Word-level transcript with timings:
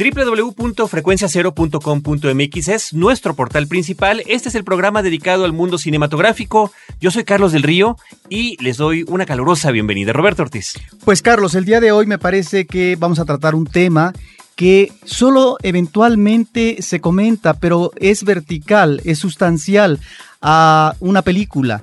www.frecuenciacero.com.mx 0.00 2.68
es 2.68 2.94
nuestro 2.94 3.34
portal 3.34 3.66
principal. 3.66 4.22
Este 4.26 4.48
es 4.48 4.54
el 4.54 4.64
programa 4.64 5.02
dedicado 5.02 5.44
al 5.44 5.52
mundo 5.52 5.76
cinematográfico. 5.76 6.72
Yo 7.00 7.10
soy 7.10 7.24
Carlos 7.24 7.52
del 7.52 7.64
Río 7.64 7.98
y 8.30 8.56
les 8.64 8.78
doy 8.78 9.04
una 9.08 9.26
calurosa 9.26 9.70
bienvenida. 9.70 10.14
Roberto 10.14 10.42
Ortiz. 10.42 10.72
Pues 11.04 11.20
Carlos, 11.20 11.54
el 11.54 11.66
día 11.66 11.80
de 11.80 11.92
hoy 11.92 12.06
me 12.06 12.16
parece 12.16 12.66
que 12.66 12.96
vamos 12.98 13.18
a 13.18 13.26
tratar 13.26 13.54
un 13.54 13.66
tema 13.66 14.14
que 14.56 14.90
solo 15.04 15.58
eventualmente 15.62 16.80
se 16.80 17.00
comenta, 17.00 17.52
pero 17.54 17.90
es 17.96 18.24
vertical, 18.24 19.02
es 19.04 19.18
sustancial 19.18 20.00
a 20.40 20.94
una 21.00 21.20
película. 21.20 21.82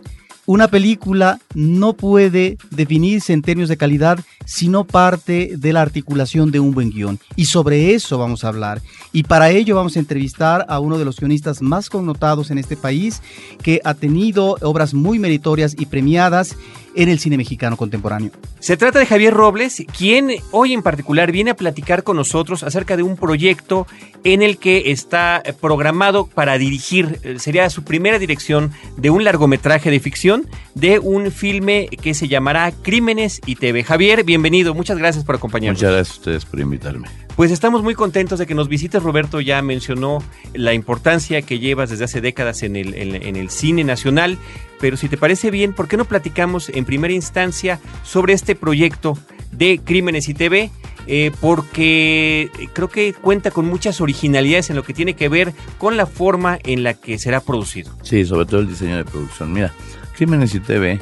Una 0.49 0.69
película 0.69 1.41
no 1.55 1.91
puede 1.91 2.57
definirse 2.71 3.33
en 3.33 3.41
términos 3.41 3.67
de 3.67 3.75
calidad 3.75 4.17
si 4.45 4.69
no 4.69 4.85
parte 4.85 5.51
de 5.57 5.73
la 5.73 5.81
articulación 5.81 6.51
de 6.51 6.61
un 6.61 6.71
buen 6.71 6.89
guion. 6.89 7.19
Y 7.35 7.47
sobre 7.47 7.93
eso 7.93 8.17
vamos 8.17 8.45
a 8.45 8.47
hablar. 8.47 8.81
Y 9.11 9.23
para 9.23 9.49
ello 9.49 9.75
vamos 9.75 9.97
a 9.97 9.99
entrevistar 9.99 10.65
a 10.69 10.79
uno 10.79 10.97
de 10.97 11.03
los 11.03 11.19
guionistas 11.19 11.61
más 11.61 11.89
connotados 11.89 12.49
en 12.49 12.59
este 12.59 12.77
país, 12.77 13.21
que 13.61 13.81
ha 13.83 13.93
tenido 13.93 14.55
obras 14.61 14.93
muy 14.93 15.19
meritorias 15.19 15.75
y 15.77 15.85
premiadas 15.85 16.55
en 16.97 17.09
el 17.09 17.19
cine 17.19 17.37
mexicano 17.37 17.77
contemporáneo. 17.77 18.31
Se 18.59 18.75
trata 18.75 18.99
de 18.99 19.05
Javier 19.05 19.33
Robles, 19.33 19.83
quien 19.95 20.31
hoy 20.51 20.73
en 20.73 20.81
particular 20.81 21.31
viene 21.31 21.51
a 21.51 21.55
platicar 21.55 22.03
con 22.03 22.17
nosotros 22.17 22.63
acerca 22.63 22.97
de 22.97 23.03
un 23.03 23.15
proyecto 23.15 23.85
en 24.23 24.41
el 24.41 24.57
que 24.57 24.91
está 24.91 25.43
programado 25.61 26.25
para 26.25 26.57
dirigir, 26.57 27.19
eh, 27.23 27.37
sería 27.39 27.69
su 27.69 27.83
primera 27.83 28.19
dirección 28.19 28.71
de 28.97 29.11
un 29.11 29.23
largometraje 29.23 29.91
de 29.91 29.99
ficción 29.99 30.47
de 30.73 30.99
un 30.99 31.31
filme 31.31 31.87
que 32.01 32.13
se 32.13 32.27
llamará 32.27 32.71
Crímenes 32.71 33.41
y 33.45 33.55
TV. 33.55 33.83
Javier, 33.83 34.23
bienvenido, 34.23 34.73
muchas 34.73 34.97
gracias 34.97 35.23
por 35.23 35.35
acompañarnos. 35.35 35.79
Muchas 35.79 35.93
gracias 35.93 36.17
a 36.17 36.19
ustedes 36.19 36.45
por 36.45 36.59
invitarme. 36.59 37.07
Pues 37.37 37.51
estamos 37.51 37.83
muy 37.83 37.93
contentos 37.93 38.39
de 38.39 38.47
que 38.47 38.55
nos 38.55 38.67
visites. 38.67 39.03
Roberto 39.03 39.39
ya 39.41 39.61
mencionó 39.61 40.23
la 40.55 40.73
importancia 40.73 41.43
que 41.43 41.59
llevas 41.59 41.91
desde 41.91 42.05
hace 42.05 42.19
décadas 42.19 42.63
en 42.63 42.75
el, 42.75 42.95
en, 42.95 43.35
el 43.35 43.51
cine 43.51 43.83
nacional, 43.83 44.39
pero 44.79 44.97
si 44.97 45.09
te 45.09 45.17
parece 45.17 45.51
bien, 45.51 45.73
¿por 45.73 45.87
qué 45.87 45.97
no 45.97 46.05
platicamos 46.05 46.69
en 46.69 46.85
primera 46.85 47.13
instancia 47.13 47.79
sobre 48.03 48.33
este 48.33 48.55
proyecto 48.55 49.17
de 49.51 49.79
Crímenes 49.83 50.29
y 50.29 50.33
TV? 50.33 50.71
Eh, 51.09 51.31
porque 51.39 52.49
creo 52.73 52.89
que 52.89 53.13
cuenta 53.13 53.49
con 53.51 53.65
muchas 53.65 54.01
originalidades 54.01 54.69
en 54.69 54.75
lo 54.75 54.83
que 54.83 54.93
tiene 54.93 55.13
que 55.13 55.29
ver 55.29 55.53
con 55.77 55.95
la 55.95 56.05
forma 56.05 56.59
en 56.63 56.83
la 56.83 56.95
que 56.95 57.17
será 57.17 57.39
producido. 57.39 57.95
Sí, 58.03 58.25
sobre 58.25 58.45
todo 58.45 58.59
el 58.59 58.67
diseño 58.67 58.97
de 58.97 59.05
producción. 59.05 59.53
Mira, 59.53 59.73
Crímenes 60.15 60.53
y 60.53 60.59
TV 60.59 60.99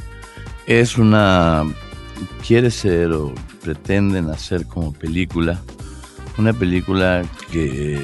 es 0.67 0.97
una... 0.97 1.63
quiere 2.45 2.69
ser 2.69 3.13
o 3.13 3.33
pretenden 3.63 4.29
hacer 4.29 4.67
como 4.67 4.93
película 4.93 5.59
una 6.37 6.53
película 6.53 7.23
que 7.51 7.99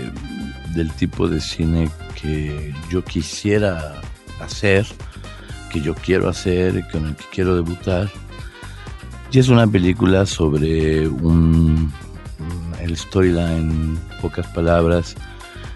del 0.75 0.91
tipo 0.93 1.27
de 1.27 1.41
cine 1.41 1.89
que 2.21 2.73
yo 2.89 3.03
quisiera 3.03 4.01
hacer, 4.39 4.87
que 5.71 5.81
yo 5.81 5.95
quiero 5.95 6.29
hacer, 6.29 6.85
con 6.91 7.07
el 7.07 7.15
que 7.15 7.25
quiero 7.31 7.55
debutar. 7.55 8.09
Y 9.31 9.39
es 9.39 9.47
una 9.47 9.65
película 9.65 10.25
sobre 10.25 11.07
un, 11.07 11.91
el 12.81 12.97
storyline, 12.97 13.71
en 13.71 13.99
pocas 14.21 14.47
palabras, 14.47 15.15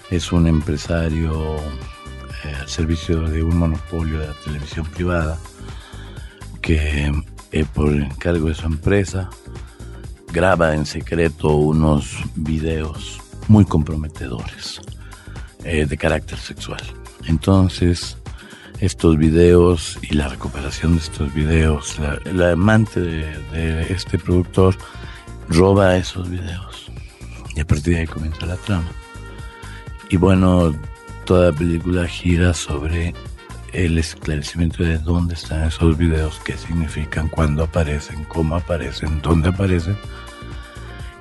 es 0.10 0.32
un 0.32 0.48
empresario 0.48 1.56
eh, 2.44 2.54
al 2.60 2.68
servicio 2.68 3.22
de 3.22 3.44
un 3.44 3.58
monopolio 3.58 4.20
de 4.20 4.28
la 4.28 4.34
televisión 4.44 4.86
privada 4.88 5.40
que 6.62 7.12
eh, 7.52 7.66
por 7.74 7.94
encargo 7.94 8.50
de 8.50 8.56
su 8.56 8.66
empresa 8.66 9.30
graba 10.32 10.76
en 10.76 10.86
secreto 10.86 11.56
unos 11.56 12.18
videos 12.36 13.22
muy 13.48 13.64
comprometedores 13.66 14.82
eh, 15.64 15.86
de 15.86 15.98
carácter 15.98 16.38
sexual. 16.38 16.82
Entonces, 17.28 18.18
estos 18.80 19.18
videos 19.18 19.98
y 20.02 20.14
la 20.16 20.28
recuperación 20.28 20.94
de 20.94 21.00
estos 21.00 21.34
videos, 21.34 21.98
la, 22.34 22.52
amante 22.52 23.00
de, 23.00 23.88
este 23.90 24.18
productor 24.18 24.76
roba 25.50 25.98
esos 25.98 26.30
videos. 26.30 26.92
Y 27.56 27.62
a 27.62 27.66
partir 27.66 27.94
de 27.94 28.02
ahí 28.02 28.08
comienza 28.08 28.46
la 28.46 28.58
trama. 28.58 28.92
Y 30.10 30.18
bueno, 30.18 30.76
toda 31.26 31.52
la 31.52 31.58
película 31.58 32.08
gira 32.08 32.54
sobre 32.54 33.14
el 33.74 33.98
esclarecimiento 33.98 34.84
de 34.84 34.98
dónde 34.98 35.34
están 35.34 35.64
esos 35.64 35.98
videos, 35.98 36.40
qué 36.46 36.58
significan, 36.58 37.28
cuándo 37.28 37.64
aparecen, 37.64 38.24
cómo 38.26 38.56
aparecen, 38.56 39.22
dónde 39.22 39.50
aparecen. 39.50 39.98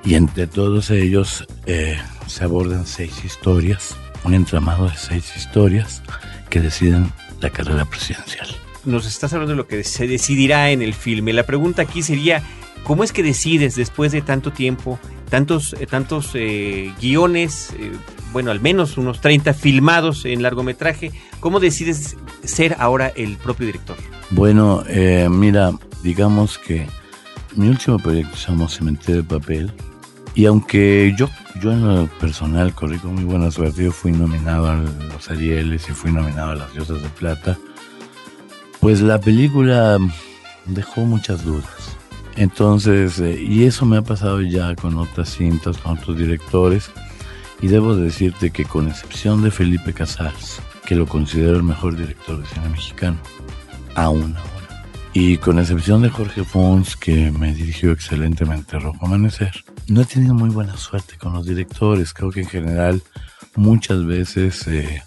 Y 0.03 0.15
entre 0.15 0.47
todos 0.47 0.91
ellos 0.91 1.45
eh, 1.65 1.97
se 2.27 2.43
abordan 2.43 2.85
seis 2.85 3.25
historias, 3.25 3.95
un 4.23 4.33
entramado 4.33 4.87
de 4.87 4.95
seis 4.95 5.35
historias 5.35 6.01
que 6.49 6.61
deciden 6.61 7.11
la 7.45 7.51
carrera 7.51 7.85
presidencial. 7.85 8.47
Nos 8.85 9.05
estás 9.05 9.33
hablando 9.33 9.53
de 9.53 9.57
lo 9.57 9.67
que 9.67 9.83
se 9.83 10.07
decidirá 10.07 10.71
en 10.71 10.81
el 10.81 10.93
filme. 10.93 11.33
La 11.33 11.43
pregunta 11.43 11.83
aquí 11.83 12.01
sería, 12.01 12.43
¿cómo 12.83 13.03
es 13.03 13.11
que 13.11 13.23
decides 13.23 13.75
después 13.75 14.11
de 14.11 14.21
tanto 14.21 14.51
tiempo, 14.51 14.99
tantos, 15.29 15.73
eh, 15.79 15.85
tantos 15.85 16.31
eh, 16.33 16.93
guiones, 16.99 17.73
bueno, 18.31 18.51
al 18.51 18.59
menos 18.59 18.97
unos 18.97 19.21
30 19.21 19.53
filmados 19.53 20.25
en 20.25 20.41
largometraje, 20.41 21.11
cómo 21.39 21.59
decides 21.59 22.17
ser 22.43 22.75
ahora 22.79 23.11
el 23.15 23.37
propio 23.37 23.67
director? 23.67 23.95
Bueno, 24.31 24.83
mira, 25.29 25.71
digamos 26.03 26.57
que 26.57 26.87
mi 27.55 27.69
último 27.69 27.99
proyecto 27.99 28.35
se 28.35 28.51
llama 28.51 28.67
Cementerio 28.67 29.21
de 29.21 29.23
Papel, 29.23 29.71
y 30.33 30.45
aunque 30.45 31.13
yo, 31.17 31.29
yo 31.65 31.71
en 31.71 31.87
lo 31.87 32.07
personal 32.19 32.75
corrí 32.75 32.99
con 32.99 33.15
muy 33.15 33.23
buena 33.23 33.49
suerte, 33.49 33.85
yo 33.85 33.91
fui 33.91 34.11
nominado 34.11 34.69
a 34.69 34.75
los 34.75 35.31
Arieles 35.31 35.89
y 35.89 35.93
fui 35.93 36.11
nominado 36.11 36.51
a 36.51 36.55
las 36.55 36.71
Diosas 36.73 37.01
de 37.01 37.09
Plata, 37.09 37.57
pues 38.81 39.01
la 39.01 39.19
película 39.19 39.97
dejó 40.67 41.05
muchas 41.05 41.43
dudas. 41.43 41.97
Entonces, 42.35 43.19
eh, 43.19 43.41
y 43.41 43.63
eso 43.63 43.83
me 43.87 43.97
ha 43.97 44.03
pasado 44.03 44.43
ya 44.43 44.75
con 44.75 44.99
otras 44.99 45.29
cintas, 45.29 45.79
con 45.79 45.97
otros 45.97 46.15
directores, 46.19 46.91
y 47.63 47.67
debo 47.67 47.95
decirte 47.95 48.51
que 48.51 48.65
con 48.65 48.87
excepción 48.87 49.41
de 49.41 49.49
Felipe 49.49 49.91
Casals, 49.91 50.61
que 50.85 50.93
lo 50.93 51.07
considero 51.07 51.57
el 51.57 51.63
mejor 51.63 51.95
director 51.95 52.39
de 52.39 52.45
cine 52.45 52.69
mexicano, 52.69 53.17
aún 53.95 54.35
ahora, 54.37 54.54
y 55.17 55.37
con 55.37 55.59
excepción 55.59 56.01
de 56.01 56.09
Jorge 56.09 56.43
Fons, 56.43 56.97
que 56.97 57.31
me 57.31 57.53
dirigió 57.53 57.93
excelentemente 57.93 58.77
Rojo 58.77 59.05
Amanecer, 59.05 59.63
no 59.87 60.01
he 60.01 60.05
tenido 60.05 60.33
muy 60.33 60.49
buena 60.49 60.75
suerte 60.75 61.15
con 61.17 61.31
los 61.31 61.45
directores. 61.45 62.13
Creo 62.13 62.31
que 62.31 62.41
en 62.41 62.49
general 62.49 63.01
muchas 63.55 64.05
veces 64.05 64.67
eh, 64.67 65.01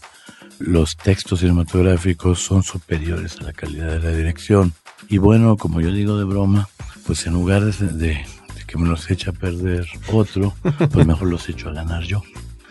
los 0.60 0.96
textos 0.96 1.40
cinematográficos 1.40 2.40
son 2.40 2.62
superiores 2.62 3.36
a 3.38 3.44
la 3.44 3.52
calidad 3.52 3.88
de 3.88 4.00
la 4.00 4.16
dirección. 4.16 4.72
Y 5.10 5.18
bueno, 5.18 5.58
como 5.58 5.82
yo 5.82 5.92
digo 5.92 6.16
de 6.16 6.24
broma, 6.24 6.70
pues 7.06 7.26
en 7.26 7.34
lugar 7.34 7.64
de, 7.66 8.24
que 8.66 8.78
me 8.78 8.88
los 8.88 9.10
eche 9.10 9.28
a 9.28 9.34
perder 9.34 9.86
otro, 10.10 10.54
pues 10.90 11.06
mejor 11.06 11.28
los 11.28 11.46
echo 11.50 11.68
a 11.68 11.74
ganar 11.74 12.04
yo. 12.04 12.22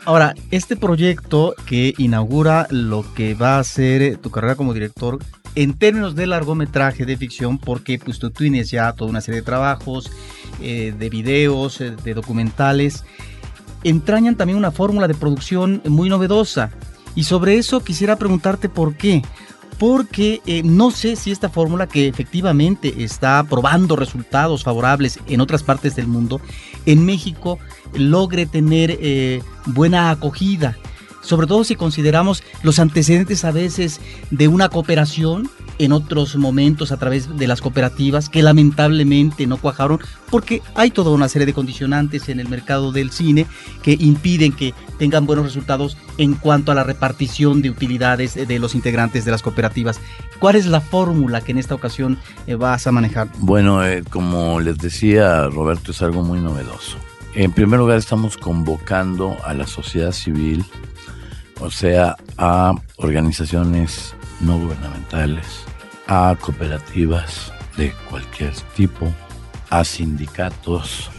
Ahora, 0.06 0.34
este 0.50 0.76
proyecto 0.76 1.54
que 1.68 1.94
inaugura 1.98 2.66
lo 2.72 3.06
que 3.14 3.36
va 3.36 3.60
a 3.60 3.64
ser 3.64 4.18
tu 4.18 4.32
carrera 4.32 4.56
como 4.56 4.74
director 4.74 5.20
en 5.58 5.74
términos 5.74 6.14
de 6.14 6.28
largometraje 6.28 7.04
de 7.04 7.18
ficción, 7.18 7.58
porque 7.58 7.98
pues 7.98 8.20
tú 8.20 8.30
tienes 8.30 8.70
ya 8.70 8.94
toda 8.94 9.10
una 9.10 9.22
serie 9.22 9.42
de 9.42 9.46
trabajos, 9.46 10.12
eh, 10.62 10.94
de 10.96 11.10
videos, 11.10 11.82
eh, 11.82 11.96
de 12.04 12.14
documentales, 12.14 13.04
entrañan 13.84 14.36
también 14.36 14.60
una 14.60 14.70
fórmula 14.70 15.08
de 15.08 15.16
producción 15.16 15.82
muy 15.86 16.10
novedosa. 16.10 16.70
Y 17.16 17.24
sobre 17.24 17.58
eso 17.58 17.80
quisiera 17.80 18.18
preguntarte 18.18 18.70
por 18.70 18.94
qué. 18.98 19.24
Porque 19.80 20.42
eh, 20.46 20.62
no 20.64 20.92
sé 20.92 21.16
si 21.16 21.32
esta 21.32 21.50
fórmula 21.50 21.88
que 21.88 22.08
efectivamente 22.08 23.04
está 23.04 23.44
probando 23.44 23.96
resultados 23.96 24.64
favorables 24.64 25.20
en 25.28 25.42
otras 25.42 25.64
partes 25.64 25.96
del 25.96 26.06
mundo, 26.06 26.40
en 26.86 27.04
México 27.04 27.58
logre 27.96 28.46
tener 28.46 29.42
buena 29.66 30.12
acogida 30.12 30.78
sobre 31.28 31.46
todo 31.46 31.64
si 31.64 31.76
consideramos 31.76 32.42
los 32.64 32.80
antecedentes 32.80 33.44
a 33.44 33.52
veces 33.52 34.00
de 34.32 34.48
una 34.48 34.70
cooperación 34.70 35.50
en 35.78 35.92
otros 35.92 36.36
momentos 36.38 36.92
a 36.92 36.98
través 36.98 37.38
de 37.38 37.48
las 37.48 37.62
cooperativas 37.62 38.30
que 38.30 38.42
lamentablemente 38.42 39.46
no 39.46 39.58
cuajaron 39.58 40.00
porque 40.32 40.62
hay 40.74 40.90
toda 40.90 41.12
una 41.12 41.30
serie 41.30 41.46
de 41.46 41.54
condicionantes 41.54 42.30
en 42.30 42.40
el 42.40 42.48
mercado 42.48 42.92
del 42.92 43.12
cine 43.12 43.46
que 43.84 43.98
impiden 44.00 44.54
que 44.54 44.74
tengan 44.98 45.26
buenos 45.26 45.46
resultados 45.46 45.98
en 46.18 46.34
cuanto 46.34 46.72
a 46.72 46.76
la 46.76 46.84
repartición 46.84 47.62
de 47.62 47.70
utilidades 47.70 48.36
de 48.36 48.60
los 48.60 48.74
integrantes 48.74 49.26
de 49.26 49.32
las 49.32 49.42
cooperativas. 49.42 50.00
¿Cuál 50.40 50.56
es 50.56 50.66
la 50.66 50.82
fórmula 50.82 51.42
que 51.42 51.52
en 51.52 51.58
esta 51.58 51.76
ocasión 51.76 52.18
eh, 52.48 52.56
vas 52.56 52.88
a 52.88 52.92
manejar? 52.92 53.28
Bueno, 53.40 53.86
eh, 53.86 54.04
como 54.10 54.60
les 54.60 54.78
decía 54.78 55.48
Roberto, 55.48 55.92
es 55.92 56.02
algo 56.02 56.24
muy 56.24 56.40
novedoso. 56.40 56.98
En 57.34 57.52
primer 57.52 57.80
lugar, 57.80 57.98
estamos 57.98 58.36
convocando 58.36 59.38
a 59.44 59.54
la 59.54 59.68
sociedad 59.68 60.12
civil, 60.12 60.66
o 61.60 61.72
sea, 61.72 62.16
a 62.38 62.74
organizaciones 62.98 64.16
no 64.40 64.60
gubernamentales, 64.60 65.46
a 66.08 66.36
cooperativas 66.40 67.52
de 67.76 67.92
cualquier 68.10 68.54
tipo, 68.76 69.14
a 69.70 69.84
sindicatos 69.84 71.10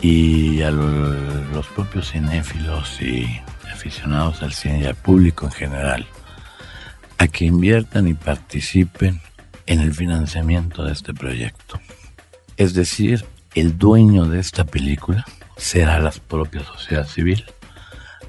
y 0.00 0.62
a 0.62 0.70
los 0.70 1.66
propios 1.74 2.12
cinéfilos 2.12 3.00
y 3.00 3.40
aficionados 3.72 4.42
al 4.42 4.52
cine 4.52 4.80
y 4.80 4.86
al 4.86 4.94
público 4.94 5.46
en 5.46 5.52
general, 5.52 6.06
a 7.18 7.28
que 7.28 7.44
inviertan 7.44 8.08
y 8.08 8.14
participen 8.14 9.20
en 9.66 9.80
el 9.80 9.94
financiamiento 9.94 10.84
de 10.84 10.92
este 10.92 11.14
proyecto. 11.14 11.80
Es 12.56 12.74
decir, 12.74 13.24
el 13.54 13.78
dueño 13.78 14.26
de 14.26 14.40
esta 14.40 14.64
película 14.64 15.24
será 15.56 15.98
la 15.98 16.10
propia 16.10 16.64
sociedad 16.64 17.06
civil, 17.06 17.44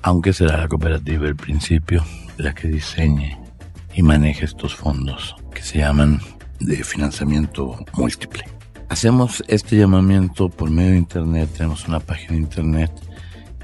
aunque 0.04 0.34
será 0.34 0.58
la 0.58 0.68
cooperativa 0.68 1.28
al 1.28 1.36
principio 1.36 2.04
la 2.38 2.54
que 2.54 2.68
diseñe 2.68 3.38
y 3.94 4.02
maneje 4.02 4.46
estos 4.46 4.76
fondos 4.76 5.36
que 5.54 5.62
se 5.62 5.80
llaman 5.80 6.22
de 6.60 6.84
financiamiento 6.84 7.78
múltiple. 7.94 8.46
Hacemos 8.90 9.44
este 9.48 9.78
llamamiento 9.78 10.50
por 10.50 10.70
medio 10.70 10.92
de 10.92 10.98
internet, 10.98 11.50
tenemos 11.56 11.88
una 11.88 12.00
página 12.00 12.34
de 12.34 12.38
internet 12.38 12.92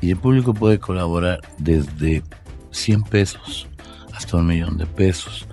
y 0.01 0.11
el 0.11 0.17
público 0.17 0.53
puede 0.53 0.79
colaborar 0.79 1.41
desde 1.57 2.23
100 2.71 3.03
pesos 3.03 3.67
hasta 4.13 4.37
un 4.37 4.47
millón 4.47 4.77
de 4.77 4.85
pesos. 4.85 5.47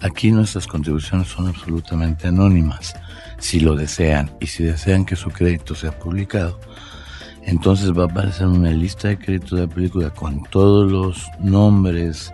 Aquí 0.00 0.30
nuestras 0.30 0.66
contribuciones 0.66 1.28
son 1.28 1.48
absolutamente 1.48 2.28
anónimas. 2.28 2.94
Si 3.38 3.60
lo 3.60 3.74
desean 3.74 4.30
y 4.40 4.46
si 4.46 4.64
desean 4.64 5.04
que 5.04 5.16
su 5.16 5.30
crédito 5.30 5.74
sea 5.74 5.96
publicado, 5.98 6.60
entonces 7.48 7.92
va 7.96 8.02
a 8.02 8.06
aparecer 8.06 8.46
una 8.46 8.70
lista 8.70 9.08
de 9.08 9.18
créditos 9.18 9.52
de 9.52 9.66
la 9.66 9.72
película 9.72 10.10
con 10.10 10.42
todos 10.44 10.90
los 10.92 11.26
nombres 11.40 12.30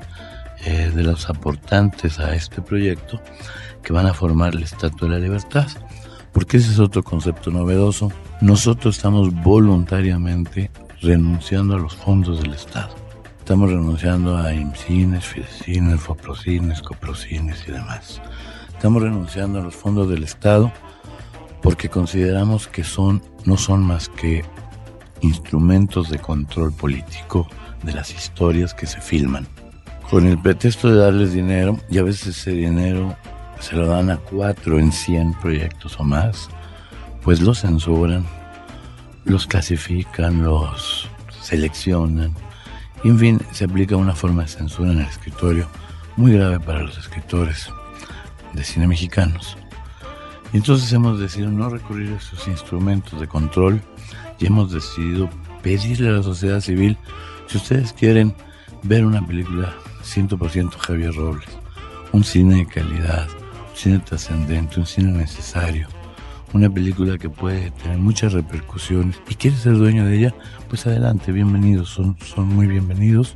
eh, 0.65 0.91
de 0.93 1.05
los 1.05 1.31
aportantes 1.31 2.19
a 2.19 2.35
este 2.35 2.61
proyecto 2.61 3.21
que 3.81 3.93
van 3.93 4.07
a 4.07 4.15
formar 4.15 4.55
el 4.55 4.65
Estatua 4.65 5.09
de 5.09 5.15
la 5.15 5.21
Libertad. 5.21 5.69
Porque 6.33 6.57
ese 6.57 6.73
es 6.73 6.81
otro 6.81 7.05
concepto 7.05 7.53
novedoso. 7.53 8.11
Nosotros 8.41 8.97
estamos 8.97 9.33
voluntariamente 9.33 10.73
renunciando 11.01 11.77
a 11.77 11.79
los 11.79 11.95
fondos 11.95 12.43
del 12.43 12.55
Estado. 12.55 12.93
Estamos 13.39 13.71
renunciando 13.71 14.37
a 14.37 14.53
IMCINES, 14.53 15.25
FIDECINES, 15.27 16.01
FOPROCINES, 16.01 16.83
COPROCINES 16.83 17.69
y 17.69 17.71
demás. 17.71 18.21
Estamos 18.67 19.01
renunciando 19.01 19.61
a 19.61 19.63
los 19.63 19.77
fondos 19.77 20.09
del 20.09 20.25
Estado 20.25 20.73
porque 21.63 21.89
consideramos 21.89 22.67
que 22.67 22.83
son, 22.83 23.23
no 23.45 23.57
son 23.57 23.85
más 23.85 24.09
que 24.09 24.45
instrumentos 25.25 26.11
de 26.11 26.19
control 26.19 26.73
político 26.73 27.49
de 27.83 27.93
las 27.93 28.15
historias 28.15 28.75
que 28.75 28.87
se 28.87 29.01
filman. 29.01 29.47
Con 30.11 30.27
el 30.27 30.39
pretexto 30.39 30.91
de 30.91 30.97
darles 30.97 31.33
dinero, 31.33 31.79
y 31.91 31.99
a 31.99 32.03
veces 32.03 32.39
ese 32.39 32.53
dinero 32.53 33.17
se 33.59 33.75
lo 33.77 33.87
dan 33.87 34.11
a 34.11 34.19
cuatro 34.19 34.79
en 34.79 34.93
cien 34.93 35.35
proyectos 35.35 35.99
o 35.99 36.05
más, 36.05 36.49
pues 37.23 37.41
los 37.41 37.63
censuran, 37.63 38.25
los 39.25 39.47
clasifican, 39.47 40.45
los 40.45 41.09
seleccionan. 41.41 42.35
Y 43.03 43.09
en 43.09 43.19
fin, 43.19 43.41
se 43.53 43.65
aplica 43.65 43.97
una 43.97 44.15
forma 44.15 44.43
de 44.43 44.49
censura 44.49 44.93
en 44.93 45.01
el 45.01 45.07
escritorio 45.07 45.67
muy 46.17 46.33
grave 46.33 46.61
para 46.61 46.83
los 46.83 46.99
escritores 46.99 47.69
de 48.53 48.63
cine 48.63 48.87
mexicanos. 48.87 49.57
Y 50.53 50.59
entonces 50.59 50.93
hemos 50.93 51.19
decidido 51.19 51.51
no 51.51 51.69
recurrir 51.69 52.13
a 52.13 52.17
esos 52.17 52.47
instrumentos 52.47 53.21
de 53.21 53.27
control 53.27 53.83
y 54.39 54.47
hemos 54.47 54.73
decidido 54.73 55.29
pedirle 55.63 56.09
a 56.09 56.13
la 56.13 56.23
sociedad 56.23 56.61
civil, 56.61 56.97
si 57.47 57.59
ustedes 57.59 57.93
quieren 57.93 58.35
ver 58.83 59.05
una 59.05 59.27
película 59.27 59.75
100% 60.03 60.71
Javier 60.77 61.15
Robles, 61.15 61.49
un 62.13 62.25
cine 62.25 62.57
de 62.57 62.67
calidad, 62.67 63.29
un 63.71 63.77
cine 63.77 63.99
trascendente, 63.99 64.79
un 64.79 64.87
cine 64.87 65.13
necesario, 65.13 65.89
una 66.53 66.71
película 66.71 67.19
que 67.19 67.29
puede 67.29 67.73
tener 67.73 67.99
muchas 67.99 68.33
repercusiones 68.33 69.21
y 69.29 69.35
quiere 69.35 69.57
ser 69.57 69.77
dueño 69.77 70.07
de 70.07 70.19
ella, 70.19 70.33
pues 70.69 70.87
adelante, 70.87 71.33
bienvenidos, 71.33 71.89
son, 71.89 72.17
son 72.25 72.47
muy 72.49 72.67
bienvenidos 72.67 73.35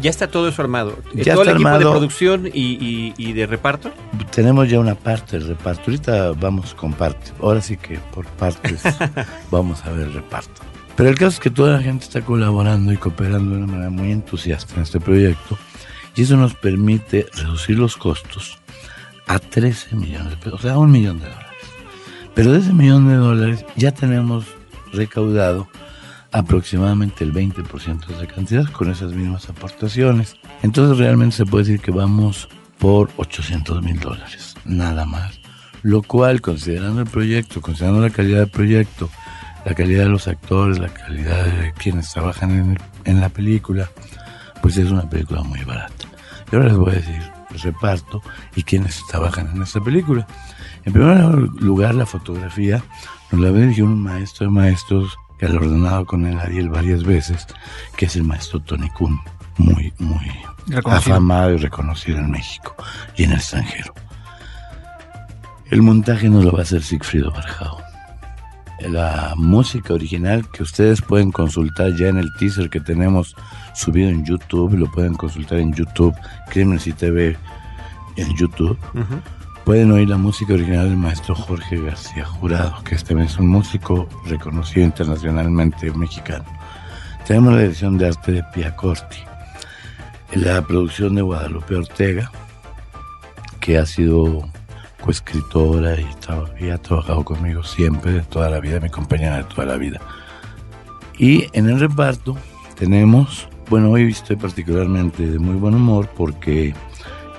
Ya 0.00 0.10
está 0.10 0.28
todo 0.28 0.48
eso 0.48 0.62
armado. 0.62 0.96
Ya 1.12 1.34
¿Todo 1.34 1.42
el 1.42 1.50
equipo 1.50 1.70
de 1.70 1.80
producción 1.80 2.50
y, 2.52 3.32
de 3.32 3.46
reparto? 3.46 3.90
Tenemos 4.34 4.68
ya 4.68 4.78
una 4.80 4.94
parte 4.94 5.38
del 5.38 5.48
reparto. 5.48 5.82
Ahorita 5.86 6.32
vamos 6.32 6.74
con 6.74 6.92
parte. 6.92 7.32
Ahora 7.40 7.60
sí 7.60 7.76
que 7.76 7.98
por 8.14 8.26
partes 8.26 8.82
vamos 9.50 9.84
a 9.84 9.90
ver 9.90 10.06
el 10.06 10.14
reparto. 10.14 10.62
Pero 10.96 11.08
el 11.08 11.16
caso 11.16 11.28
es 11.28 11.40
que 11.40 11.50
toda 11.50 11.74
la 11.74 11.82
gente 11.82 12.04
está 12.04 12.20
colaborando 12.22 12.92
y 12.92 12.96
cooperando 12.96 13.54
de 13.54 13.62
una 13.62 13.66
manera 13.66 13.90
muy 13.90 14.12
entusiasta 14.12 14.74
en 14.76 14.82
este 14.82 15.00
proyecto. 15.00 15.58
Y 16.14 16.22
eso 16.22 16.36
nos 16.36 16.54
permite 16.54 17.26
reducir 17.34 17.78
los 17.78 17.96
costos 17.96 18.58
a 19.26 19.38
13 19.38 19.96
millones 19.96 20.30
de 20.30 20.36
pesos, 20.36 20.60
o 20.60 20.62
sea, 20.62 20.74
a 20.74 20.78
un 20.78 20.90
millón 20.90 21.18
de 21.18 21.26
dólares. 21.26 21.48
Pero 22.34 22.52
de 22.52 22.58
ese 22.58 22.72
millón 22.72 23.08
de 23.08 23.16
dólares 23.16 23.64
ya 23.76 23.92
tenemos 23.92 24.44
recaudado 24.92 25.68
aproximadamente 26.32 27.24
el 27.24 27.32
20% 27.32 28.06
de 28.06 28.14
esa 28.14 28.26
cantidad 28.26 28.64
con 28.72 28.90
esas 28.90 29.12
mismas 29.12 29.48
aportaciones. 29.48 30.36
Entonces 30.62 30.98
realmente 30.98 31.36
se 31.36 31.46
puede 31.46 31.64
decir 31.64 31.80
que 31.80 31.90
vamos 31.90 32.48
por 32.78 33.10
800 33.16 33.82
mil 33.82 34.00
dólares, 34.00 34.56
nada 34.64 35.04
más. 35.04 35.40
Lo 35.82 36.02
cual, 36.02 36.40
considerando 36.40 37.02
el 37.02 37.08
proyecto, 37.08 37.60
considerando 37.60 38.00
la 38.00 38.10
calidad 38.10 38.40
del 38.40 38.50
proyecto, 38.50 39.10
la 39.64 39.74
calidad 39.74 40.04
de 40.04 40.10
los 40.10 40.26
actores, 40.26 40.78
la 40.78 40.88
calidad 40.88 41.44
de 41.44 41.72
quienes 41.72 42.12
trabajan 42.12 42.50
en, 42.50 42.78
en 43.04 43.20
la 43.20 43.28
película, 43.28 43.90
pues 44.60 44.76
es 44.76 44.90
una 44.90 45.08
película 45.08 45.42
muy 45.42 45.60
barata. 45.64 46.06
Y 46.50 46.56
ahora 46.56 46.68
les 46.68 46.76
voy 46.76 46.92
a 46.92 46.96
decir 46.96 47.22
el 47.50 47.60
reparto 47.60 48.22
y 48.56 48.62
quienes 48.62 49.00
trabajan 49.08 49.50
en 49.54 49.62
esta 49.62 49.80
película. 49.80 50.26
En 50.84 50.92
primer 50.92 51.18
lugar, 51.60 51.94
la 51.94 52.06
fotografía 52.06 52.82
nos 53.30 53.40
la 53.40 53.52
dirigió 53.52 53.84
un 53.84 54.02
maestro 54.02 54.46
de 54.46 54.52
maestros 54.52 55.16
ordenado 55.50 56.06
con 56.06 56.24
el 56.26 56.38
Ariel 56.38 56.68
varias 56.68 57.04
veces, 57.04 57.46
que 57.96 58.06
es 58.06 58.16
el 58.16 58.24
maestro 58.24 58.60
Tony 58.60 58.88
Kuhn, 58.90 59.20
muy, 59.58 59.92
muy 59.98 60.30
afamado 60.86 61.52
y 61.52 61.56
reconocido 61.56 62.18
en 62.18 62.30
México 62.30 62.74
y 63.16 63.24
en 63.24 63.32
el 63.32 63.38
extranjero. 63.38 63.92
El 65.70 65.82
montaje 65.82 66.28
nos 66.28 66.44
lo 66.44 66.52
va 66.52 66.60
a 66.60 66.62
hacer 66.62 66.82
Sigfrido 66.82 67.30
Barjao. 67.30 67.80
la 68.80 69.34
música 69.36 69.94
original 69.94 70.48
que 70.50 70.62
ustedes 70.62 71.00
pueden 71.00 71.30
consultar 71.30 71.94
ya 71.96 72.08
en 72.08 72.18
el 72.18 72.32
teaser 72.38 72.68
que 72.68 72.80
tenemos 72.80 73.34
subido 73.74 74.10
en 74.10 74.24
YouTube, 74.24 74.74
lo 74.74 74.90
pueden 74.90 75.14
consultar 75.14 75.58
en 75.58 75.72
YouTube, 75.72 76.14
Crímenes 76.50 76.86
y 76.86 76.92
TV 76.92 77.36
en 78.16 78.36
YouTube. 78.36 78.78
Pueden 79.64 79.92
oír 79.92 80.08
la 80.08 80.16
música 80.16 80.54
original 80.54 80.88
del 80.88 80.96
maestro 80.96 81.36
Jorge 81.36 81.80
García 81.80 82.24
Jurado, 82.24 82.82
que 82.82 82.96
este 82.96 83.14
es 83.22 83.38
un 83.38 83.46
músico 83.46 84.08
reconocido 84.26 84.84
internacionalmente 84.84 85.88
mexicano. 85.92 86.44
Tenemos 87.24 87.54
la 87.54 87.62
edición 87.62 87.96
de 87.96 88.08
arte 88.08 88.32
de 88.32 88.42
Pia 88.52 88.74
Corti, 88.74 89.18
la 90.34 90.60
producción 90.62 91.14
de 91.14 91.22
Guadalupe 91.22 91.76
Ortega, 91.76 92.32
que 93.60 93.78
ha 93.78 93.86
sido 93.86 94.50
coescritora 95.00 95.96
y, 96.58 96.70
ha 96.70 96.78
trabajado 96.78 97.24
conmigo 97.24 97.62
siempre, 97.62 98.12
de 98.12 98.22
toda 98.22 98.50
la 98.50 98.58
vida, 98.58 98.80
mi 98.80 98.90
compañera 98.90 99.36
de 99.36 99.44
toda 99.44 99.66
la 99.66 99.76
vida. 99.76 100.00
Y 101.18 101.46
en 101.52 101.68
el 101.68 101.78
reparto 101.78 102.36
tenemos, 102.76 103.48
bueno, 103.70 103.92
hoy 103.92 104.10
estoy 104.10 104.34
particularmente 104.34 105.24
de 105.24 105.38
muy 105.38 105.54
buen 105.54 105.74
humor 105.74 106.10
porque 106.16 106.74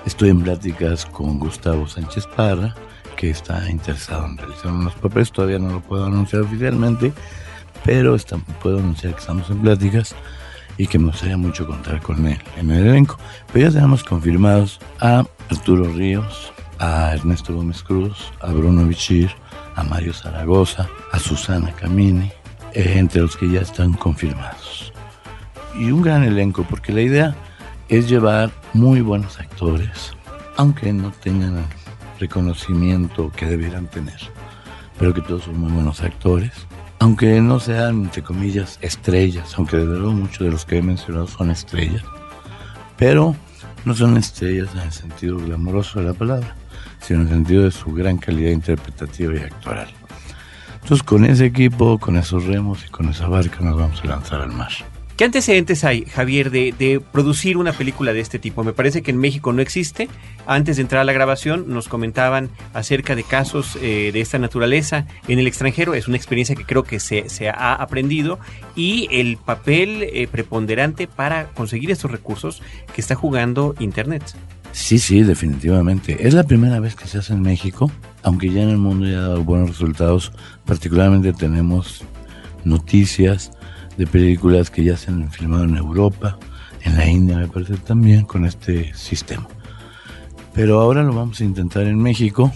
estoy 0.06 0.30
en 0.30 0.42
pláticas 0.42 1.06
con 1.06 1.38
Gustavo 1.38 1.86
Sánchez 1.86 2.26
Parra, 2.36 2.74
que 3.16 3.30
está 3.30 3.70
interesado 3.70 4.26
en 4.26 4.36
realizar 4.36 4.72
unos 4.72 4.94
papeles, 4.94 5.32
todavía 5.32 5.58
no 5.58 5.70
lo 5.70 5.80
puedo 5.80 6.06
anunciar 6.06 6.42
oficialmente, 6.42 7.12
pero 7.84 8.16
puedo 8.62 8.78
anunciar 8.78 9.14
que 9.14 9.20
estamos 9.20 9.48
en 9.50 9.58
pláticas 9.58 10.14
y 10.76 10.86
que 10.86 10.98
me 10.98 11.06
gustaría 11.06 11.36
mucho 11.36 11.66
contar 11.66 12.00
con 12.00 12.26
él 12.26 12.38
en 12.56 12.70
el 12.70 12.86
elenco. 12.86 13.18
Pero 13.52 13.68
ya 13.68 13.74
tenemos 13.74 14.02
confirmados 14.02 14.80
a 15.00 15.24
Arturo 15.50 15.84
Ríos, 15.92 16.52
a 16.78 17.14
Ernesto 17.14 17.54
Gómez 17.54 17.82
Cruz, 17.82 18.32
a 18.40 18.50
Bruno 18.52 18.84
Bichir, 18.86 19.30
a 19.76 19.82
Mario 19.84 20.12
Zaragoza, 20.12 20.88
a 21.12 21.18
Susana 21.18 21.72
Camini, 21.72 22.30
eh, 22.72 22.94
entre 22.96 23.22
los 23.22 23.36
que 23.36 23.48
ya 23.48 23.60
están 23.60 23.92
confirmados. 23.92 24.92
Y 25.78 25.90
un 25.90 26.02
gran 26.02 26.24
elenco, 26.24 26.64
porque 26.68 26.92
la 26.92 27.02
idea 27.02 27.34
es 27.88 28.08
llevar 28.08 28.50
muy 28.72 29.00
buenos 29.00 29.38
actores, 29.38 30.12
aunque 30.56 30.92
no 30.92 31.12
tengan 31.12 31.58
el 31.58 31.64
reconocimiento 32.18 33.30
que 33.36 33.46
debieran 33.46 33.86
tener, 33.86 34.20
pero 34.98 35.12
que 35.12 35.20
todos 35.20 35.44
son 35.44 35.58
muy 35.58 35.72
buenos 35.72 36.00
actores, 36.00 36.52
aunque 36.98 37.40
no 37.40 37.60
sean, 37.60 38.04
entre 38.04 38.22
comillas, 38.22 38.78
estrellas, 38.80 39.54
aunque 39.56 39.76
de 39.76 39.84
luego 39.84 40.12
muchos 40.12 40.40
de 40.40 40.50
los 40.50 40.64
que 40.64 40.78
he 40.78 40.82
mencionado 40.82 41.26
son 41.26 41.50
estrellas, 41.50 42.02
pero 42.96 43.36
no 43.84 43.94
son 43.94 44.16
estrellas 44.16 44.70
en 44.74 44.80
el 44.80 44.92
sentido 44.92 45.36
glamoroso 45.38 46.00
de 46.00 46.06
la 46.06 46.14
palabra, 46.14 46.54
sino 47.00 47.20
en 47.20 47.26
el 47.26 47.32
sentido 47.34 47.64
de 47.64 47.70
su 47.70 47.92
gran 47.92 48.16
calidad 48.16 48.50
interpretativa 48.50 49.34
y 49.34 49.38
actoral. 49.38 49.88
Entonces 50.82 51.02
con 51.02 51.24
ese 51.24 51.46
equipo, 51.46 51.98
con 51.98 52.16
esos 52.16 52.44
remos 52.44 52.84
y 52.86 52.90
con 52.90 53.08
esa 53.08 53.26
barca 53.26 53.58
nos 53.60 53.78
vamos 53.78 54.02
a 54.02 54.06
lanzar 54.06 54.40
al 54.40 54.52
mar. 54.52 54.72
¿Qué 55.16 55.24
antecedentes 55.24 55.84
hay, 55.84 56.06
Javier, 56.06 56.50
de, 56.50 57.00
producir 57.12 57.56
una 57.56 57.72
película 57.72 58.12
de 58.12 58.18
este 58.18 58.40
tipo? 58.40 58.64
Me 58.64 58.72
parece 58.72 59.02
que 59.02 59.12
en 59.12 59.18
México 59.18 59.52
no 59.52 59.62
existe. 59.62 60.08
Antes 60.44 60.74
de 60.74 60.82
entrar 60.82 61.02
a 61.02 61.04
la 61.04 61.12
grabación 61.12 61.66
nos 61.68 61.86
comentaban 61.86 62.50
acerca 62.72 63.14
de 63.14 63.22
casos 63.22 63.78
eh, 63.80 64.10
de 64.12 64.20
esta 64.20 64.40
naturaleza 64.40 65.06
en 65.28 65.38
el 65.38 65.46
extranjero. 65.46 65.94
Es 65.94 66.08
una 66.08 66.16
experiencia 66.16 66.56
que 66.56 66.64
creo 66.64 66.82
que 66.82 66.98
se, 66.98 67.48
ha 67.48 67.74
aprendido 67.74 68.40
y 68.74 69.06
el 69.12 69.36
papel 69.36 70.02
eh, 70.02 70.26
preponderante 70.26 71.06
para 71.06 71.46
conseguir 71.50 71.92
estos 71.92 72.10
recursos 72.10 72.60
que 72.92 73.00
está 73.00 73.14
jugando 73.14 73.76
Internet. 73.78 74.34
Sí, 74.72 74.98
sí, 74.98 75.22
definitivamente. 75.22 76.26
Es 76.26 76.34
la 76.34 76.42
primera 76.42 76.80
vez 76.80 76.96
que 76.96 77.06
se 77.06 77.18
hace 77.18 77.34
en 77.34 77.42
México, 77.42 77.88
aunque 78.24 78.50
ya 78.50 78.62
en 78.62 78.70
el 78.70 78.78
mundo 78.78 79.06
ya 79.06 79.18
ha 79.18 79.28
dado 79.28 79.44
buenos 79.44 79.68
resultados. 79.68 80.32
Particularmente 80.64 81.32
tenemos 81.32 82.02
noticias 82.64 83.52
de 83.96 84.06
películas 84.06 84.70
que 84.70 84.84
ya 84.84 84.96
se 84.96 85.10
han 85.10 85.30
filmado 85.30 85.64
en 85.64 85.76
Europa, 85.76 86.38
en 86.82 86.96
la 86.96 87.06
India 87.06 87.36
me 87.36 87.48
parece 87.48 87.76
también, 87.76 88.24
con 88.24 88.44
este 88.44 88.92
sistema. 88.94 89.48
Pero 90.52 90.80
ahora 90.80 91.02
lo 91.02 91.14
vamos 91.14 91.40
a 91.40 91.44
intentar 91.44 91.84
en 91.84 92.00
México 92.00 92.52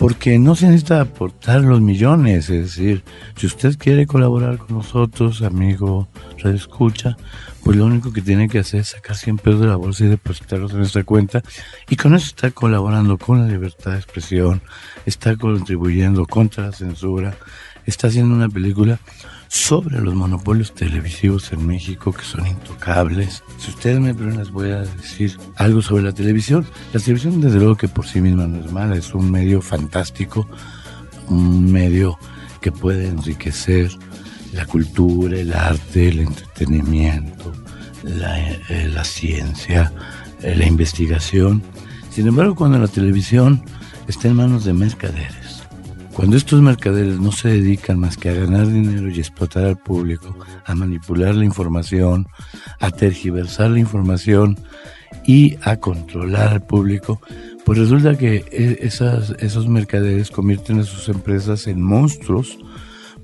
porque 0.00 0.38
no 0.38 0.54
se 0.54 0.66
necesita 0.66 1.02
aportar 1.02 1.60
los 1.60 1.82
millones, 1.82 2.48
es 2.48 2.64
decir, 2.64 3.04
si 3.36 3.46
usted 3.46 3.76
quiere 3.76 4.06
colaborar 4.06 4.56
con 4.56 4.78
nosotros, 4.78 5.42
amigo, 5.42 6.08
red 6.38 6.54
escucha, 6.54 7.18
pues 7.62 7.76
lo 7.76 7.84
único 7.84 8.10
que 8.10 8.22
tiene 8.22 8.48
que 8.48 8.60
hacer 8.60 8.80
es 8.80 8.88
sacar 8.88 9.14
100 9.14 9.36
pesos 9.36 9.60
de 9.60 9.66
la 9.66 9.76
bolsa 9.76 10.04
y 10.04 10.08
depositarlos 10.08 10.72
en 10.72 10.78
nuestra 10.78 11.04
cuenta 11.04 11.42
y 11.90 11.96
con 11.96 12.14
eso 12.14 12.24
está 12.28 12.50
colaborando 12.50 13.18
con 13.18 13.42
la 13.42 13.46
libertad 13.46 13.90
de 13.90 13.98
expresión, 13.98 14.62
está 15.04 15.36
contribuyendo 15.36 16.24
contra 16.24 16.68
la 16.68 16.72
censura, 16.72 17.36
está 17.84 18.06
haciendo 18.06 18.34
una 18.34 18.48
película 18.48 18.98
sobre 19.50 20.00
los 20.00 20.14
monopolios 20.14 20.72
televisivos 20.74 21.52
en 21.52 21.66
México 21.66 22.12
que 22.12 22.22
son 22.22 22.46
intocables. 22.46 23.42
Si 23.58 23.70
ustedes 23.70 23.98
me 23.98 24.14
preguntan, 24.14 24.44
les 24.44 24.52
voy 24.52 24.70
a 24.70 24.82
decir 24.82 25.36
algo 25.56 25.82
sobre 25.82 26.04
la 26.04 26.12
televisión. 26.12 26.64
La 26.92 27.00
televisión, 27.00 27.40
desde 27.40 27.58
luego 27.58 27.76
que 27.76 27.88
por 27.88 28.06
sí 28.06 28.20
misma 28.20 28.46
no 28.46 28.64
es 28.64 28.70
mala, 28.70 28.94
es 28.94 29.12
un 29.12 29.28
medio 29.28 29.60
fantástico, 29.60 30.46
un 31.26 31.70
medio 31.70 32.16
que 32.60 32.70
puede 32.70 33.08
enriquecer 33.08 33.90
la 34.52 34.66
cultura, 34.66 35.36
el 35.36 35.52
arte, 35.52 36.10
el 36.10 36.20
entretenimiento, 36.20 37.52
la, 38.04 38.38
eh, 38.40 38.92
ciencia, 39.02 39.92
eh, 40.42 40.54
la 40.54 40.66
investigación. 40.66 41.60
Sin 42.10 42.28
embargo, 42.28 42.54
cuando 42.54 42.78
la 42.78 42.86
televisión 42.88 43.64
está 44.06 44.28
en 44.28 44.36
manos 44.36 44.64
de 44.64 44.74
mercaderes, 44.74 45.39
cuando 46.20 46.36
estos 46.36 46.60
mercaderes 46.60 47.18
no 47.18 47.32
se 47.32 47.48
dedican 47.48 47.98
más 47.98 48.18
que 48.18 48.28
a 48.28 48.34
ganar 48.34 48.66
dinero 48.66 49.08
y 49.08 49.18
explotar 49.18 49.64
al 49.64 49.78
público, 49.78 50.36
a 50.66 50.74
manipular 50.74 51.34
la 51.34 51.46
información, 51.46 52.28
a 52.78 52.90
tergiversar 52.90 53.70
la 53.70 53.78
información 53.78 54.58
y 55.24 55.56
a 55.62 55.78
controlar 55.78 56.48
al 56.48 56.62
público, 56.62 57.22
pues 57.64 57.78
resulta 57.78 58.18
que 58.18 58.44
e, 58.52 58.78
esos 58.82 59.66
mercaderes 59.66 60.30
convierten 60.30 60.80
a 60.80 60.84
sus 60.84 61.08
empresas 61.08 61.66
en 61.66 61.80
monstruos, 61.80 62.58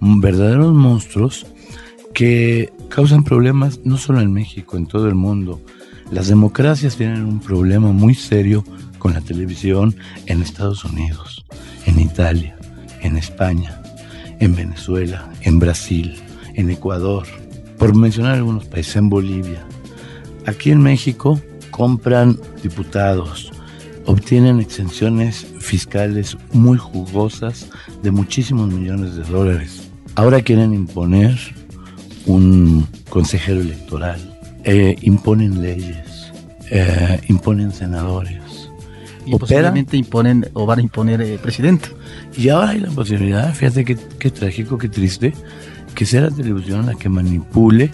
verdaderos 0.01 0.73
monstruos, 0.73 1.47
que 2.15 2.73
causan 2.89 3.25
problemas 3.25 3.79
no 3.85 3.99
solo 3.99 4.23
en 4.23 4.33
México, 4.33 4.79
en 4.79 4.87
todo 4.87 5.07
el 5.07 5.17
mundo. 5.17 5.61
Las 6.11 6.29
democracias 6.29 6.97
tienen 6.97 7.27
un 7.27 7.41
problema 7.41 7.93
muy 7.93 8.15
serio 8.15 8.65
con 8.99 9.13
la 9.13 9.21
televisión 9.21 9.95
en 10.25 10.41
Estados 10.41 10.83
Unidos, 10.87 11.45
en 11.85 12.01
Italia, 12.01 12.56
en 13.03 13.17
España, 13.17 13.81
en 14.41 14.55
Venezuela, 14.55 15.31
en 15.43 15.59
Brasil, 15.59 16.17
en 16.55 16.71
Ecuador, 16.71 17.27
por 17.79 17.95
mencionar 17.95 18.37
algunos 18.37 18.65
países, 18.67 18.97
en 18.97 19.09
Bolivia. 19.09 19.65
Aquí 20.47 20.71
en 20.71 20.83
México 20.83 21.41
compran 21.71 22.39
diputados, 22.63 23.53
obtienen 24.07 24.61
exenciones 24.61 25.47
fiscales 25.61 26.37
muy 26.53 26.79
jugosas 26.79 27.69
de 28.03 28.11
muchísimos 28.11 28.73
millones 28.73 29.17
de 29.17 29.25
dólares. 29.25 29.91
Ahora 30.15 30.41
quieren 30.41 30.73
imponer 30.73 31.39
un 32.25 32.87
consejero 33.09 33.61
electoral, 33.61 34.39
eh, 34.65 34.97
imponen 35.03 35.63
leyes, 35.63 36.33
eh, 36.71 37.21
imponen 37.29 37.73
senadores. 37.73 38.46
Y 39.27 39.37
posiblemente 39.37 39.97
imponen 39.97 40.49
o 40.53 40.67
van 40.67 40.79
a 40.79 40.83
imponer 40.83 41.21
eh, 41.21 41.39
presidente. 41.39 41.89
Y 42.37 42.49
ahora 42.49 42.71
hay 42.71 42.81
la 42.81 42.91
posibilidad, 42.91 43.53
fíjate 43.53 43.85
qué, 43.85 44.31
trágico, 44.31 44.79
qué 44.79 44.89
triste, 44.89 45.35
que 45.95 46.07
sea 46.07 46.23
la 46.23 46.31
televisión 46.31 46.87
la 46.87 46.95
que 46.95 47.09
manipule 47.09 47.91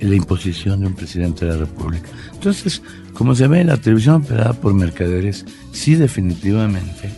la 0.00 0.14
imposición 0.14 0.80
de 0.80 0.86
un 0.86 0.94
presidente 0.94 1.44
de 1.44 1.52
la 1.52 1.58
República. 1.58 2.08
Entonces, 2.32 2.82
como 3.12 3.34
se 3.34 3.46
ve, 3.46 3.62
la 3.64 3.76
televisión 3.76 4.22
operada 4.22 4.54
por 4.54 4.72
mercaderes 4.72 5.44
sí 5.72 5.94
definitivamente 5.94 7.10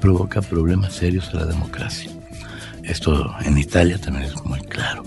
provoca 0.00 0.42
problemas 0.42 0.92
serios 0.92 1.30
a 1.30 1.38
la 1.38 1.46
democracia. 1.46 2.10
Esto 2.82 3.34
en 3.44 3.56
Italia 3.56 3.98
también 3.98 4.26
es 4.26 4.44
muy 4.44 4.60
claro. 4.60 5.02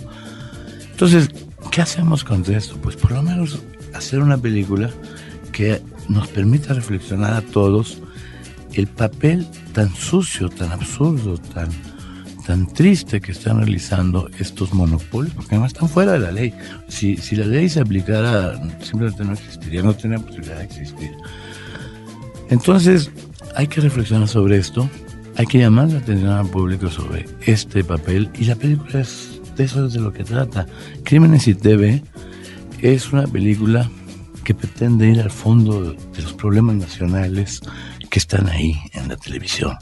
Entonces, 0.92 1.30
¿qué 1.72 1.82
hacemos 1.82 2.24
con 2.24 2.44
esto? 2.52 2.76
Pues 2.82 2.96
por 2.96 3.12
lo 3.12 3.22
menos 3.22 3.60
hacer 3.94 4.20
una 4.20 4.38
película 4.38 4.90
que 5.52 5.82
nos 6.10 6.28
permita 6.28 6.74
reflexionar 6.74 7.34
a 7.34 7.42
todos 7.42 8.02
el 8.74 8.88
papel 8.88 9.48
tan 9.74 9.94
sucio, 9.96 10.50
tan 10.50 10.72
absurdo, 10.72 11.38
tan, 11.38 11.70
tan 12.46 12.68
triste 12.68 13.22
que 13.22 13.32
están 13.32 13.58
realizando 13.58 14.30
estos 14.40 14.74
monopolios, 14.74 15.34
porque 15.34 15.56
además 15.56 15.74
están 15.74 15.90
fuera 15.90 16.14
de 16.14 16.20
la 16.20 16.32
ley. 16.32 16.54
Si, 16.88 17.18
si 17.18 17.36
la 17.36 17.46
ley 17.46 17.70
se 17.70 17.80
aplicara, 17.80 18.60
simplemente 18.82 19.24
no 19.24 19.34
existiría, 19.34 19.82
no 19.82 19.96
tendría 19.96 20.24
posibilidad 20.24 20.58
de 20.58 20.66
existir. 20.66 21.12
Entonces, 22.50 23.12
hay 23.56 23.68
que 23.68 23.82
reflexionar 23.82 24.28
sobre 24.28 24.58
esto, 24.58 24.90
hay 25.38 25.46
que 25.46 25.60
llamar 25.60 25.90
la 25.90 26.00
atención 26.00 26.32
al 26.32 26.48
público 26.48 26.90
sobre 26.90 27.26
este 27.46 27.84
papel, 27.84 28.30
y 28.38 28.46
la 28.46 28.56
película 28.56 29.02
es 29.02 29.40
de 29.60 29.66
eso 29.66 29.86
es 29.86 29.94
de 29.94 30.00
lo 30.00 30.14
que 30.14 30.24
trata. 30.24 30.66
Crímenes 31.04 31.48
y 31.48 31.54
TV 31.54 32.02
es 32.82 33.12
una 33.12 33.28
película 33.28 33.90
que 34.50 34.56
pretende 34.56 35.08
ir 35.08 35.22
al 35.22 35.30
fondo 35.30 35.94
de 35.94 36.22
los 36.24 36.34
problemas 36.34 36.76
nacionales 36.76 37.62
que 38.10 38.18
están 38.18 38.50
ahí 38.50 38.76
en 38.94 39.08
la 39.08 39.16
televisión. 39.16 39.78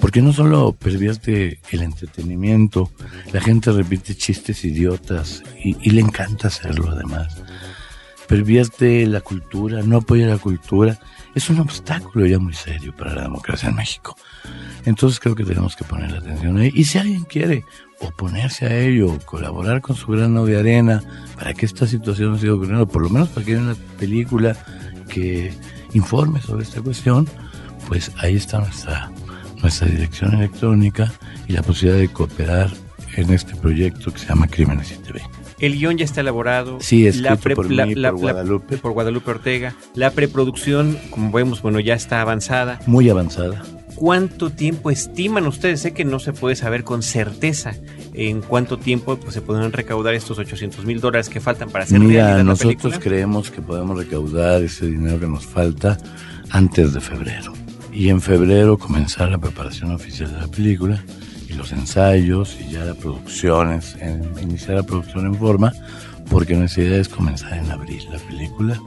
Porque 0.00 0.20
no 0.20 0.32
solo 0.32 0.72
pervierte 0.72 1.60
el 1.70 1.82
entretenimiento, 1.82 2.90
la 3.32 3.40
gente 3.40 3.70
repite 3.70 4.16
chistes 4.16 4.64
idiotas 4.64 5.44
y, 5.62 5.76
y 5.80 5.90
le 5.90 6.00
encanta 6.00 6.48
hacerlo 6.48 6.90
además. 6.90 7.40
Pervierte 8.28 9.06
la 9.06 9.20
cultura, 9.20 9.82
no 9.82 9.98
apoya 9.98 10.26
la 10.26 10.38
cultura. 10.38 10.98
Es 11.34 11.48
un 11.50 11.60
obstáculo 11.60 12.26
ya 12.26 12.38
muy 12.38 12.54
serio 12.54 12.94
para 12.94 13.14
la 13.14 13.22
democracia 13.22 13.68
en 13.68 13.76
México. 13.76 14.16
Entonces 14.84 15.20
creo 15.20 15.34
que 15.34 15.44
tenemos 15.44 15.76
que 15.76 15.84
poner 15.84 16.10
la 16.10 16.18
atención 16.18 16.58
ahí. 16.58 16.72
Y 16.74 16.84
si 16.84 16.98
alguien 16.98 17.24
quiere 17.24 17.64
oponerse 18.00 18.66
a 18.66 18.78
ello, 18.78 19.18
colaborar 19.24 19.80
con 19.80 19.96
su 19.96 20.06
grano 20.12 20.44
de 20.44 20.58
arena 20.58 21.02
para 21.36 21.54
que 21.54 21.66
esta 21.66 21.86
situación 21.86 22.32
no 22.32 22.38
siga 22.38 22.54
ocurriendo, 22.54 22.86
por 22.86 23.02
lo 23.02 23.10
menos 23.10 23.28
para 23.28 23.44
que 23.44 23.52
haya 23.52 23.62
una 23.62 23.76
película 23.98 24.56
que 25.08 25.52
informe 25.92 26.40
sobre 26.40 26.64
esta 26.64 26.80
cuestión, 26.80 27.28
pues 27.88 28.12
ahí 28.18 28.36
está 28.36 28.58
nuestra, 28.58 29.10
nuestra 29.62 29.88
dirección 29.88 30.34
electrónica 30.34 31.12
y 31.46 31.52
la 31.52 31.62
posibilidad 31.62 32.00
de 32.00 32.08
cooperar 32.08 32.70
en 33.16 33.32
este 33.32 33.54
proyecto 33.56 34.12
que 34.12 34.18
se 34.18 34.26
llama 34.26 34.48
Crímenes 34.48 34.92
y 34.92 34.96
TV. 34.96 35.22
El 35.58 35.78
guion 35.78 35.96
ya 35.96 36.04
está 36.04 36.20
elaborado. 36.20 36.78
Sí, 36.80 37.06
escrito 37.06 37.54
por 37.54 37.68
mí, 37.68 37.94
por 37.94 38.16
Guadalupe. 38.16 38.76
por 38.76 38.92
Guadalupe 38.92 39.30
Ortega. 39.30 39.74
La 39.94 40.10
preproducción, 40.10 40.98
como 41.10 41.32
vemos, 41.32 41.62
bueno, 41.62 41.80
ya 41.80 41.94
está 41.94 42.20
avanzada. 42.20 42.80
Muy 42.86 43.08
avanzada. 43.08 43.62
¿Cuánto 43.94 44.50
tiempo 44.50 44.90
estiman 44.90 45.46
ustedes? 45.46 45.80
Sé 45.80 45.94
que 45.94 46.04
no 46.04 46.18
se 46.18 46.34
puede 46.34 46.54
saber 46.54 46.84
con 46.84 47.02
certeza 47.02 47.74
en 48.12 48.42
cuánto 48.42 48.78
tiempo 48.78 49.16
pues, 49.16 49.32
se 49.32 49.40
podrán 49.40 49.72
recaudar 49.72 50.14
estos 50.14 50.38
800 50.38 50.84
mil 50.84 51.00
dólares 51.00 51.30
que 51.30 51.40
faltan 51.40 51.70
para 51.70 51.84
hacer 51.84 51.98
Mira, 52.00 52.24
realidad 52.24 52.36
la 52.36 52.42
nosotros 52.44 52.74
película. 52.76 52.98
creemos 52.98 53.50
que 53.50 53.62
podemos 53.62 53.96
recaudar 53.96 54.62
ese 54.62 54.86
dinero 54.86 55.18
que 55.18 55.26
nos 55.26 55.46
falta 55.46 55.96
antes 56.50 56.92
de 56.92 57.00
febrero. 57.00 57.54
Y 57.90 58.10
en 58.10 58.20
febrero 58.20 58.76
comenzar 58.76 59.30
la 59.30 59.38
preparación 59.38 59.92
oficial 59.92 60.30
de 60.30 60.40
la 60.40 60.48
película 60.48 61.02
los 61.56 61.72
ensayos 61.72 62.56
y 62.60 62.72
ya 62.72 62.84
la 62.84 62.94
producción, 62.94 63.72
es- 63.72 63.96
en- 64.00 64.30
iniciar 64.42 64.76
la 64.76 64.82
producción 64.82 65.26
en 65.26 65.34
forma, 65.34 65.72
porque 66.30 66.54
nuestra 66.54 66.82
idea 66.84 67.00
es 67.00 67.08
comenzar 67.08 67.54
en 67.54 67.70
abril 67.70 68.02
la 68.10 68.18
película 68.18 68.80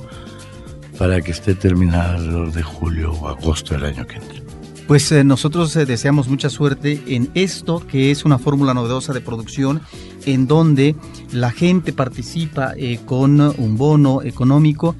para 0.97 1.21
que 1.21 1.31
esté 1.31 1.55
terminada 1.55 2.15
alrededor 2.15 2.51
de 2.51 2.63
julio 2.63 3.13
o 3.13 3.27
agosto 3.29 3.73
del 3.73 3.85
año 3.85 4.05
que 4.05 4.15
entra. 4.17 4.39
Pues 4.87 5.11
eh, 5.11 5.23
nosotros 5.23 5.75
eh, 5.75 5.85
deseamos 5.85 6.27
mucha 6.27 6.49
suerte 6.49 7.01
en 7.07 7.29
esto, 7.35 7.85
que 7.85 8.09
es 8.11 8.25
una 8.25 8.39
fórmula 8.39 8.73
novedosa 8.73 9.13
de 9.13 9.21
producción, 9.21 9.81
en 10.25 10.47
donde 10.47 10.95
la 11.31 11.51
gente 11.51 11.93
participa 11.93 12.73
eh, 12.75 12.99
con 13.05 13.39
un 13.39 13.77
bono 13.77 14.23
económico. 14.23 14.95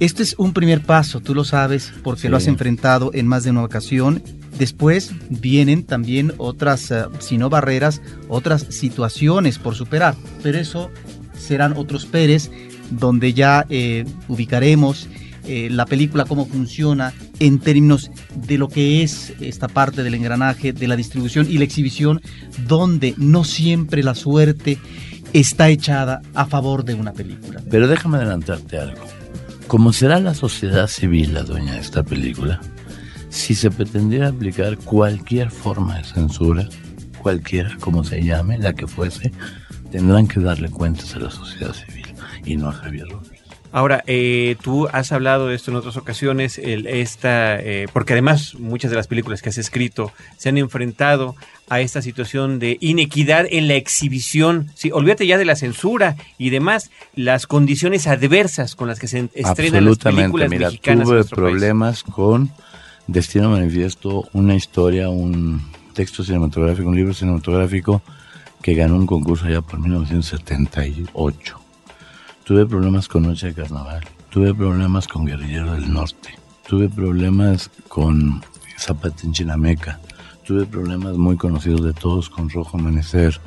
Este 0.00 0.22
es 0.22 0.34
un 0.38 0.52
primer 0.52 0.82
paso, 0.82 1.20
tú 1.20 1.34
lo 1.34 1.44
sabes, 1.44 1.92
porque 2.02 2.22
Sí. 2.22 2.28
lo 2.28 2.36
has 2.36 2.46
enfrentado 2.46 3.10
en 3.14 3.26
más 3.26 3.44
de 3.44 3.50
una 3.50 3.62
ocasión. 3.64 4.22
Después 4.58 5.12
vienen 5.28 5.84
también 5.84 6.32
otras, 6.38 6.90
eh, 6.90 7.04
si 7.18 7.38
no 7.38 7.50
barreras, 7.50 8.00
otras 8.28 8.66
situaciones 8.70 9.58
por 9.58 9.74
superar. 9.74 10.14
Pero 10.42 10.58
eso 10.58 10.90
serán 11.36 11.74
otros 11.76 12.06
Pérez, 12.06 12.50
donde 12.90 13.34
ya 13.34 13.66
eh, 13.68 14.04
ubicaremos 14.28 15.08
eh, 15.46 15.68
la 15.70 15.84
película, 15.84 16.24
cómo 16.24 16.46
funciona 16.46 17.12
en 17.38 17.58
términos 17.58 18.10
de 18.34 18.56
lo 18.56 18.68
que 18.68 19.02
es 19.02 19.34
esta 19.40 19.68
parte 19.68 20.02
del 20.02 20.14
engranaje, 20.14 20.72
de 20.72 20.88
la 20.88 20.96
distribución 20.96 21.46
y 21.50 21.58
la 21.58 21.64
exhibición, 21.64 22.22
donde 22.66 23.14
no 23.18 23.44
siempre 23.44 24.02
la 24.02 24.14
suerte 24.14 24.78
está 25.34 25.68
echada 25.68 26.22
a 26.32 26.46
favor 26.46 26.84
de 26.84 26.94
una 26.94 27.12
película. 27.12 27.60
Pero 27.68 27.88
déjame 27.88 28.18
adelantarte 28.18 28.78
algo. 28.78 29.04
Como 29.66 29.92
será 29.92 30.18
la 30.20 30.34
sociedad 30.34 30.86
civil 30.86 31.34
la 31.34 31.42
dueña 31.42 31.74
de 31.74 31.80
esta 31.80 32.02
película, 32.04 32.60
si 33.34 33.56
se 33.56 33.70
pretendiera 33.70 34.28
aplicar 34.28 34.78
cualquier 34.78 35.50
forma 35.50 35.98
de 35.98 36.04
censura, 36.04 36.68
cualquiera 37.20 37.76
como 37.80 38.04
se 38.04 38.22
llame, 38.22 38.58
la 38.58 38.74
que 38.74 38.86
fuese, 38.86 39.32
tendrán 39.90 40.28
que 40.28 40.38
darle 40.38 40.70
cuentas 40.70 41.16
a 41.16 41.18
la 41.18 41.30
sociedad 41.30 41.74
civil 41.74 42.06
y 42.44 42.56
no 42.56 42.68
a 42.68 42.72
Javier 42.72 43.08
Robles. 43.08 43.42
Ahora, 43.72 44.04
eh, 44.06 44.54
tú 44.62 44.86
has 44.92 45.10
hablado 45.10 45.48
de 45.48 45.56
esto 45.56 45.72
en 45.72 45.76
otras 45.76 45.96
ocasiones, 45.96 46.58
el, 46.58 46.86
esta, 46.86 47.58
eh, 47.58 47.88
porque 47.92 48.12
además 48.12 48.54
muchas 48.54 48.92
de 48.92 48.96
las 48.96 49.08
películas 49.08 49.42
que 49.42 49.48
has 49.48 49.58
escrito 49.58 50.12
se 50.36 50.50
han 50.50 50.58
enfrentado 50.58 51.34
a 51.68 51.80
esta 51.80 52.02
situación 52.02 52.60
de 52.60 52.78
inequidad 52.80 53.46
en 53.50 53.66
la 53.66 53.74
exhibición. 53.74 54.70
Sí, 54.76 54.92
olvídate 54.92 55.26
ya 55.26 55.38
de 55.38 55.44
la 55.44 55.56
censura 55.56 56.14
y 56.38 56.50
demás, 56.50 56.92
las 57.16 57.48
condiciones 57.48 58.06
adversas 58.06 58.76
con 58.76 58.86
las 58.86 59.00
que 59.00 59.08
se 59.08 59.28
estrenan 59.34 59.86
las 59.86 59.98
películas 59.98 60.50
Mira, 60.50 60.68
mexicanas 60.68 61.00
en 61.00 61.06
tuve 61.08 61.18
país. 61.24 61.30
problemas 61.32 62.04
con 62.04 62.52
Destino 63.06 63.50
Manifiesto, 63.50 64.28
una 64.32 64.54
historia, 64.54 65.10
un 65.10 65.60
texto 65.92 66.24
cinematográfico, 66.24 66.88
un 66.88 66.96
libro 66.96 67.12
cinematográfico 67.12 68.00
que 68.62 68.74
ganó 68.74 68.96
un 68.96 69.06
concurso 69.06 69.44
allá 69.44 69.60
por 69.60 69.78
1978. 69.78 71.60
Tuve 72.44 72.64
problemas 72.64 73.06
con 73.06 73.24
Noche 73.24 73.48
de 73.48 73.54
Carnaval, 73.54 74.04
tuve 74.30 74.54
problemas 74.54 75.06
con 75.06 75.26
Guerrillero 75.26 75.72
del 75.72 75.92
Norte, 75.92 76.30
tuve 76.66 76.88
problemas 76.88 77.70
con 77.88 78.42
Zapata 78.78 79.22
en 79.24 79.32
Chinameca, 79.32 80.00
tuve 80.46 80.64
problemas 80.64 81.18
muy 81.18 81.36
conocidos 81.36 81.84
de 81.84 81.92
todos 81.92 82.30
con 82.30 82.48
Rojo 82.48 82.78
Amanecer, 82.78 83.38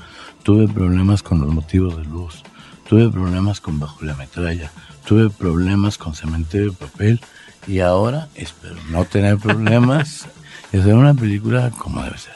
tuve 0.44 0.68
problemas 0.68 1.24
con 1.24 1.42
Los 1.42 1.52
Motivos 1.52 1.98
de 1.98 2.06
Luz, 2.06 2.44
tuve 2.88 3.10
problemas 3.10 3.60
con 3.60 3.80
Bajo 3.80 4.06
la 4.06 4.14
Metralla, 4.14 4.72
tuve 5.04 5.32
problemas 5.32 5.98
con 5.98 6.14
Cementerio 6.14 6.72
de 6.72 6.78
Papel 6.78 7.20
y 7.68 7.80
ahora 7.80 8.30
espero 8.36 8.76
no 8.90 9.06
tener 9.06 9.38
problemas 9.38 10.26
y 10.74 10.78
hacer 10.78 10.96
una 10.96 11.14
película 11.14 11.72
como 11.78 12.04
debe 12.04 12.18
ser. 12.18 12.34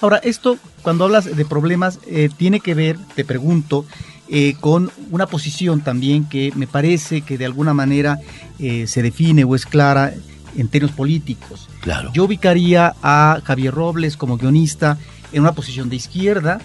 Ahora, 0.00 0.16
esto, 0.18 0.58
cuando 0.82 1.04
hablas 1.04 1.36
de 1.36 1.44
problemas, 1.44 2.00
eh, 2.06 2.28
tiene 2.36 2.60
que 2.60 2.74
ver, 2.74 2.98
te 3.14 3.24
pregunto, 3.24 3.86
eh, 4.28 4.54
con 4.60 4.90
una 5.10 5.26
posición 5.26 5.82
también 5.82 6.24
que 6.24 6.52
me 6.56 6.66
parece 6.66 7.20
que 7.20 7.38
de 7.38 7.46
alguna 7.46 7.74
manera 7.74 8.18
eh, 8.58 8.86
se 8.86 9.02
define 9.02 9.44
o 9.44 9.54
es 9.54 9.66
clara 9.66 10.12
en 10.56 10.68
términos 10.68 10.96
políticos. 10.96 11.68
Claro. 11.80 12.10
Yo 12.12 12.24
ubicaría 12.24 12.94
a 13.02 13.40
Javier 13.44 13.74
Robles 13.74 14.16
como 14.16 14.38
guionista 14.38 14.98
en 15.32 15.42
una 15.42 15.52
posición 15.52 15.88
de 15.88 15.96
izquierda, 15.96 16.60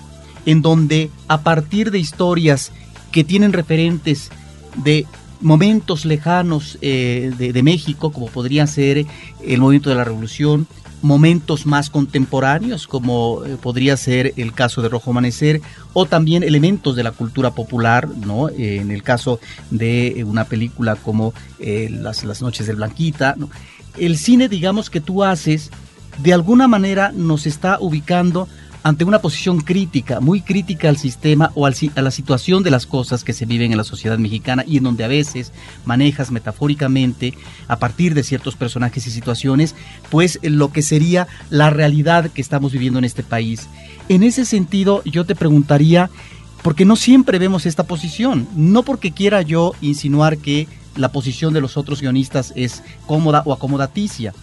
en 0.45 0.61
donde 0.61 1.11
a 1.27 1.41
partir 1.41 1.91
de 1.91 1.99
historias 1.99 2.71
que 3.11 3.23
tienen 3.23 3.53
referentes 3.53 4.31
de 4.77 5.05
momentos 5.41 6.05
lejanos 6.05 6.77
eh, 6.81 7.31
de, 7.37 7.63
México, 7.63 8.11
como 8.11 8.27
podría 8.27 8.67
ser 8.67 9.05
el 9.43 9.59
movimiento 9.59 9.89
de 9.89 9.95
la 9.95 10.03
revolución, 10.03 10.67
momentos 11.01 11.65
más 11.65 11.89
contemporáneos, 11.89 12.87
como 12.87 13.43
eh, 13.45 13.57
podría 13.61 13.95
ser 13.97 14.33
el 14.35 14.53
caso 14.53 14.81
de 14.81 14.89
Rojo 14.89 15.11
Amanecer, 15.11 15.61
o 15.93 16.05
también 16.05 16.43
elementos 16.43 16.95
de 16.95 17.03
la 17.03 17.11
cultura 17.11 17.51
popular, 17.51 18.07
¿no? 18.07 18.49
Eh, 18.49 18.77
en 18.77 18.91
el 18.91 19.03
caso 19.03 19.39
de 19.69 20.23
una 20.27 20.45
película 20.45 20.95
como 20.95 21.33
las, 21.59 22.41
Noches 22.41 22.67
del 22.67 22.77
Blanquita. 22.77 23.35
El 23.97 24.17
cine, 24.17 24.49
digamos, 24.49 24.89
que 24.89 25.01
tú 25.01 25.23
haces, 25.23 25.71
de 26.19 26.33
alguna 26.33 26.67
manera 26.67 27.11
nos 27.11 27.45
está 27.45 27.77
ubicando 27.79 28.47
ante 28.87 29.03
una 29.03 29.19
posición 29.19 29.59
crítica, 29.59 30.21
muy 30.21 30.39
crítica 30.39 30.87
al 30.87 30.95
sistema 30.95 31.51
o 31.55 31.65
a 31.65 31.71
la 32.01 32.11
situación 32.11 32.63
de 32.63 32.71
las 32.71 32.85
cosas 32.85 33.25
que 33.25 33.33
se 33.33 33.45
viven 33.45 33.73
en 33.73 33.77
la 33.77 33.83
sociedad 33.83 34.17
mexicana 34.17 34.63
y 34.65 34.77
en 34.77 34.85
donde 34.85 35.03
a 35.03 35.09
veces 35.09 35.51
manejas 35.83 36.31
metafóricamente, 36.31 37.33
a 37.67 37.79
partir 37.79 38.13
de 38.13 38.23
ciertos 38.23 38.55
personajes 38.55 39.05
y 39.05 39.11
situaciones, 39.11 39.75
pues 40.09 40.39
lo 40.41 40.71
que 40.71 40.83
sería 40.83 41.27
la 41.49 41.69
realidad 41.69 42.31
que 42.31 42.39
estamos 42.39 42.71
viviendo 42.71 42.97
en 42.97 43.03
este 43.03 43.23
país. 43.23 43.67
En 44.07 44.23
ese 44.23 44.45
sentido, 44.45 45.01
yo 45.03 45.25
te 45.25 45.35
preguntaría, 45.35 46.09
porque 46.61 46.85
no 46.85 46.95
siempre 46.95 47.39
vemos 47.39 47.65
esta 47.65 47.83
posición, 47.83 48.47
no 48.55 48.83
porque 48.83 49.11
quiera 49.11 49.41
yo 49.41 49.73
insinuar 49.81 50.37
que 50.37 50.65
la 50.95 51.11
posición 51.11 51.53
de 51.53 51.59
los 51.59 51.75
otros 51.75 51.99
guionistas 51.99 52.53
es 52.55 52.83
cómoda 53.05 53.43
o 53.45 53.51
acomodaticia, 53.51 54.33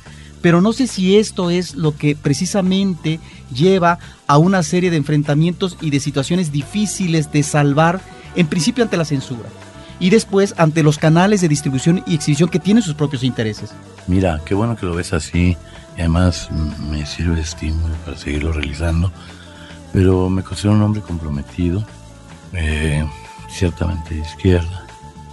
pero 0.45 0.61
no 0.61 0.75
sé 0.75 0.89
si 0.89 1.17
esto 1.17 1.49
es 1.49 1.75
lo 1.75 1.97
que 1.97 2.15
precisamente 2.15 3.19
lleva 3.51 3.99
a 4.27 4.37
una 4.37 4.63
serie 4.63 4.91
de 4.91 4.99
enfrentamientos 4.99 5.79
y 5.81 5.89
de 5.89 6.01
situaciones 6.01 6.53
difíciles 6.53 7.33
de 7.33 7.43
salvar, 7.43 8.03
en 8.37 8.47
principio 8.47 8.85
ante 8.85 8.99
la 8.99 9.07
censura 9.07 9.49
y 9.99 10.11
después 10.11 10.55
ante 10.59 10.83
los 10.83 10.99
canales 10.99 11.41
de 11.41 11.49
distribución 11.49 12.05
y 12.07 12.17
exhibición 12.17 12.51
que 12.51 12.59
tienen 12.59 12.83
sus 12.83 12.93
propios 12.93 13.23
intereses. 13.23 13.73
Mira, 14.07 14.39
qué 14.45 14.55
bueno 14.55 14.77
que 14.77 14.85
lo 14.85 14.95
ves 14.95 15.15
así 15.15 15.57
y 15.97 16.01
además 16.01 16.51
me 16.91 17.07
sirve 17.07 17.37
de 17.37 17.41
estímulo 17.41 17.95
para 18.05 18.19
seguirlo 18.19 18.53
realizando. 18.53 19.11
Pero 19.95 20.29
me 20.29 20.43
considero 20.43 20.75
un 20.75 20.83
hombre 20.83 21.01
comprometido, 21.01 21.87
eh, 22.53 23.03
ciertamente 23.49 24.17
de 24.17 24.21
izquierda, 24.21 24.85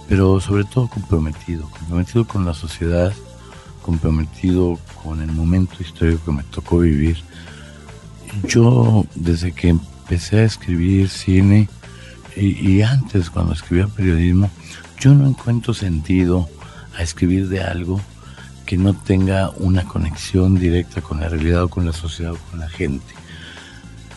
pero 0.08 0.40
sobre 0.40 0.64
todo 0.64 0.88
comprometido, 0.88 1.68
comprometido 1.68 2.26
con 2.26 2.46
la 2.46 2.54
sociedad, 2.54 3.12
comprometido 3.82 4.78
con 5.02 5.20
el 5.20 5.32
momento 5.32 5.76
histórico 5.80 6.24
que 6.26 6.32
me 6.32 6.42
tocó 6.44 6.78
vivir. 6.78 7.18
Yo, 8.48 9.04
desde 9.14 9.52
que 9.52 9.68
empecé 9.68 10.40
a 10.40 10.44
escribir 10.44 11.08
cine 11.08 11.68
y, 12.36 12.80
antes 12.82 13.28
cuando 13.28 13.52
escribía 13.52 13.88
periodismo, 13.88 14.50
yo 14.98 15.14
no 15.14 15.28
encuentro 15.28 15.74
sentido 15.74 16.48
a 16.96 17.02
escribir 17.02 17.48
de 17.48 17.62
algo 17.62 18.00
que 18.64 18.78
no 18.78 18.94
tenga 18.94 19.50
una 19.50 19.84
conexión 19.84 20.54
directa 20.54 21.02
con 21.02 21.20
la 21.20 21.28
realidad 21.28 21.64
o 21.64 21.68
con 21.68 21.84
la 21.84 21.92
sociedad 21.92 22.32
o 22.32 22.38
con 22.50 22.60
la 22.60 22.68
gente. 22.68 23.14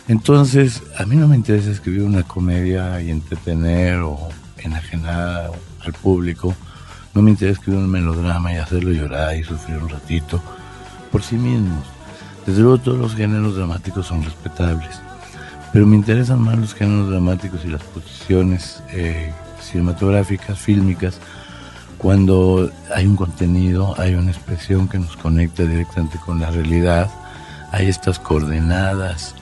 Entonces, 0.08 0.84
a 0.98 1.06
mí 1.06 1.16
no 1.16 1.28
me 1.28 1.36
interesa 1.36 1.72
escribir 1.72 2.04
una 2.04 2.24
comedia 2.24 3.02
y 3.02 3.10
entretener 3.10 4.00
o 4.00 4.30
enajenar 4.60 5.52
al 5.80 5.94
público. 5.94 6.56
No 7.16 7.24
me 7.24 7.32
interesa 7.32 7.60
escribir 7.60 7.80
un 7.82 7.90
melodrama 7.90 8.54
y 8.54 8.58
hacerlo 8.58 8.92
llorar 8.92 9.36
y 9.36 9.44
sufrir 9.44 9.78
un 9.78 9.90
ratito 9.90 10.42
por 11.12 11.24
sí 11.24 11.38
mismos. 11.38 11.86
Desde 12.46 12.62
luego 12.62 12.78
todos 12.78 13.00
los 13.00 13.16
géneros 13.16 13.56
dramáticos 13.56 14.06
son 14.06 14.24
respetables, 14.24 15.02
pero 15.74 15.88
me 15.88 15.96
interesan 15.96 16.42
más 16.42 16.60
los 16.60 16.76
géneros 16.76 17.10
dramáticos 17.10 17.66
y 17.66 17.70
las 17.70 17.82
posiciones 17.82 18.84
eh, 18.92 19.34
cinematográficas, 19.62 20.60
fílmicas, 20.60 21.20
cuando 21.98 22.70
hay 22.94 23.08
un 23.08 23.16
contenido, 23.16 23.96
hay 23.98 24.14
una 24.16 24.30
expresión 24.32 24.88
que 24.88 25.00
nos 25.00 25.16
conecta 25.18 25.64
directamente 25.64 26.20
con 26.24 26.40
la 26.40 26.52
realidad, 26.52 27.10
hay 27.72 27.88
estas 27.88 28.20
coordenadas 28.20 29.34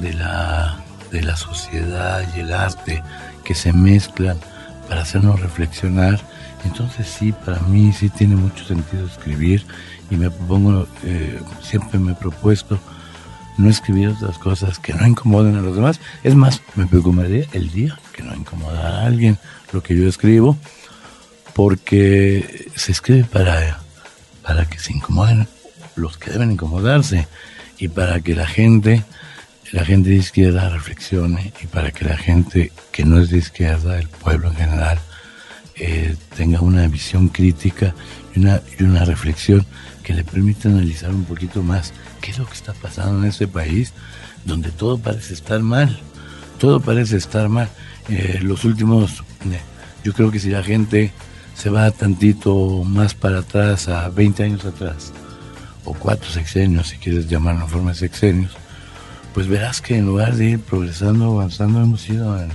de 0.00 0.14
la, 0.14 0.78
de 1.10 1.22
la 1.22 1.36
sociedad 1.36 2.22
y 2.34 2.40
el 2.40 2.52
arte 2.52 3.02
que 3.44 3.54
se 3.54 3.72
mezclan 3.72 4.38
para 4.88 5.02
hacernos 5.02 5.40
reflexionar. 5.40 6.20
Entonces 6.64 7.06
sí, 7.06 7.32
para 7.32 7.60
mí 7.60 7.92
sí 7.92 8.08
tiene 8.08 8.36
mucho 8.36 8.64
sentido 8.64 9.06
escribir 9.06 9.64
y 10.10 10.16
me 10.16 10.30
propongo, 10.30 10.86
eh, 11.04 11.40
siempre 11.62 11.98
me 11.98 12.12
he 12.12 12.14
propuesto 12.14 12.78
no 13.58 13.70
escribir 13.70 14.08
otras 14.08 14.38
cosas 14.38 14.78
que 14.78 14.92
no 14.92 15.06
incomoden 15.06 15.56
a 15.56 15.62
los 15.62 15.76
demás. 15.76 16.00
Es 16.22 16.34
más, 16.34 16.60
me 16.74 16.86
preocuparía 16.86 17.46
el 17.52 17.70
día 17.70 17.98
que 18.12 18.22
no 18.22 18.34
incomoda 18.34 19.00
a 19.00 19.06
alguien 19.06 19.38
lo 19.72 19.82
que 19.82 19.96
yo 19.96 20.08
escribo, 20.08 20.56
porque 21.54 22.70
se 22.74 22.92
escribe 22.92 23.24
para, 23.24 23.80
para 24.42 24.66
que 24.66 24.78
se 24.78 24.92
incomoden 24.92 25.48
los 25.94 26.18
que 26.18 26.30
deben 26.30 26.52
incomodarse 26.52 27.26
y 27.78 27.88
para 27.88 28.20
que 28.20 28.34
la 28.34 28.46
gente, 28.46 29.04
la 29.72 29.84
gente 29.84 30.10
de 30.10 30.16
izquierda 30.16 30.68
reflexione 30.68 31.52
y 31.62 31.66
para 31.66 31.90
que 31.90 32.04
la 32.04 32.16
gente 32.16 32.72
que 32.92 33.04
no 33.04 33.20
es 33.20 33.30
de 33.30 33.38
izquierda, 33.38 33.98
el 33.98 34.08
pueblo 34.08 34.48
en 34.48 34.56
general, 34.56 34.98
eh, 35.76 36.16
tenga 36.36 36.60
una 36.60 36.86
visión 36.88 37.28
crítica 37.28 37.94
y 38.34 38.40
una, 38.40 38.60
y 38.78 38.82
una 38.82 39.04
reflexión 39.04 39.64
que 40.02 40.14
le 40.14 40.24
permita 40.24 40.68
analizar 40.68 41.10
un 41.10 41.24
poquito 41.24 41.62
más 41.62 41.92
qué 42.20 42.30
es 42.30 42.38
lo 42.38 42.46
que 42.46 42.54
está 42.54 42.72
pasando 42.72 43.18
en 43.18 43.26
ese 43.26 43.46
país 43.46 43.92
donde 44.44 44.70
todo 44.70 44.98
parece 44.98 45.34
estar 45.34 45.60
mal, 45.60 45.98
todo 46.58 46.80
parece 46.80 47.16
estar 47.16 47.48
mal. 47.48 47.68
Eh, 48.08 48.38
los 48.40 48.64
últimos, 48.64 49.24
eh, 49.44 49.60
yo 50.04 50.12
creo 50.12 50.30
que 50.30 50.38
si 50.38 50.50
la 50.50 50.62
gente 50.62 51.12
se 51.54 51.70
va 51.70 51.90
tantito 51.90 52.84
más 52.84 53.14
para 53.14 53.40
atrás, 53.40 53.88
a 53.88 54.08
20 54.08 54.44
años 54.44 54.64
atrás, 54.64 55.12
o 55.84 55.94
cuatro 55.94 56.30
sexenios, 56.30 56.88
si 56.88 56.96
quieres 56.96 57.28
llamarlo 57.28 57.62
en 57.62 57.68
forma 57.68 57.90
de 57.90 57.96
sexenios, 57.96 58.52
pues 59.34 59.48
verás 59.48 59.80
que 59.80 59.96
en 59.96 60.06
lugar 60.06 60.34
de 60.34 60.50
ir 60.50 60.60
progresando, 60.60 61.32
avanzando, 61.32 61.82
hemos 61.82 62.08
ido 62.08 62.40
en, 62.40 62.50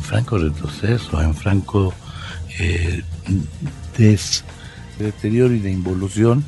franco 0.00 0.36
retroceso, 0.36 1.22
en 1.22 1.34
franco 1.34 1.94
eh, 2.58 3.02
deterioro 4.98 5.54
y 5.54 5.60
de 5.60 5.70
involución, 5.70 6.44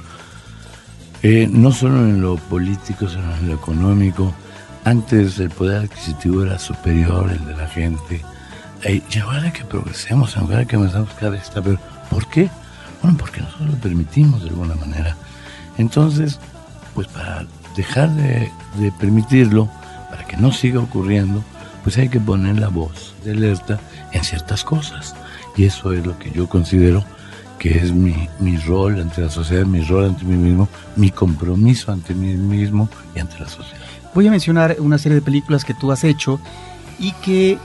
eh, 1.22 1.48
no 1.50 1.72
solo 1.72 2.04
en 2.04 2.20
lo 2.20 2.36
político, 2.36 3.08
sino 3.08 3.34
en 3.36 3.48
lo 3.48 3.54
económico. 3.54 4.34
Antes 4.84 5.38
el 5.38 5.50
poder 5.50 5.82
adquisitivo 5.84 6.44
era 6.44 6.58
superior, 6.58 7.30
el 7.30 7.44
de 7.44 7.56
la 7.56 7.66
gente. 7.66 8.22
Eh, 8.84 9.02
y 9.10 9.18
ahora 9.18 9.52
que 9.52 9.64
progresemos, 9.64 10.36
ahora 10.36 10.64
que 10.64 10.76
avanzamos 10.76 11.12
cada 11.14 11.30
vez 11.30 11.42
está 11.42 11.60
peor. 11.60 11.78
¿Por 12.10 12.28
qué? 12.28 12.48
Bueno, 13.02 13.18
porque 13.18 13.40
nosotros 13.40 13.70
lo 13.70 13.76
permitimos 13.76 14.42
de 14.42 14.50
alguna 14.50 14.74
manera. 14.76 15.16
Entonces, 15.76 16.38
pues 16.94 17.06
para 17.08 17.46
dejar 17.76 18.10
de, 18.10 18.50
de 18.78 18.92
permitirlo, 18.92 19.68
para 20.10 20.24
que 20.24 20.36
no 20.36 20.52
siga 20.52 20.80
ocurriendo, 20.80 21.42
pues 21.82 21.98
hay 21.98 22.08
que 22.08 22.20
poner 22.20 22.58
la 22.58 22.68
voz 22.68 23.14
de 23.24 23.32
alerta 23.32 23.78
en 24.12 24.24
ciertas 24.24 24.64
cosas. 24.64 25.14
Y 25.58 25.64
eso 25.64 25.92
es 25.92 26.06
lo 26.06 26.16
que 26.18 26.30
yo 26.30 26.48
considero 26.48 27.04
que 27.58 27.76
es 27.76 27.92
mi, 27.92 28.28
mi 28.38 28.56
rol 28.56 29.00
ante 29.00 29.20
la 29.20 29.28
sociedad, 29.28 29.66
mi 29.66 29.82
rol 29.82 30.04
ante 30.04 30.24
mí 30.24 30.36
mismo, 30.36 30.68
mi 30.94 31.10
compromiso 31.10 31.90
ante 31.90 32.14
mí 32.14 32.34
mismo 32.34 32.88
y 33.16 33.18
ante 33.18 33.40
la 33.40 33.48
sociedad. 33.48 33.82
Voy 34.14 34.28
a 34.28 34.30
mencionar 34.30 34.76
una 34.78 34.96
serie 34.98 35.16
de 35.16 35.22
películas 35.22 35.64
que 35.64 35.74
tú 35.74 35.90
has 35.90 36.04
hecho 36.04 36.38
y 37.00 37.10
que 37.24 37.58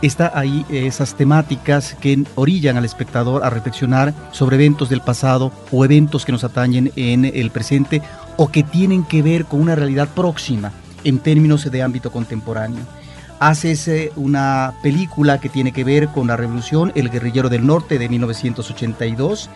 está 0.00 0.30
ahí 0.34 0.64
esas 0.70 1.16
temáticas 1.16 1.96
que 2.00 2.22
orillan 2.36 2.76
al 2.76 2.84
espectador 2.84 3.44
a 3.44 3.50
reflexionar 3.50 4.14
sobre 4.30 4.54
eventos 4.54 4.88
del 4.88 5.00
pasado 5.00 5.52
o 5.72 5.84
eventos 5.84 6.24
que 6.24 6.30
nos 6.30 6.44
atañen 6.44 6.92
en 6.94 7.24
el 7.24 7.50
presente 7.50 8.02
o 8.36 8.52
que 8.52 8.62
tienen 8.62 9.04
que 9.04 9.22
ver 9.22 9.46
con 9.46 9.60
una 9.60 9.74
realidad 9.74 10.08
próxima 10.08 10.70
en 11.02 11.18
términos 11.18 11.68
de 11.68 11.82
ámbito 11.82 12.12
contemporáneo 12.12 13.01
haces 13.48 13.90
una 14.16 14.74
película 14.82 15.38
que 15.38 15.48
tiene 15.48 15.72
que 15.72 15.84
ver 15.84 16.08
con 16.08 16.28
la 16.28 16.36
revolución 16.36 16.92
El 16.94 17.10
guerrillero 17.10 17.48
del 17.48 17.66
norte 17.66 17.98
de 17.98 18.08
1982 18.08 19.50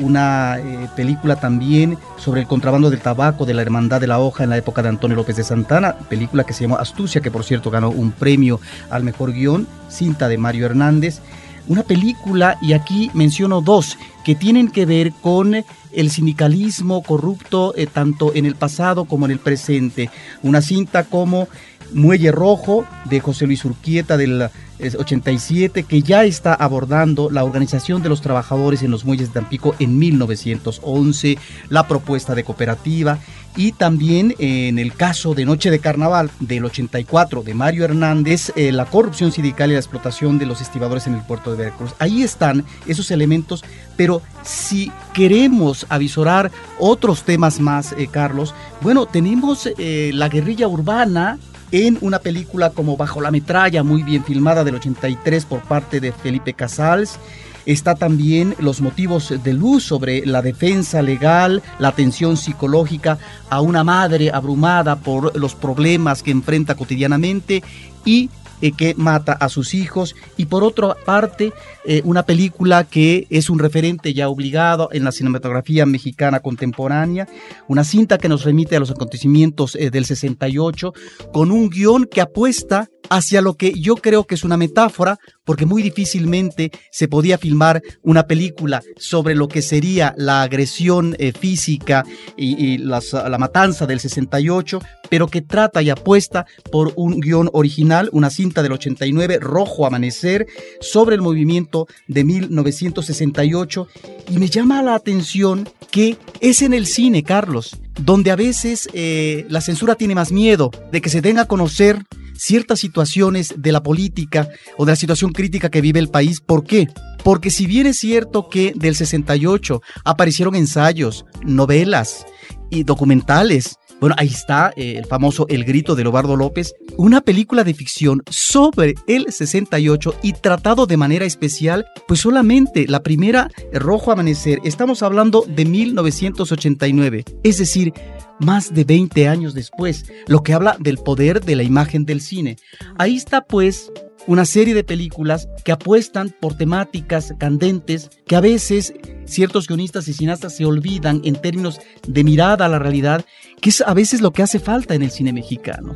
una 0.00 0.58
eh, 0.58 0.88
película 0.96 1.36
también 1.36 1.98
sobre 2.16 2.40
el 2.40 2.46
contrabando 2.46 2.90
del 2.90 3.00
tabaco 3.00 3.44
de 3.44 3.54
la 3.54 3.62
Hermandad 3.62 4.00
de 4.00 4.06
la 4.06 4.18
Hoja 4.18 4.44
en 4.44 4.50
la 4.50 4.56
época 4.56 4.82
de 4.82 4.88
Antonio 4.88 5.16
López 5.16 5.36
de 5.36 5.44
Santana, 5.44 5.96
película 6.08 6.44
que 6.44 6.54
se 6.54 6.62
llamó 6.64 6.78
Astucia, 6.78 7.20
que 7.20 7.30
por 7.30 7.44
cierto 7.44 7.70
ganó 7.70 7.90
un 7.90 8.10
premio 8.10 8.60
al 8.88 9.04
mejor 9.04 9.32
guion, 9.32 9.68
cinta 9.88 10.28
de 10.28 10.38
Mario 10.38 10.66
Hernández. 10.66 11.20
Una 11.68 11.82
película, 11.82 12.56
y 12.62 12.72
aquí 12.72 13.10
menciono 13.12 13.60
dos, 13.60 13.98
que 14.24 14.34
tienen 14.34 14.70
que 14.70 14.86
ver 14.86 15.12
con 15.20 15.54
el 15.92 16.10
sindicalismo 16.10 17.02
corrupto 17.02 17.74
eh, 17.76 17.86
tanto 17.86 18.34
en 18.34 18.46
el 18.46 18.54
pasado 18.54 19.04
como 19.04 19.26
en 19.26 19.32
el 19.32 19.38
presente. 19.38 20.10
Una 20.42 20.62
cinta 20.62 21.04
como 21.04 21.48
Muelle 21.92 22.32
Rojo 22.32 22.84
de 23.04 23.20
José 23.20 23.46
Luis 23.46 23.64
Urquieta 23.64 24.16
del 24.16 24.50
87 24.98 25.82
que 25.82 26.02
ya 26.02 26.24
está 26.24 26.54
abordando 26.54 27.30
la 27.30 27.44
organización 27.44 28.02
de 28.02 28.08
los 28.08 28.22
trabajadores 28.22 28.82
en 28.82 28.90
los 28.90 29.04
muelles 29.04 29.28
de 29.28 29.40
Tampico 29.40 29.74
en 29.78 29.98
1911, 29.98 31.38
la 31.68 31.86
propuesta 31.86 32.34
de 32.34 32.44
cooperativa 32.44 33.18
y 33.56 33.72
también 33.72 34.34
en 34.38 34.78
el 34.78 34.94
caso 34.94 35.34
de 35.34 35.44
Noche 35.44 35.70
de 35.70 35.80
Carnaval 35.80 36.30
del 36.38 36.64
84 36.64 37.42
de 37.42 37.54
Mario 37.54 37.84
Hernández, 37.84 38.52
eh, 38.54 38.70
la 38.70 38.86
corrupción 38.86 39.32
sindical 39.32 39.70
y 39.70 39.74
la 39.74 39.80
explotación 39.80 40.38
de 40.38 40.46
los 40.46 40.60
estibadores 40.60 41.06
en 41.06 41.14
el 41.14 41.22
puerto 41.22 41.50
de 41.50 41.58
Veracruz. 41.58 41.94
Ahí 41.98 42.22
están 42.22 42.64
esos 42.86 43.10
elementos, 43.10 43.64
pero 43.96 44.22
si 44.42 44.92
queremos 45.12 45.84
avisorar 45.88 46.50
otros 46.78 47.24
temas 47.24 47.60
más, 47.60 47.92
eh, 47.92 48.08
Carlos, 48.10 48.54
bueno, 48.80 49.06
tenemos 49.06 49.68
eh, 49.78 50.12
la 50.14 50.28
guerrilla 50.28 50.68
urbana 50.68 51.38
en 51.72 51.98
una 52.00 52.18
película 52.18 52.70
como 52.70 52.96
Bajo 52.96 53.20
la 53.20 53.30
metralla, 53.30 53.82
muy 53.82 54.02
bien 54.02 54.24
filmada 54.24 54.64
del 54.64 54.76
83 54.76 55.44
por 55.44 55.62
parte 55.62 56.00
de 56.00 56.12
Felipe 56.12 56.54
Casals. 56.54 57.18
Está 57.66 57.94
también 57.94 58.54
los 58.58 58.80
motivos 58.80 59.34
de 59.42 59.52
luz 59.52 59.84
sobre 59.84 60.24
la 60.24 60.42
defensa 60.42 61.02
legal, 61.02 61.62
la 61.78 61.88
atención 61.88 62.36
psicológica 62.36 63.18
a 63.50 63.60
una 63.60 63.84
madre 63.84 64.30
abrumada 64.32 64.96
por 64.96 65.36
los 65.38 65.54
problemas 65.54 66.22
que 66.22 66.30
enfrenta 66.30 66.74
cotidianamente 66.74 67.62
y 68.04 68.30
eh, 68.60 68.72
que 68.72 68.94
mata 68.96 69.32
a 69.32 69.48
sus 69.48 69.74
hijos. 69.74 70.14
Y 70.36 70.46
por 70.46 70.64
otra 70.64 70.94
parte 70.94 71.52
eh, 71.84 72.02
una 72.04 72.24
película 72.24 72.84
que 72.84 73.26
es 73.30 73.48
un 73.48 73.58
referente 73.58 74.12
ya 74.12 74.28
obligado 74.28 74.90
en 74.92 75.04
la 75.04 75.12
cinematografía 75.12 75.86
mexicana 75.86 76.40
contemporánea, 76.40 77.26
una 77.68 77.84
cinta 77.84 78.18
que 78.18 78.28
nos 78.28 78.44
remite 78.44 78.76
a 78.76 78.80
los 78.80 78.90
acontecimientos 78.90 79.76
eh, 79.76 79.90
del 79.90 80.04
68 80.04 80.92
con 81.32 81.50
un 81.50 81.70
guion 81.70 82.04
que 82.04 82.20
apuesta 82.20 82.88
hacia 83.08 83.40
lo 83.40 83.54
que 83.54 83.72
yo 83.72 83.96
creo 83.96 84.24
que 84.24 84.34
es 84.34 84.44
una 84.44 84.56
metáfora, 84.56 85.18
porque 85.44 85.66
muy 85.66 85.82
difícilmente 85.82 86.70
se 86.92 87.08
podía 87.08 87.38
filmar 87.38 87.82
una 88.02 88.26
película 88.26 88.82
sobre 88.96 89.34
lo 89.34 89.48
que 89.48 89.62
sería 89.62 90.14
la 90.16 90.42
agresión 90.42 91.16
física 91.38 92.04
y, 92.36 92.78
la 92.78 93.38
matanza 93.38 93.86
del 93.86 94.00
68, 94.00 94.80
pero 95.08 95.26
que 95.26 95.42
trata 95.42 95.82
y 95.82 95.90
apuesta 95.90 96.46
por 96.70 96.92
un 96.96 97.20
guion 97.20 97.50
original, 97.52 98.08
una 98.12 98.30
cinta 98.30 98.62
del 98.62 98.72
89, 98.72 99.38
Rojo 99.40 99.86
Amanecer, 99.86 100.46
sobre 100.80 101.16
el 101.16 101.22
movimiento 101.22 101.86
de 102.06 102.24
1968. 102.24 103.88
Y 104.30 104.38
me 104.38 104.48
llama 104.48 104.82
la 104.82 104.94
atención 104.94 105.68
que 105.90 106.16
es 106.40 106.62
en 106.62 106.72
el 106.72 106.86
cine, 106.86 107.22
Carlos, 107.22 107.76
donde 108.00 108.30
a 108.30 108.36
veces 108.36 108.88
eh, 108.92 109.46
la 109.48 109.60
censura 109.60 109.96
tiene 109.96 110.14
más 110.14 110.32
miedo 110.32 110.70
de 110.92 111.00
que 111.00 111.10
se 111.10 111.20
den 111.20 111.38
a 111.38 111.46
conocer 111.46 112.04
ciertas 112.36 112.80
situaciones 112.80 113.54
de 113.56 113.72
la 113.72 113.82
política 113.82 114.48
o 114.76 114.84
de 114.84 114.92
la 114.92 114.96
situación 114.96 115.32
crítica 115.32 115.70
que 115.70 115.80
vive 115.80 116.00
el 116.00 116.08
país. 116.08 116.40
¿Por 116.40 116.64
qué? 116.64 116.88
Porque 117.22 117.50
si 117.50 117.66
bien 117.66 117.86
es 117.86 117.98
cierto 117.98 118.48
que 118.48 118.72
del 118.74 118.96
68 118.96 119.82
aparecieron 120.04 120.54
ensayos, 120.54 121.24
novelas 121.44 122.26
y 122.70 122.84
documentales 122.84 123.76
Bueno, 124.00 124.16
ahí 124.18 124.28
está 124.28 124.72
eh, 124.76 124.94
el 124.96 125.04
famoso 125.04 125.44
El 125.50 125.64
Grito 125.64 125.94
de 125.94 126.04
Lobardo 126.04 126.34
López, 126.34 126.72
una 126.96 127.20
película 127.20 127.64
de 127.64 127.74
ficción 127.74 128.22
sobre 128.30 128.94
el 129.06 129.30
68 129.30 130.14
y 130.22 130.32
tratado 130.32 130.86
de 130.86 130.96
manera 130.96 131.26
especial, 131.26 131.84
pues 132.08 132.20
solamente 132.20 132.86
la 132.88 133.02
primera, 133.02 133.50
Rojo 133.74 134.10
Amanecer, 134.10 134.58
estamos 134.64 135.02
hablando 135.02 135.44
de 135.46 135.66
1989, 135.66 137.24
es 137.42 137.58
decir, 137.58 137.92
más 138.40 138.74
de 138.74 138.84
20 138.84 139.28
años 139.28 139.54
después, 139.54 140.10
lo 140.26 140.42
que 140.42 140.52
habla 140.52 140.76
del 140.78 140.98
poder 140.98 141.44
de 141.44 141.56
la 141.56 141.62
imagen 141.62 142.04
del 142.04 142.20
cine. 142.20 142.56
Ahí 142.98 143.16
está 143.16 143.42
pues 143.42 143.92
una 144.26 144.44
serie 144.44 144.74
de 144.74 144.84
películas 144.84 145.48
que 145.64 145.72
apuestan 145.72 146.34
por 146.40 146.54
temáticas 146.54 147.34
candentes 147.38 148.10
que 148.26 148.36
a 148.36 148.40
veces 148.40 148.94
ciertos 149.24 149.66
guionistas 149.66 150.08
y 150.08 150.12
cineastas 150.12 150.56
se 150.56 150.64
olvidan 150.64 151.20
en 151.24 151.36
términos 151.36 151.80
de 152.06 152.24
mirada 152.24 152.66
a 152.66 152.68
la 152.68 152.78
realidad, 152.78 153.24
que 153.60 153.70
es 153.70 153.80
a 153.80 153.94
veces 153.94 154.20
lo 154.20 154.32
que 154.32 154.42
hace 154.42 154.58
falta 154.58 154.94
en 154.94 155.02
el 155.02 155.10
cine 155.10 155.32
mexicano. 155.32 155.94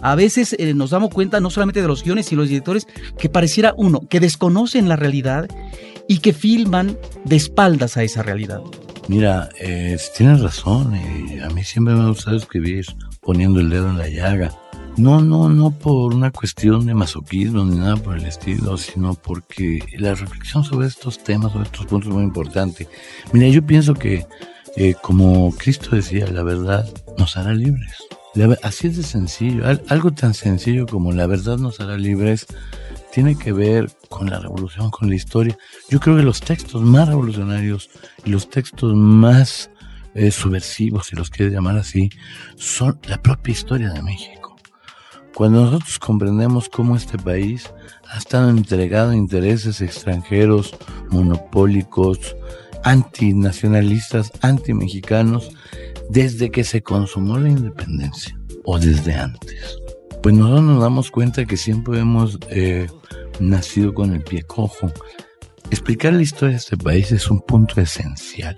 A 0.00 0.14
veces 0.14 0.54
eh, 0.58 0.74
nos 0.74 0.90
damos 0.90 1.10
cuenta 1.10 1.40
no 1.40 1.50
solamente 1.50 1.80
de 1.80 1.88
los 1.88 2.04
guiones 2.04 2.30
y 2.30 2.36
los 2.36 2.48
directores, 2.48 2.86
que 3.18 3.28
pareciera 3.28 3.74
uno, 3.76 4.06
que 4.08 4.20
desconocen 4.20 4.88
la 4.88 4.96
realidad 4.96 5.48
y 6.08 6.18
que 6.18 6.32
filman 6.32 6.98
de 7.24 7.36
espaldas 7.36 7.96
a 7.96 8.02
esa 8.02 8.22
realidad. 8.22 8.60
Mira, 9.06 9.50
eh, 9.60 9.98
tienes 10.16 10.40
razón, 10.40 10.94
eh, 10.94 11.42
a 11.42 11.50
mí 11.50 11.62
siempre 11.62 11.94
me 11.94 12.02
ha 12.02 12.08
gustado 12.08 12.36
escribir 12.38 12.86
poniendo 13.20 13.60
el 13.60 13.68
dedo 13.68 13.90
en 13.90 13.98
la 13.98 14.08
llaga. 14.08 14.50
No, 14.96 15.20
no, 15.20 15.50
no 15.50 15.72
por 15.72 16.14
una 16.14 16.30
cuestión 16.30 16.86
de 16.86 16.94
masoquismo 16.94 17.64
ni 17.64 17.76
nada 17.76 17.96
por 17.96 18.16
el 18.16 18.24
estilo, 18.24 18.78
sino 18.78 19.14
porque 19.14 19.80
la 19.98 20.14
reflexión 20.14 20.64
sobre 20.64 20.86
estos 20.86 21.22
temas, 21.22 21.52
sobre 21.52 21.66
estos 21.66 21.84
puntos 21.84 22.08
es 22.08 22.14
muy 22.14 22.24
importante. 22.24 22.88
Mira, 23.32 23.48
yo 23.48 23.66
pienso 23.66 23.92
que, 23.94 24.24
eh, 24.76 24.94
como 25.02 25.52
Cristo 25.54 25.96
decía, 25.96 26.26
la 26.28 26.42
verdad 26.42 26.88
nos 27.18 27.36
hará 27.36 27.52
libres. 27.52 27.96
así 28.62 28.86
es 28.86 28.96
de 28.96 29.02
sencillo, 29.02 29.64
algo 29.88 30.12
tan 30.12 30.32
sencillo 30.32 30.86
como 30.86 31.12
la 31.12 31.26
verdad 31.26 31.58
nos 31.58 31.78
hará 31.80 31.98
libres 31.98 32.46
tiene 33.14 33.38
que 33.38 33.52
ver 33.52 33.92
con 34.08 34.28
la 34.28 34.40
revolución, 34.40 34.90
con 34.90 35.08
la 35.08 35.14
historia. 35.14 35.56
Yo 35.88 36.00
creo 36.00 36.16
que 36.16 36.24
los 36.24 36.40
textos 36.40 36.82
más 36.82 37.06
revolucionarios 37.06 37.88
y 38.24 38.30
los 38.30 38.50
textos 38.50 38.92
más 38.96 39.70
eh, 40.14 40.32
subversivos, 40.32 41.06
si 41.06 41.14
los 41.14 41.30
quieres 41.30 41.54
llamar 41.54 41.78
así, 41.78 42.10
son 42.56 42.98
la 43.06 43.22
propia 43.22 43.52
historia 43.52 43.90
de 43.90 44.02
México. 44.02 44.56
Cuando 45.32 45.62
nosotros 45.62 46.00
comprendemos 46.00 46.68
cómo 46.68 46.96
este 46.96 47.16
país 47.16 47.70
ha 48.10 48.18
estado 48.18 48.50
entregado 48.50 49.12
a 49.12 49.16
intereses 49.16 49.80
extranjeros, 49.80 50.74
monopólicos, 51.08 52.34
antinacionalistas, 52.82 54.32
antimexicanos, 54.40 55.50
desde 56.10 56.50
que 56.50 56.64
se 56.64 56.82
consumó 56.82 57.38
la 57.38 57.48
independencia 57.48 58.36
o 58.64 58.76
desde 58.80 59.14
antes. 59.14 59.83
Pues 60.24 60.34
nosotros 60.34 60.62
nos 60.62 60.80
damos 60.80 61.10
cuenta 61.10 61.44
que 61.44 61.58
siempre 61.58 61.98
hemos 61.98 62.38
eh, 62.48 62.86
nacido 63.40 63.92
con 63.92 64.14
el 64.14 64.22
pie 64.22 64.42
cojo. 64.42 64.90
Explicar 65.70 66.14
la 66.14 66.22
historia 66.22 66.52
de 66.52 66.60
este 66.60 66.78
país 66.78 67.12
es 67.12 67.30
un 67.30 67.42
punto 67.42 67.78
esencial 67.78 68.56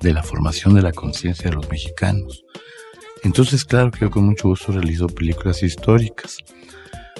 de 0.00 0.12
la 0.12 0.24
formación 0.24 0.74
de 0.74 0.82
la 0.82 0.90
conciencia 0.90 1.50
de 1.50 1.54
los 1.54 1.70
mexicanos. 1.70 2.44
Entonces, 3.22 3.64
claro 3.64 3.92
que 3.92 4.00
yo 4.00 4.10
con 4.10 4.24
mucho 4.24 4.48
gusto 4.48 4.72
realizo 4.72 5.06
películas 5.06 5.62
históricas. 5.62 6.38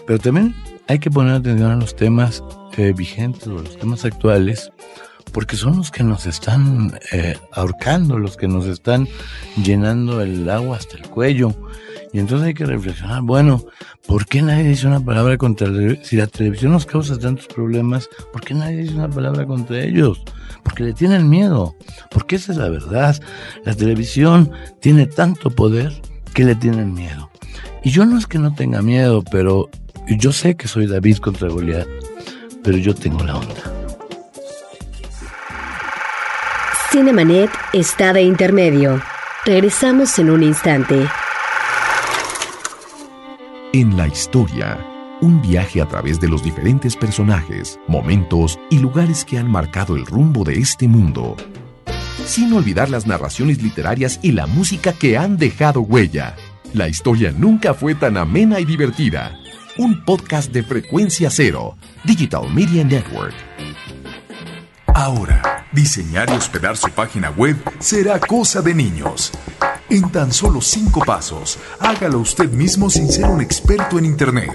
Pero 0.09 0.19
también 0.19 0.57
hay 0.89 0.99
que 0.99 1.13
poner 1.13 1.35
atención 1.35 1.71
a 1.71 1.77
los 1.77 1.95
temas 1.95 2.43
eh, 2.77 2.93
vigentes 2.97 3.47
o 3.47 3.63
los 3.63 3.79
temas 3.79 4.05
actuales, 4.05 4.73
porque 5.31 5.55
son 5.55 5.77
los 5.77 5.93
que 5.93 6.03
nos 6.03 6.27
están 6.27 6.99
eh, 7.13 7.39
ahorcando, 7.53 8.19
los 8.19 8.37
que 8.37 8.49
nos 8.49 8.67
están 8.67 9.07
llenando 9.63 10.21
el 10.21 10.51
agua 10.51 10.79
hasta 10.79 10.97
el 10.97 11.09
cuello. 11.09 11.55
Y 12.14 12.20
entonces 12.20 12.46
hay 12.46 12.55
que 12.55 12.64
reflexionar, 12.64 13.22
bueno, 13.22 13.64
¿por 14.07 14.24
qué 14.24 14.40
nadie 14.40 14.62
dice 14.62 14.87
una 14.87 15.00
palabra 15.00 15.37
contra 15.37 15.66
la 15.66 15.96
Si 16.05 16.14
la 16.14 16.29
televisión 16.29 16.70
nos 16.70 16.87
causa 16.87 17.18
tantos 17.18 17.48
problemas, 17.48 18.09
¿por 18.33 18.40
qué 18.40 18.55
nadie 18.55 18.83
dice 18.83 18.94
una 18.94 19.11
palabra 19.11 19.44
contra 19.44 19.81
ellos? 19.81 20.22
Porque 20.62 20.85
le 20.85 20.92
tienen 20.92 21.29
miedo, 21.29 21.74
porque 22.12 22.37
esa 22.37 22.53
es 22.53 22.59
la 22.59 22.68
verdad. 22.68 23.20
La 23.64 23.74
televisión 23.74 24.53
tiene 24.81 25.07
tanto 25.07 25.50
poder 25.50 25.92
que 26.35 26.44
le 26.44 26.55
tienen 26.55 26.94
miedo. 26.94 27.33
Y 27.83 27.90
yo 27.90 28.07
no 28.07 28.16
es 28.16 28.29
que 28.29 28.38
no 28.38 28.55
tenga 28.55 28.81
miedo, 28.81 29.24
pero 29.29 29.68
yo 30.07 30.33
sé 30.33 30.57
que 30.57 30.68
soy 30.68 30.87
David 30.87 31.16
contra 31.16 31.48
Goliat, 31.48 31.88
pero 32.62 32.79
yo 32.79 32.94
tengo 32.94 33.24
la 33.24 33.38
onda. 33.38 33.72
Cinemanet 36.92 37.50
está 37.72 38.12
de 38.12 38.22
intermedio. 38.22 39.03
Regresamos 39.44 40.16
en 40.20 40.31
un 40.31 40.44
instante. 40.44 41.09
En 43.75 43.97
la 43.97 44.07
historia, 44.07 44.79
un 45.21 45.43
viaje 45.43 45.83
a 45.83 45.89
través 45.89 46.21
de 46.21 46.29
los 46.29 46.45
diferentes 46.45 46.95
personajes, 46.95 47.81
momentos 47.89 48.57
y 48.71 48.79
lugares 48.79 49.25
que 49.25 49.37
han 49.37 49.51
marcado 49.51 49.97
el 49.97 50.07
rumbo 50.07 50.45
de 50.45 50.61
este 50.61 50.87
mundo. 50.87 51.37
Sin 52.25 52.53
olvidar 52.53 52.89
las 52.89 53.09
narraciones 53.09 53.61
literarias 53.61 54.21
y 54.23 54.31
la 54.31 54.47
música 54.47 54.93
que 54.93 55.19
han 55.19 55.39
dejado 55.39 55.81
huella. 55.81 56.37
La 56.73 56.87
historia 56.87 57.33
nunca 57.33 57.75
fue 57.75 57.97
tan 57.97 58.17
amena 58.17 58.61
y 58.61 58.65
divertida. 58.65 59.37
Un 59.77 60.05
podcast 60.05 60.53
de 60.53 60.63
frecuencia 60.63 61.29
cero, 61.29 61.77
Digital 62.05 62.55
Media 62.55 62.85
Network. 62.85 63.35
Ahora, 64.87 65.67
diseñar 65.73 66.31
y 66.31 66.35
hospedar 66.35 66.77
su 66.77 66.91
página 66.91 67.31
web 67.31 67.57
será 67.81 68.21
cosa 68.21 68.63
de 68.63 68.73
niños. 68.73 69.33
En 69.90 70.11
tan 70.11 70.33
solo 70.33 70.62
cinco 70.62 71.01
pasos, 71.05 71.59
hágalo 71.79 72.18
usted 72.18 72.51
mismo 72.51 72.88
sin 72.88 73.09
ser 73.09 73.27
un 73.27 73.42
experto 73.42 73.99
en 73.99 74.07
Internet. 74.07 74.51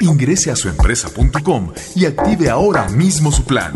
Ingrese 0.00 0.52
a 0.52 0.56
suempresa.com 0.56 1.72
y 1.96 2.06
active 2.06 2.48
ahora 2.48 2.88
mismo 2.88 3.32
su 3.32 3.44
plan. 3.44 3.72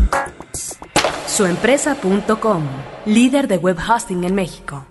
Suempresa.com, 1.27 2.63
líder 3.05 3.49
de 3.49 3.59
web 3.59 3.77
hosting 3.79 4.25
en 4.25 4.35
México. 4.37 4.87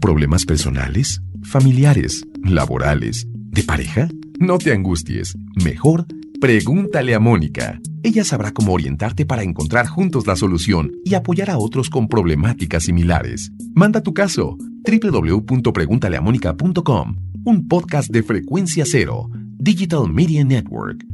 ¿Problemas 0.00 0.44
personales, 0.44 1.20
familiares, 1.42 2.24
laborales, 2.44 3.26
de 3.28 3.64
pareja? 3.64 4.08
No 4.38 4.58
te 4.58 4.72
angusties. 4.72 5.36
Mejor 5.64 6.06
pregúntale 6.40 7.14
a 7.14 7.20
Mónica. 7.20 7.80
Ella 8.04 8.24
sabrá 8.24 8.52
cómo 8.52 8.72
orientarte 8.72 9.26
para 9.26 9.42
encontrar 9.42 9.86
juntos 9.88 10.26
la 10.26 10.36
solución 10.36 10.92
y 11.04 11.14
apoyar 11.14 11.50
a 11.50 11.58
otros 11.58 11.90
con 11.90 12.08
problemáticas 12.08 12.84
similares. 12.84 13.52
Manda 13.74 14.00
tu 14.00 14.12
caso 14.14 14.56
www.preguntaleamónica.com, 14.84 17.16
un 17.44 17.68
podcast 17.68 18.10
de 18.10 18.22
frecuencia 18.22 18.84
cero, 18.86 19.28
Digital 19.32 20.12
Media 20.12 20.44
Network. 20.44 21.04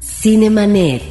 Cinemanet. 0.00 1.02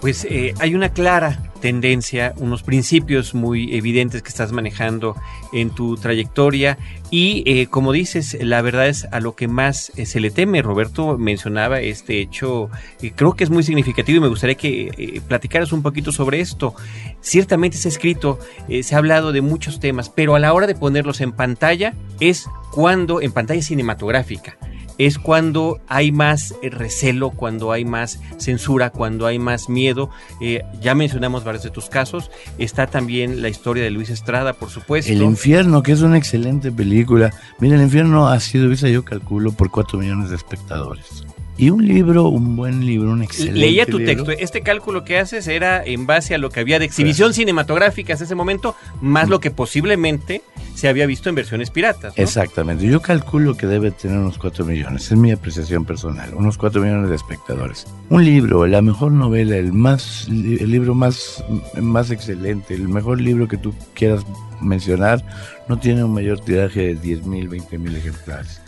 Pues 0.00 0.26
eh, 0.30 0.54
hay 0.58 0.74
una 0.74 0.88
clara 0.90 1.45
tendencia, 1.60 2.34
unos 2.36 2.62
principios 2.62 3.34
muy 3.34 3.74
evidentes 3.74 4.22
que 4.22 4.28
estás 4.28 4.52
manejando 4.52 5.16
en 5.52 5.70
tu 5.70 5.96
trayectoria 5.96 6.78
y 7.10 7.42
eh, 7.46 7.66
como 7.68 7.92
dices, 7.92 8.36
la 8.40 8.62
verdad 8.62 8.88
es 8.88 9.06
a 9.12 9.20
lo 9.20 9.36
que 9.36 9.48
más 9.48 9.92
eh, 9.96 10.06
se 10.06 10.20
le 10.20 10.30
teme. 10.30 10.62
Roberto 10.62 11.16
mencionaba 11.18 11.80
este 11.80 12.20
hecho, 12.20 12.68
creo 13.14 13.34
que 13.34 13.44
es 13.44 13.50
muy 13.50 13.62
significativo 13.62 14.18
y 14.18 14.20
me 14.20 14.28
gustaría 14.28 14.56
que 14.56 14.90
eh, 14.96 15.20
platicaras 15.26 15.72
un 15.72 15.82
poquito 15.82 16.12
sobre 16.12 16.40
esto. 16.40 16.74
Ciertamente 17.20 17.76
se 17.76 17.88
ha 17.88 17.90
escrito, 17.90 18.38
se 18.82 18.94
ha 18.94 18.98
hablado 18.98 19.32
de 19.32 19.40
muchos 19.40 19.80
temas, 19.80 20.08
pero 20.08 20.34
a 20.34 20.38
la 20.38 20.52
hora 20.52 20.66
de 20.66 20.74
ponerlos 20.74 21.20
en 21.20 21.32
pantalla 21.32 21.94
es 22.20 22.46
cuando, 22.72 23.20
en 23.20 23.32
pantalla 23.32 23.62
cinematográfica, 23.62 24.58
es 24.98 25.18
cuando 25.18 25.80
hay 25.88 26.12
más 26.12 26.54
eh, 26.62 26.70
recelo, 26.70 27.30
cuando 27.30 27.72
hay 27.72 27.84
más 27.84 28.20
censura, 28.38 28.90
cuando 28.90 29.26
hay 29.26 29.38
más 29.38 29.68
miedo. 29.68 30.10
Eh, 30.40 30.62
ya 30.80 30.94
mencionamos 30.94 31.44
varios 31.44 31.64
de 31.64 31.70
tus 31.70 31.88
casos. 31.88 32.30
Está 32.58 32.86
también 32.86 33.42
la 33.42 33.48
historia 33.48 33.84
de 33.84 33.90
Luis 33.90 34.10
Estrada, 34.10 34.52
por 34.52 34.70
supuesto. 34.70 35.12
El 35.12 35.22
infierno, 35.22 35.82
que 35.82 35.92
es 35.92 36.02
una 36.02 36.18
excelente 36.18 36.70
película. 36.72 37.32
Mira, 37.58 37.76
el 37.76 37.82
infierno 37.82 38.28
ha 38.28 38.38
sido 38.40 38.66
yo 38.72 39.04
calculo, 39.04 39.52
por 39.52 39.70
4 39.70 39.98
millones 39.98 40.30
de 40.30 40.36
espectadores. 40.36 41.24
Y 41.58 41.70
un 41.70 41.86
libro, 41.86 42.28
un 42.28 42.54
buen 42.54 42.84
libro, 42.84 43.10
un 43.10 43.22
excelente 43.22 43.58
Leía 43.58 43.86
tu 43.86 43.98
texto. 43.98 44.30
Este 44.30 44.60
cálculo 44.60 45.04
que 45.04 45.18
haces 45.18 45.48
era 45.48 45.82
en 45.82 46.06
base 46.06 46.34
a 46.34 46.38
lo 46.38 46.50
que 46.50 46.60
había 46.60 46.78
de 46.78 46.84
exhibición 46.84 47.32
cinematográfica 47.32 48.12
en 48.12 48.22
ese 48.22 48.34
momento, 48.34 48.76
más 49.00 49.30
lo 49.30 49.40
que 49.40 49.50
posiblemente 49.50 50.42
se 50.74 50.88
había 50.88 51.06
visto 51.06 51.30
en 51.30 51.34
versiones 51.34 51.70
piratas. 51.70 52.12
Exactamente. 52.16 52.86
Yo 52.86 53.00
calculo 53.00 53.56
que 53.56 53.66
debe 53.66 53.90
tener 53.90 54.18
unos 54.18 54.36
4 54.36 54.66
millones. 54.66 55.10
Es 55.10 55.16
mi 55.16 55.32
apreciación 55.32 55.86
personal. 55.86 56.34
Unos 56.34 56.58
4 56.58 56.82
millones 56.82 57.08
de 57.08 57.16
espectadores. 57.16 57.86
Un 58.10 58.22
libro, 58.22 58.66
la 58.66 58.82
mejor 58.82 59.12
novela, 59.12 59.56
el 59.56 59.72
más 59.72 60.26
el 60.28 60.70
libro 60.70 60.94
más, 60.94 61.42
más 61.80 62.10
excelente, 62.10 62.74
el 62.74 62.88
mejor 62.88 63.20
libro 63.20 63.48
que 63.48 63.56
tú 63.56 63.74
quieras 63.94 64.26
mencionar, 64.60 65.24
no 65.68 65.78
tiene 65.78 66.04
un 66.04 66.12
mayor 66.12 66.40
tiraje 66.40 66.80
de 66.80 66.94
10 66.96 67.26
mil, 67.26 67.48
20 67.48 67.78
mil 67.78 67.96
ejemplares 67.96 68.60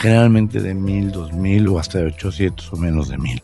generalmente 0.00 0.60
de 0.60 0.74
mil, 0.74 1.12
dos 1.12 1.32
mil 1.32 1.68
o 1.68 1.78
hasta 1.78 1.98
de 1.98 2.06
800 2.06 2.72
o 2.72 2.76
menos 2.76 3.08
de 3.08 3.18
mil. 3.18 3.42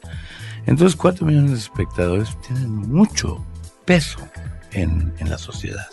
Entonces, 0.66 0.96
cuatro 0.96 1.26
millones 1.26 1.52
de 1.52 1.58
espectadores 1.58 2.28
tienen 2.40 2.70
mucho 2.70 3.44
peso 3.84 4.18
en, 4.72 5.12
en 5.18 5.30
la 5.30 5.38
sociedad. 5.38 5.86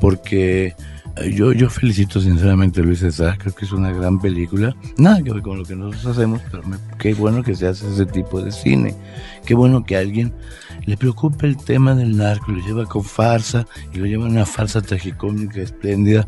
Porque 0.00 0.74
yo, 1.30 1.52
yo 1.52 1.68
felicito 1.68 2.20
sinceramente 2.20 2.80
a 2.80 2.84
Luis 2.84 3.00
César, 3.00 3.36
creo 3.38 3.54
que 3.54 3.64
es 3.64 3.72
una 3.72 3.92
gran 3.92 4.18
película. 4.20 4.74
Nada 4.96 5.22
que 5.22 5.32
ver 5.32 5.42
con 5.42 5.58
lo 5.58 5.64
que 5.64 5.76
nosotros 5.76 6.16
hacemos, 6.16 6.40
pero 6.50 6.62
qué 6.98 7.12
bueno 7.14 7.42
que 7.42 7.54
se 7.54 7.66
hace 7.66 7.86
ese 7.92 8.06
tipo 8.06 8.40
de 8.40 8.50
cine. 8.50 8.94
Qué 9.44 9.54
bueno 9.54 9.84
que 9.84 9.96
alguien 9.96 10.32
le 10.86 10.96
preocupe 10.96 11.46
el 11.46 11.56
tema 11.56 11.94
del 11.94 12.16
narco, 12.16 12.50
lo 12.50 12.64
lleva 12.64 12.86
con 12.86 13.04
farsa 13.04 13.66
y 13.92 13.98
lo 13.98 14.06
lleva 14.06 14.26
en 14.26 14.32
una 14.32 14.46
farsa 14.46 14.80
tragicómica 14.80 15.60
espléndida 15.60 16.26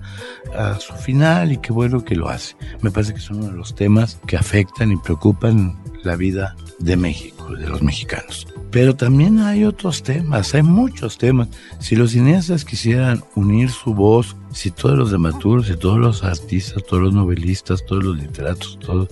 a 0.56 0.78
su 0.78 0.92
final 0.94 1.52
y 1.52 1.58
qué 1.58 1.72
bueno 1.72 2.04
que 2.04 2.14
lo 2.14 2.28
hace. 2.28 2.54
Me 2.82 2.90
parece 2.90 3.14
que 3.14 3.20
son 3.20 3.38
uno 3.38 3.46
de 3.48 3.56
los 3.56 3.74
temas 3.74 4.18
que 4.26 4.36
afectan 4.36 4.92
y 4.92 4.96
preocupan 4.96 5.78
la 6.02 6.16
vida 6.16 6.54
de 6.78 6.96
México, 6.96 7.33
de 7.50 7.68
los 7.68 7.82
mexicanos. 7.82 8.46
Pero 8.70 8.96
también 8.96 9.38
hay 9.38 9.64
otros 9.64 10.02
temas, 10.02 10.54
hay 10.54 10.62
muchos 10.62 11.18
temas. 11.18 11.48
Si 11.78 11.94
los 11.96 12.12
cineastas 12.12 12.64
quisieran 12.64 13.22
unir 13.36 13.70
su 13.70 13.94
voz, 13.94 14.36
si 14.52 14.70
todos 14.70 14.98
los 14.98 15.10
dramaturgos, 15.10 15.68
si 15.68 15.76
todos 15.76 15.98
los 15.98 16.24
artistas, 16.24 16.82
todos 16.84 17.02
los 17.04 17.14
novelistas, 17.14 17.84
todos 17.86 18.04
los 18.04 18.16
literatos, 18.16 18.78
todos, 18.80 19.08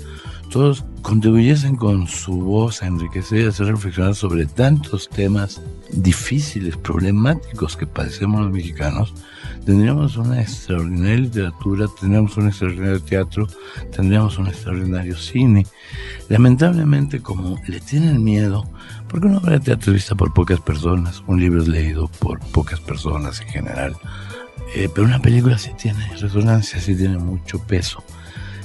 todos 0.50 0.84
contribuyesen 1.02 1.76
con 1.76 2.06
su 2.06 2.34
voz 2.34 2.82
a 2.82 2.86
enriquecer 2.86 3.40
y 3.40 3.46
hacer 3.46 3.66
reflexionar 3.66 4.14
sobre 4.14 4.46
tantos 4.46 5.08
temas 5.08 5.60
difíciles, 5.92 6.76
problemáticos 6.76 7.76
que 7.76 7.86
padecemos 7.86 8.42
los 8.42 8.52
mexicanos, 8.52 9.14
tendríamos 9.64 10.16
una 10.16 10.40
extraordinaria 10.40 11.16
literatura, 11.16 11.86
tendríamos 12.00 12.36
un 12.36 12.48
extraordinario 12.48 13.02
teatro, 13.02 13.46
tendríamos 13.94 14.38
un 14.38 14.48
extraordinario 14.48 15.16
cine. 15.16 15.66
Lamentablemente, 16.28 17.20
como 17.20 17.58
le 17.66 17.80
tienen 17.80 18.22
miedo, 18.22 18.64
porque 19.08 19.26
una 19.26 19.38
obra 19.38 19.52
de 19.52 19.60
teatro 19.60 19.92
es 19.92 19.94
vista 19.94 20.14
por 20.14 20.32
pocas 20.32 20.60
personas, 20.60 21.22
un 21.26 21.40
libro 21.40 21.62
es 21.62 21.68
leído 21.68 22.08
por 22.08 22.40
pocas 22.40 22.80
personas 22.80 23.40
en 23.40 23.48
general, 23.48 23.96
eh, 24.74 24.88
pero 24.92 25.06
una 25.06 25.20
película 25.20 25.58
sí 25.58 25.70
tiene 25.76 26.06
resonancia, 26.16 26.80
sí 26.80 26.96
tiene 26.96 27.18
mucho 27.18 27.58
peso. 27.60 28.02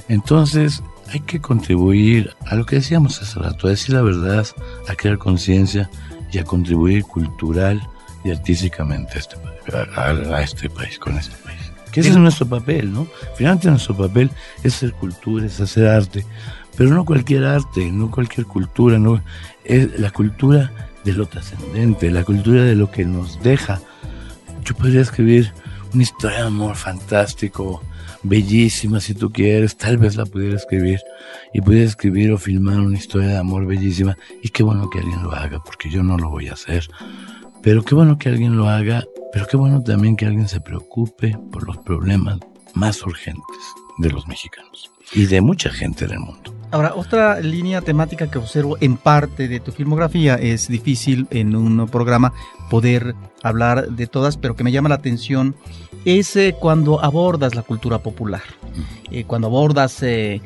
Entonces, 0.10 0.82
hay 1.12 1.20
que 1.22 1.40
contribuir 1.40 2.36
a 2.46 2.56
lo 2.56 2.66
que 2.66 2.78
decíamos 2.78 3.22
hace 3.22 3.40
rato, 3.40 3.68
a 3.68 3.72
decir 3.72 3.96
la 3.96 4.02
verdad, 4.02 4.46
a 4.88 4.96
crear 4.96 5.18
conciencia 5.18 5.90
y 6.32 6.40
a 6.40 6.44
contribuir 6.44 7.04
cultural 7.04 7.82
y 8.28 8.32
artísticamente 8.32 9.14
a 9.16 9.18
este, 9.18 9.36
a, 9.96 10.42
este 10.42 10.70
país, 10.70 11.00
con 11.00 11.18
este 11.18 11.36
país. 11.44 11.60
Que 11.92 12.02
ese 12.02 12.10
es 12.10 12.18
nuestro 12.18 12.46
papel, 12.46 12.94
¿no? 12.94 13.08
Finalmente 13.36 13.70
nuestro 13.70 13.96
papel 13.96 14.30
es 14.64 14.76
hacer 14.76 14.94
cultura, 14.94 15.46
es 15.46 15.60
hacer 15.60 15.88
arte, 15.88 16.26
pero 16.76 16.92
no 16.92 17.06
cualquier 17.06 17.46
arte, 17.46 17.92
no 17.92 18.12
cualquier 18.12 18.46
cultura, 18.46 19.00
no 19.00 19.22
es 19.64 20.00
la 20.00 20.12
cultura 20.12 20.72
de 21.04 21.14
lo 21.14 21.26
trascendente, 21.26 22.12
la 22.12 22.24
cultura 22.24 22.64
de 22.64 22.76
lo 22.76 22.92
que 22.92 23.06
nos 23.06 23.42
deja. 23.42 23.80
Yo 24.64 24.76
podría 24.76 25.02
escribir 25.02 25.54
una 25.94 26.04
historia 26.04 26.40
de 26.40 26.48
amor 26.48 26.76
fantástico, 26.76 27.82
bellísima 28.24 29.00
si 29.00 29.14
tú 29.14 29.32
quieres, 29.32 29.78
tal 29.78 29.98
vez 29.98 30.16
la 30.16 30.26
pudiera 30.26 30.56
escribir 30.56 31.00
y 31.54 31.62
pudiera 31.62 31.86
escribir 31.86 32.32
o 32.32 32.38
filmar 32.38 32.80
una 32.80 32.98
historia 32.98 33.30
de 33.30 33.38
amor 33.38 33.66
bellísima 33.66 34.18
y 34.44 34.50
qué 34.50 34.64
bueno 34.64 34.90
que 34.90 35.00
alguien 35.00 35.24
lo 35.24 35.32
haga 35.32 35.64
porque 35.64 35.90
yo 35.90 36.04
no 36.04 36.18
lo 36.18 36.30
voy 36.30 36.50
a 36.50 36.54
hacer. 36.54 36.88
Pero 37.68 37.84
qué 37.84 37.96
bueno 37.96 38.18
que 38.18 38.30
alguien 38.30 38.56
lo 38.56 38.70
haga, 38.70 39.04
pero 39.34 39.46
qué 39.46 39.58
bueno 39.58 39.84
también 39.84 40.16
que 40.16 40.26
alguien 40.26 40.48
se 40.48 40.62
preocupe 40.62 41.38
por 41.52 41.68
los 41.68 41.78
problemas 41.80 42.40
más 42.76 43.06
urgentes 43.06 43.58
de 43.98 44.10
los 44.10 44.26
mexicanos 44.26 44.90
y 45.12 45.26
de 45.26 45.42
mucha 45.42 45.70
gente 45.70 46.08
del 46.08 46.22
mundo. 46.22 46.56
Ahora, 46.72 46.96
otra 46.96 47.42
línea 47.42 47.82
temática 47.82 48.32
que 48.32 48.38
observo 48.38 48.78
en 48.80 48.96
parte 48.96 49.50
de 49.50 49.60
tu 49.60 49.74
filmografía 49.74 50.36
es 50.36 50.70
difícil 50.70 51.28
en 51.30 51.58
un 51.58 51.90
programa 51.90 52.32
poder 52.70 53.16
hablar 53.44 53.90
de 53.90 54.08
todas, 54.08 54.38
pero 54.38 54.56
que 54.56 54.64
me 54.64 54.72
llama 54.72 54.90
la 54.90 54.96
atención 54.96 55.56
es 56.06 56.36
eh, 56.36 56.56
cuando 56.58 57.04
abordas 57.04 57.56
la 57.56 57.64
cultura 57.64 58.00
popular, 58.00 58.42
eh, 59.12 59.26
cuando 59.26 59.48
abordas 59.48 60.02
eh, 60.04 60.42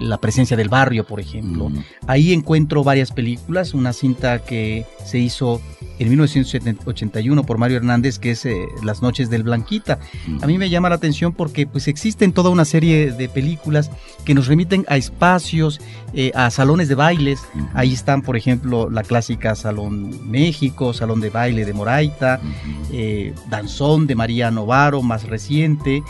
la 0.00 0.18
presencia 0.18 0.56
del 0.56 0.68
barrio, 0.68 1.04
por 1.04 1.20
ejemplo. 1.20 1.70
Ahí 2.06 2.32
encuentro 2.32 2.84
varias 2.84 3.12
películas, 3.12 3.74
una 3.74 3.92
cinta 3.92 4.40
que 4.40 4.86
se 5.04 5.18
hizo 5.18 5.60
en 5.98 6.08
1981 6.08 7.44
por 7.44 7.58
Mario 7.58 7.78
Hernández, 7.78 8.18
que 8.18 8.30
es 8.32 8.46
Las 8.84 9.02
noches 9.02 9.30
del 9.30 9.42
Blanquita. 9.42 9.98
A 10.42 10.46
mí 10.46 10.58
me 10.58 10.70
llama 10.70 10.88
la 10.88 10.94
atención 10.94 11.32
porque 11.32 11.66
pues 11.66 11.88
existen 11.88 12.32
toda 12.32 12.50
una 12.50 12.64
serie 12.64 13.12
de 13.12 13.28
películas 13.28 13.90
que 14.24 14.34
nos 14.34 14.46
remiten 14.46 14.84
a 14.88 14.96
espacios, 14.96 15.80
a 16.34 16.50
salones 16.50 16.88
de 16.88 16.94
bailes. 16.94 17.40
Ahí 17.74 17.92
están, 17.92 18.22
por 18.22 18.36
ejemplo, 18.36 18.88
la 18.88 19.02
clásica 19.02 19.56
Salón 19.56 20.30
México, 20.30 20.92
Salón 20.94 21.20
de 21.20 21.30
Baile 21.30 21.63
de 21.64 21.72
Moraita, 21.72 22.40
Danzón 23.48 24.06
de 24.06 24.14
María 24.14 24.50
Novaro, 24.50 25.02
más 25.02 25.24
reciente, 25.24 26.02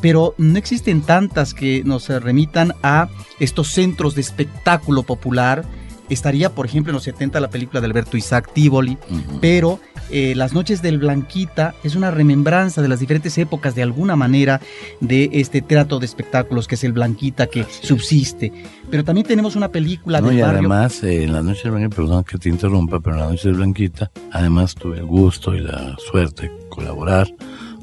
pero 0.00 0.34
no 0.38 0.58
existen 0.58 1.02
tantas 1.02 1.54
que 1.54 1.82
nos 1.84 2.08
remitan 2.08 2.74
a 2.82 3.08
estos 3.40 3.68
centros 3.68 4.14
de 4.14 4.20
espectáculo 4.20 5.02
popular. 5.02 5.64
Estaría, 6.08 6.54
por 6.54 6.66
ejemplo, 6.66 6.90
en 6.90 6.94
los 6.94 7.02
70 7.02 7.40
la 7.40 7.50
película 7.50 7.80
de 7.80 7.86
Alberto 7.86 8.16
Isaac 8.16 8.50
Tivoli, 8.52 8.96
pero 9.40 9.78
eh, 10.10 10.34
Las 10.34 10.52
noches 10.52 10.82
del 10.82 10.98
Blanquita 10.98 11.74
es 11.84 11.94
una 11.94 12.10
remembranza 12.10 12.82
de 12.82 12.88
las 12.88 13.00
diferentes 13.00 13.36
épocas, 13.38 13.74
de 13.74 13.82
alguna 13.82 14.16
manera, 14.16 14.60
de 15.00 15.30
este 15.32 15.62
teatro 15.62 15.98
de 15.98 16.06
espectáculos 16.06 16.66
que 16.66 16.74
es 16.76 16.84
el 16.84 16.92
Blanquita 16.92 17.46
que 17.46 17.64
subsiste. 17.64 18.52
Pero 18.90 19.04
también 19.04 19.26
tenemos 19.26 19.56
una 19.56 19.68
película 19.68 20.20
no, 20.20 20.28
del 20.28 20.38
y 20.38 20.40
barrio. 20.40 20.58
además, 20.60 21.02
eh, 21.02 21.24
en 21.24 21.32
La 21.32 21.42
noche 21.42 21.62
del 21.64 21.72
Blanquita, 21.72 21.96
perdón 21.96 22.24
que 22.24 22.38
te 22.38 22.48
interrumpa, 22.48 23.00
pero 23.00 23.16
en 23.16 23.22
La 23.22 23.28
noche 23.30 23.48
del 23.48 23.56
Blanquita, 23.58 24.10
además 24.32 24.74
tuve 24.74 24.98
el 24.98 25.06
gusto 25.06 25.54
y 25.54 25.60
la 25.60 25.96
suerte 26.10 26.48
de 26.48 26.68
colaborar 26.68 27.28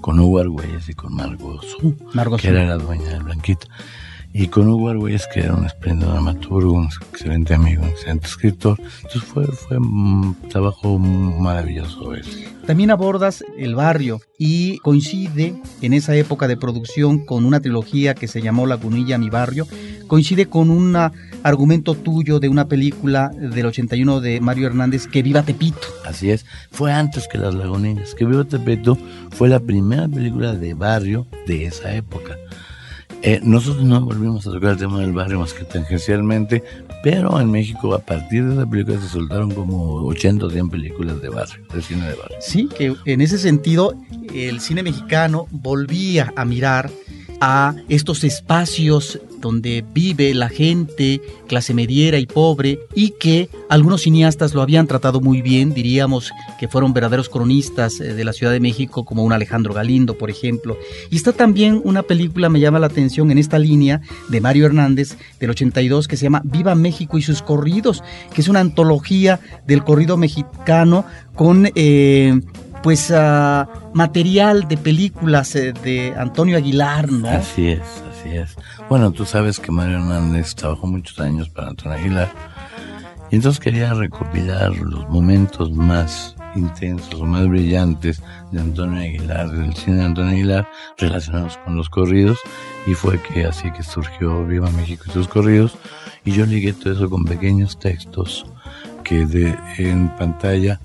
con 0.01 0.19
Hugo 0.19 0.39
Argüelles 0.39 0.87
y 0.87 0.93
con 0.93 1.13
Margot 1.15 1.61
Su, 1.63 1.95
que 2.37 2.47
era 2.47 2.65
la 2.65 2.77
dueña 2.77 3.09
de 3.09 3.19
Blanquita. 3.19 3.67
Y 4.37 4.49
con 4.49 4.67
Hugo 4.67 4.89
Argüelles, 4.89 5.27
que 5.33 5.39
era 5.39 5.55
un 5.55 5.65
espléndido 5.65 6.11
dramaturgo, 6.11 6.73
un 6.73 6.89
excelente 7.09 7.53
amigo, 7.53 7.83
un 7.83 7.87
excelente 7.87 8.27
escritor. 8.27 8.77
Entonces 8.97 9.23
fue, 9.23 9.45
fue 9.45 9.77
un 9.77 10.35
trabajo 10.49 10.99
maravilloso 10.99 12.13
ese. 12.13 12.45
También 12.67 12.91
abordas 12.91 13.45
el 13.57 13.75
barrio 13.75 14.19
y 14.37 14.79
coincide 14.79 15.55
en 15.81 15.93
esa 15.93 16.17
época 16.17 16.49
de 16.49 16.57
producción 16.57 17.25
con 17.25 17.45
una 17.45 17.61
trilogía 17.61 18.13
que 18.13 18.27
se 18.27 18.41
llamó 18.41 18.67
Lagunilla, 18.67 19.17
mi 19.17 19.29
barrio. 19.29 19.69
Coincide 20.07 20.47
con 20.47 20.69
un 20.69 20.97
argumento 21.43 21.95
tuyo 21.95 22.41
de 22.41 22.49
una 22.49 22.67
película 22.67 23.29
del 23.29 23.67
81 23.67 24.19
de 24.19 24.41
Mario 24.41 24.67
Hernández, 24.67 25.07
Que 25.07 25.23
Viva 25.23 25.43
Tepito. 25.43 25.87
Así 26.03 26.29
es, 26.29 26.45
fue 26.71 26.91
antes 26.91 27.29
que 27.29 27.37
Las 27.37 27.55
Lagunillas. 27.55 28.13
Que 28.13 28.25
Viva 28.25 28.43
Tepito 28.43 28.97
fue 29.31 29.47
la 29.47 29.61
primera 29.61 30.09
película 30.09 30.53
de 30.53 30.73
barrio 30.73 31.25
de 31.47 31.67
esa 31.67 31.95
época. 31.95 32.35
Eh, 33.27 33.39
nosotros 33.41 33.83
no 33.83 33.99
volvimos 34.01 34.45
a 34.45 34.51
tocar 34.51 34.73
el 34.73 34.77
tema 34.77 34.99
del 34.99 35.11
barrio 35.11 35.39
más 35.39 35.51
que 35.51 35.63
tangencialmente, 35.63 36.63
pero 37.01 37.41
en 37.41 37.49
México 37.49 37.95
a 37.95 37.97
partir 37.97 38.45
de 38.45 38.53
esa 38.53 38.69
película 38.69 39.01
se 39.01 39.09
soltaron 39.09 39.49
como 39.49 40.05
80 40.05 40.45
o 40.45 40.49
100 40.51 40.69
películas 40.69 41.19
de 41.23 41.29
barrio, 41.29 41.65
de 41.73 41.81
cine 41.81 42.07
de 42.07 42.13
barrio. 42.13 42.37
Sí, 42.39 42.69
que 42.77 42.93
en 43.05 43.21
ese 43.21 43.39
sentido 43.39 43.95
el 44.31 44.59
cine 44.59 44.83
mexicano 44.83 45.47
volvía 45.49 46.31
a 46.35 46.45
mirar 46.45 46.91
a 47.41 47.73
estos 47.89 48.23
espacios 48.23 49.19
donde 49.45 49.85
vive 49.93 50.33
la 50.33 50.49
gente, 50.49 51.21
clase 51.45 51.75
mediera 51.75 52.17
y 52.17 52.25
pobre, 52.25 52.79
y 52.95 53.11
que 53.11 53.47
algunos 53.69 54.01
cineastas 54.01 54.55
lo 54.55 54.63
habían 54.63 54.87
tratado 54.87 55.21
muy 55.21 55.43
bien, 55.43 55.71
diríamos 55.71 56.31
que 56.59 56.67
fueron 56.67 56.93
verdaderos 56.93 57.29
cronistas 57.29 57.99
eh, 57.99 58.15
de 58.15 58.23
la 58.25 58.33
Ciudad 58.33 58.51
de 58.51 58.59
México, 58.59 59.05
como 59.05 59.23
un 59.23 59.33
Alejandro 59.33 59.71
Galindo, 59.71 60.17
por 60.17 60.31
ejemplo. 60.31 60.79
Y 61.11 61.15
está 61.15 61.31
también 61.31 61.79
una 61.83 62.01
película, 62.01 62.49
me 62.49 62.59
llama 62.59 62.79
la 62.79 62.87
atención, 62.87 63.29
en 63.29 63.37
esta 63.37 63.59
línea 63.59 64.01
de 64.29 64.41
Mario 64.41 64.65
Hernández 64.65 65.15
del 65.39 65.51
82, 65.51 66.07
que 66.07 66.17
se 66.17 66.23
llama 66.23 66.41
Viva 66.43 66.73
México 66.73 67.19
y 67.19 67.21
sus 67.21 67.43
corridos, 67.43 68.03
que 68.33 68.41
es 68.41 68.47
una 68.47 68.61
antología 68.61 69.39
del 69.67 69.83
corrido 69.83 70.17
mexicano 70.17 71.05
con... 71.35 71.69
Eh, 71.75 72.41
pues 72.85 73.09
uh, 73.09 73.65
material 73.95 74.67
de 74.67 74.77
películas 74.77 75.55
eh, 75.55 75.73
de 75.83 76.13
Antonio 76.15 76.55
Aguilar, 76.55 77.11
¿no? 77.11 77.29
Así 77.29 77.69
es, 77.69 77.81
Bueno, 78.89 79.11
tú 79.11 79.25
sabes 79.25 79.59
que 79.59 79.71
Mario 79.71 79.97
Hernández 79.97 80.55
trabajó 80.55 80.87
muchos 80.87 81.19
años 81.19 81.49
para 81.49 81.69
Antonio 81.69 81.97
Aguilar. 81.97 82.31
Y 83.31 83.35
entonces 83.35 83.59
quería 83.59 83.93
recopilar 83.93 84.75
los 84.77 85.07
momentos 85.09 85.71
más 85.71 86.35
intensos 86.55 87.19
o 87.19 87.25
más 87.25 87.47
brillantes 87.47 88.21
de 88.51 88.61
Antonio 88.61 89.01
Aguilar, 89.01 89.49
del 89.49 89.73
cine 89.75 89.97
de 89.97 90.05
Antonio 90.05 90.31
Aguilar, 90.31 90.69
relacionados 90.97 91.57
con 91.57 91.75
los 91.75 91.89
corridos, 91.89 92.39
y 92.87 92.93
fue 92.93 93.21
que 93.21 93.45
así 93.45 93.71
que 93.71 93.83
surgió 93.83 94.45
Viva 94.45 94.69
México 94.71 95.03
y 95.07 95.11
sus 95.11 95.27
corridos, 95.27 95.77
y 96.23 96.31
yo 96.31 96.45
ligué 96.45 96.73
todo 96.73 96.93
eso 96.93 97.09
con 97.09 97.25
pequeños 97.25 97.77
textos 97.77 98.45
que 99.03 99.25
de, 99.25 99.57
en 99.77 100.09
pantalla 100.15 100.79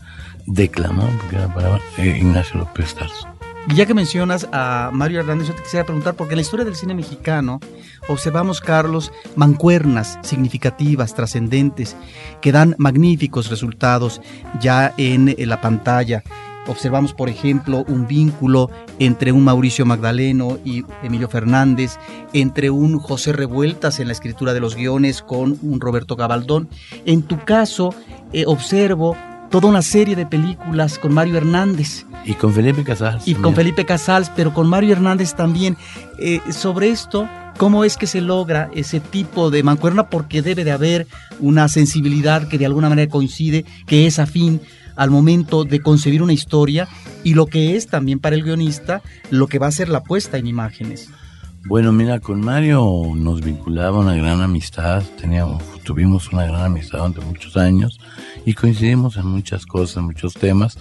declamó, 0.46 1.08
porque 1.20 1.36
era 1.36 1.54
para 1.54 1.76
eh, 1.98 2.18
Ignacio 2.18 2.58
López 2.58 2.94
Tarso. 2.94 3.29
Y 3.68 3.74
ya 3.74 3.86
que 3.86 3.94
mencionas 3.94 4.48
a 4.52 4.90
Mario 4.92 5.20
Hernández, 5.20 5.48
yo 5.48 5.54
te 5.54 5.62
quisiera 5.62 5.84
preguntar, 5.84 6.14
porque 6.14 6.32
en 6.32 6.38
la 6.38 6.42
historia 6.42 6.64
del 6.64 6.74
cine 6.74 6.94
mexicano 6.94 7.60
observamos, 8.08 8.60
Carlos, 8.60 9.12
mancuernas 9.36 10.18
significativas, 10.22 11.14
trascendentes, 11.14 11.94
que 12.40 12.52
dan 12.52 12.74
magníficos 12.78 13.50
resultados 13.50 14.20
ya 14.60 14.94
en 14.96 15.34
la 15.48 15.60
pantalla. 15.60 16.24
observamos, 16.66 17.12
por 17.14 17.28
ejemplo, 17.28 17.84
un 17.88 18.06
vínculo 18.06 18.70
entre 18.98 19.32
un 19.32 19.44
Mauricio 19.44 19.84
Magdaleno 19.84 20.58
y 20.64 20.84
Emilio 21.02 21.28
Fernández, 21.28 21.98
entre 22.32 22.70
un 22.70 22.98
José 22.98 23.32
Revueltas 23.32 24.00
en 24.00 24.06
la 24.06 24.12
escritura 24.12 24.54
de 24.54 24.60
los 24.60 24.74
guiones 24.74 25.20
con 25.22 25.58
un 25.62 25.80
Roberto 25.80 26.16
Gabaldón. 26.16 26.68
En 27.04 27.22
tu 27.22 27.44
caso, 27.44 27.94
eh, 28.32 28.44
observo 28.46 29.16
toda 29.50 29.68
una 29.68 29.82
serie 29.82 30.16
de 30.16 30.26
películas 30.26 30.98
con 30.98 31.12
Mario 31.12 31.36
Hernández. 31.36 32.06
Y 32.24 32.34
con 32.34 32.54
Felipe 32.54 32.84
Casals. 32.84 33.26
Y 33.26 33.34
con 33.34 33.54
Felipe 33.54 33.84
Casals, 33.84 34.30
pero 34.34 34.54
con 34.54 34.68
Mario 34.68 34.92
Hernández 34.92 35.34
también. 35.34 35.76
Eh, 36.18 36.40
sobre 36.52 36.90
esto, 36.90 37.28
¿cómo 37.58 37.84
es 37.84 37.96
que 37.96 38.06
se 38.06 38.20
logra 38.20 38.70
ese 38.74 39.00
tipo 39.00 39.50
de 39.50 39.62
mancuerna? 39.62 40.08
Porque 40.08 40.42
debe 40.42 40.64
de 40.64 40.72
haber 40.72 41.06
una 41.40 41.68
sensibilidad 41.68 42.48
que 42.48 42.58
de 42.58 42.66
alguna 42.66 42.88
manera 42.88 43.10
coincide, 43.10 43.64
que 43.86 44.06
es 44.06 44.18
afín 44.18 44.60
al 44.96 45.10
momento 45.10 45.64
de 45.64 45.80
concebir 45.80 46.22
una 46.22 46.32
historia 46.32 46.88
y 47.24 47.34
lo 47.34 47.46
que 47.46 47.76
es 47.76 47.86
también 47.86 48.18
para 48.18 48.36
el 48.36 48.42
guionista 48.42 49.02
lo 49.30 49.46
que 49.46 49.58
va 49.58 49.66
a 49.66 49.72
ser 49.72 49.88
la 49.88 50.02
puesta 50.02 50.36
en 50.36 50.46
imágenes. 50.46 51.08
Bueno, 51.66 51.92
mira, 51.92 52.20
con 52.20 52.40
Mario 52.40 53.12
nos 53.14 53.42
vinculaba 53.42 53.98
una 53.98 54.14
gran 54.14 54.40
amistad, 54.40 55.02
teníamos, 55.20 55.62
tuvimos 55.84 56.32
una 56.32 56.44
gran 56.44 56.64
amistad 56.64 56.98
durante 56.98 57.20
muchos 57.20 57.56
años 57.56 57.98
y 58.44 58.54
coincidimos 58.54 59.16
en 59.16 59.26
muchas 59.26 59.66
cosas, 59.66 59.98
en 59.98 60.04
muchos 60.04 60.34
temas, 60.34 60.78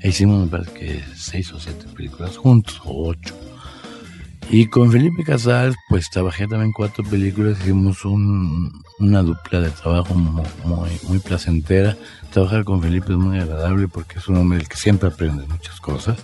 e 0.00 0.08
hicimos, 0.08 0.44
me 0.44 0.46
parece 0.46 0.72
que 0.72 1.04
seis 1.14 1.52
o 1.52 1.60
siete 1.60 1.86
películas 1.94 2.36
juntos, 2.36 2.80
o 2.84 3.08
ocho. 3.08 3.34
Y 4.50 4.66
con 4.66 4.92
Felipe 4.92 5.24
Casals, 5.24 5.76
pues 5.88 6.10
trabajé 6.10 6.46
también 6.46 6.72
cuatro 6.72 7.02
películas, 7.04 7.58
hicimos 7.60 8.04
una 8.04 9.22
dupla 9.22 9.60
de 9.60 9.70
trabajo 9.70 10.14
muy, 10.14 10.90
muy, 11.08 11.18
placentera. 11.20 11.96
Trabajar 12.30 12.64
con 12.64 12.82
Felipe 12.82 13.12
es 13.12 13.18
muy 13.18 13.38
agradable 13.38 13.88
porque 13.88 14.18
es 14.18 14.28
un 14.28 14.36
hombre 14.36 14.58
del 14.58 14.68
que 14.68 14.76
siempre 14.76 15.08
aprende 15.08 15.46
muchas 15.46 15.80
cosas. 15.80 16.18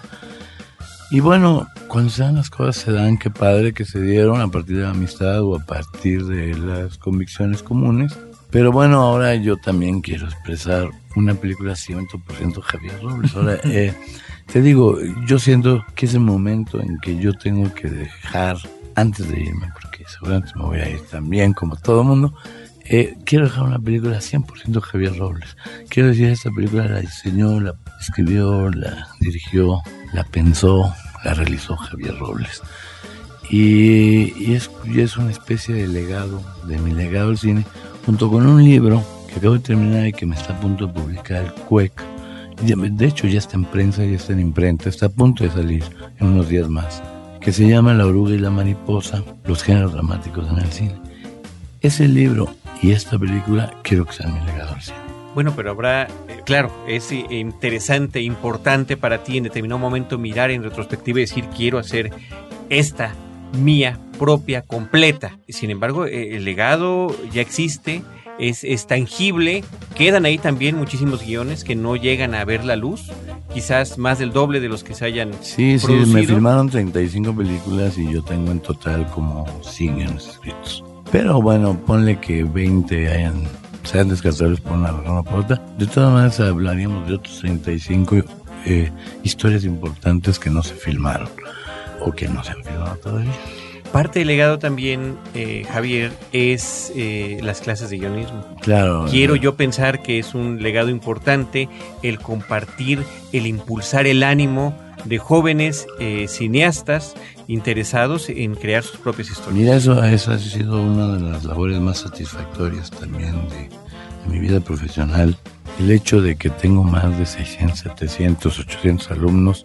Y 1.10 1.20
bueno, 1.20 1.68
cuando 1.86 2.10
se 2.10 2.22
dan 2.22 2.34
las 2.34 2.50
cosas, 2.50 2.76
se 2.76 2.92
dan, 2.92 3.16
qué 3.16 3.30
padre 3.30 3.72
que 3.72 3.86
se 3.86 4.02
dieron 4.02 4.42
a 4.42 4.48
partir 4.48 4.76
de 4.76 4.82
la 4.82 4.90
amistad 4.90 5.40
o 5.40 5.56
a 5.56 5.60
partir 5.60 6.26
de 6.26 6.54
las 6.58 6.98
convicciones 6.98 7.62
comunes. 7.62 8.14
Pero 8.50 8.72
bueno, 8.72 9.00
ahora 9.00 9.34
yo 9.34 9.56
también 9.56 10.00
quiero 10.00 10.26
expresar 10.26 10.88
una 11.16 11.34
película 11.34 11.72
100% 11.72 12.60
Javier 12.62 13.02
Robles. 13.02 13.34
Ahora, 13.34 13.58
eh, 13.64 13.94
te 14.46 14.62
digo, 14.62 14.98
yo 15.26 15.38
siento 15.38 15.84
que 15.94 16.06
es 16.06 16.14
el 16.14 16.20
momento 16.20 16.80
en 16.80 16.98
que 16.98 17.18
yo 17.18 17.34
tengo 17.34 17.72
que 17.74 17.88
dejar, 17.88 18.56
antes 18.94 19.28
de 19.28 19.40
irme, 19.40 19.70
porque 19.80 20.04
seguramente 20.06 20.52
me 20.56 20.62
voy 20.62 20.78
a 20.78 20.88
ir 20.88 21.00
también, 21.10 21.52
como 21.52 21.76
todo 21.76 22.02
mundo, 22.02 22.34
eh, 22.90 23.16
quiero 23.24 23.44
dejar 23.44 23.64
una 23.64 23.78
película 23.78 24.18
100% 24.18 24.80
Javier 24.80 25.16
Robles. 25.18 25.56
Quiero 25.90 26.08
decir, 26.08 26.28
esta 26.28 26.50
película 26.50 26.88
la 26.88 27.00
diseñó, 27.00 27.60
la 27.60 27.74
escribió, 28.00 28.70
la 28.70 29.08
dirigió, 29.20 29.82
la 30.14 30.24
pensó, 30.24 30.94
la 31.22 31.34
realizó 31.34 31.76
Javier 31.76 32.18
Robles. 32.18 32.62
Y, 33.50 34.54
es, 34.54 34.70
y 34.84 35.00
es 35.00 35.16
una 35.16 35.30
especie 35.30 35.74
de 35.74 35.86
legado, 35.86 36.42
de 36.64 36.78
mi 36.78 36.92
legado 36.92 37.30
al 37.30 37.38
cine, 37.38 37.64
junto 38.08 38.30
con 38.30 38.46
un 38.46 38.64
libro 38.64 39.04
que 39.28 39.34
acabo 39.34 39.52
de 39.52 39.60
terminar 39.60 40.06
y 40.06 40.14
que 40.14 40.24
me 40.24 40.34
está 40.34 40.54
a 40.54 40.60
punto 40.60 40.86
de 40.86 40.94
publicar 40.94 41.44
el 41.44 41.52
CUEC. 41.52 41.92
De 42.62 43.06
hecho, 43.06 43.26
ya 43.26 43.38
está 43.38 43.58
en 43.58 43.66
prensa, 43.66 44.02
ya 44.02 44.16
está 44.16 44.32
en 44.32 44.40
imprenta, 44.40 44.88
está 44.88 45.06
a 45.06 45.08
punto 45.10 45.44
de 45.44 45.50
salir 45.50 45.84
en 46.18 46.28
unos 46.28 46.48
días 46.48 46.70
más, 46.70 47.02
que 47.38 47.52
se 47.52 47.68
llama 47.68 47.92
La 47.92 48.06
oruga 48.06 48.34
y 48.34 48.38
la 48.38 48.48
mariposa, 48.48 49.22
los 49.44 49.62
géneros 49.62 49.92
dramáticos 49.92 50.48
en 50.50 50.56
el 50.56 50.72
cine. 50.72 50.94
Ese 51.82 52.08
libro 52.08 52.48
y 52.80 52.92
esta 52.92 53.18
película 53.18 53.74
quiero 53.82 54.06
que 54.06 54.14
sean 54.14 54.32
mi 54.32 54.40
legado 54.40 54.72
al 54.72 54.80
cine. 54.80 54.96
Bueno, 55.34 55.52
pero 55.54 55.72
habrá, 55.72 56.04
eh, 56.04 56.40
claro, 56.46 56.72
es 56.88 57.12
interesante, 57.12 58.22
importante 58.22 58.96
para 58.96 59.22
ti 59.22 59.36
en 59.36 59.44
determinado 59.44 59.78
momento 59.78 60.16
mirar 60.16 60.50
en 60.50 60.62
retrospectiva 60.62 61.18
y 61.18 61.24
decir, 61.24 61.44
quiero 61.54 61.76
hacer 61.76 62.10
esta 62.70 63.12
mía 63.52 63.98
propia, 64.18 64.62
completa. 64.62 65.38
Sin 65.48 65.70
embargo, 65.70 66.06
eh, 66.06 66.36
el 66.36 66.44
legado 66.44 67.14
ya 67.32 67.40
existe, 67.40 68.02
es, 68.38 68.86
tangible, 68.86 69.64
quedan 69.96 70.24
ahí 70.24 70.38
también 70.38 70.76
muchísimos 70.76 71.24
guiones 71.24 71.64
que 71.64 71.74
no 71.74 71.96
llegan 71.96 72.34
a 72.34 72.44
ver 72.44 72.64
la 72.64 72.76
luz, 72.76 73.10
quizás 73.52 73.98
más 73.98 74.18
del 74.18 74.32
doble 74.32 74.60
de 74.60 74.68
los 74.68 74.84
que 74.84 74.94
se 74.94 75.04
hayan 75.04 75.32
Sí, 75.40 75.78
sí, 75.78 75.92
me 75.92 76.24
filmaron 76.24 76.68
35 76.68 77.34
películas 77.34 77.98
y 77.98 78.12
yo 78.12 78.22
tengo 78.22 78.52
en 78.52 78.60
total 78.60 79.06
como 79.08 79.46
100 79.62 79.96
guiones 79.96 80.28
escritos. 80.28 80.84
Pero 81.10 81.40
bueno, 81.40 81.76
ponle 81.86 82.20
que 82.20 82.44
20 82.44 83.08
hayan 83.08 83.44
sean 83.84 84.08
descartables 84.08 84.60
por 84.60 84.74
una 84.74 84.92
razón 84.92 85.18
o 85.18 85.24
por 85.24 85.40
otra. 85.40 85.56
De 85.78 85.86
todas 85.86 86.12
maneras 86.12 86.40
hablaríamos 86.40 87.08
de 87.08 87.14
otros 87.14 87.38
35 87.40 88.16
eh, 88.66 88.92
historias 89.22 89.64
importantes 89.64 90.38
que 90.38 90.50
no 90.50 90.62
se 90.62 90.74
filmaron 90.74 91.28
o 92.00 92.12
que 92.12 92.28
no 92.28 92.42
se 92.44 92.52
han 92.52 92.64
filmado 92.64 92.96
todavía. 92.96 93.32
Parte 93.92 94.18
del 94.18 94.28
legado 94.28 94.58
también, 94.58 95.16
eh, 95.34 95.64
Javier, 95.72 96.12
es 96.32 96.92
eh, 96.94 97.38
las 97.42 97.62
clases 97.62 97.88
de 97.88 97.96
guionismo. 97.96 98.44
Claro. 98.60 99.06
Quiero 99.10 99.34
yo 99.34 99.56
pensar 99.56 100.02
que 100.02 100.18
es 100.18 100.34
un 100.34 100.62
legado 100.62 100.90
importante 100.90 101.70
el 102.02 102.18
compartir, 102.18 103.02
el 103.32 103.46
impulsar 103.46 104.06
el 104.06 104.22
ánimo 104.22 104.76
de 105.06 105.18
jóvenes 105.18 105.86
eh, 106.00 106.26
cineastas 106.28 107.14
interesados 107.46 108.28
en 108.28 108.56
crear 108.56 108.82
sus 108.82 109.00
propias 109.00 109.30
historias. 109.30 109.54
Mira, 109.54 109.76
eso, 109.76 110.04
eso 110.04 110.32
ha 110.32 110.38
sido 110.38 110.82
una 110.82 111.14
de 111.14 111.20
las 111.20 111.44
labores 111.44 111.80
más 111.80 111.98
satisfactorias 111.98 112.90
también 112.90 113.32
de, 113.48 113.70
de 114.26 114.28
mi 114.28 114.38
vida 114.38 114.60
profesional. 114.60 115.34
El 115.78 115.90
hecho 115.90 116.20
de 116.20 116.36
que 116.36 116.50
tengo 116.50 116.82
más 116.82 117.18
de 117.18 117.24
600, 117.24 117.78
700, 117.78 118.58
800 118.58 119.10
alumnos 119.12 119.64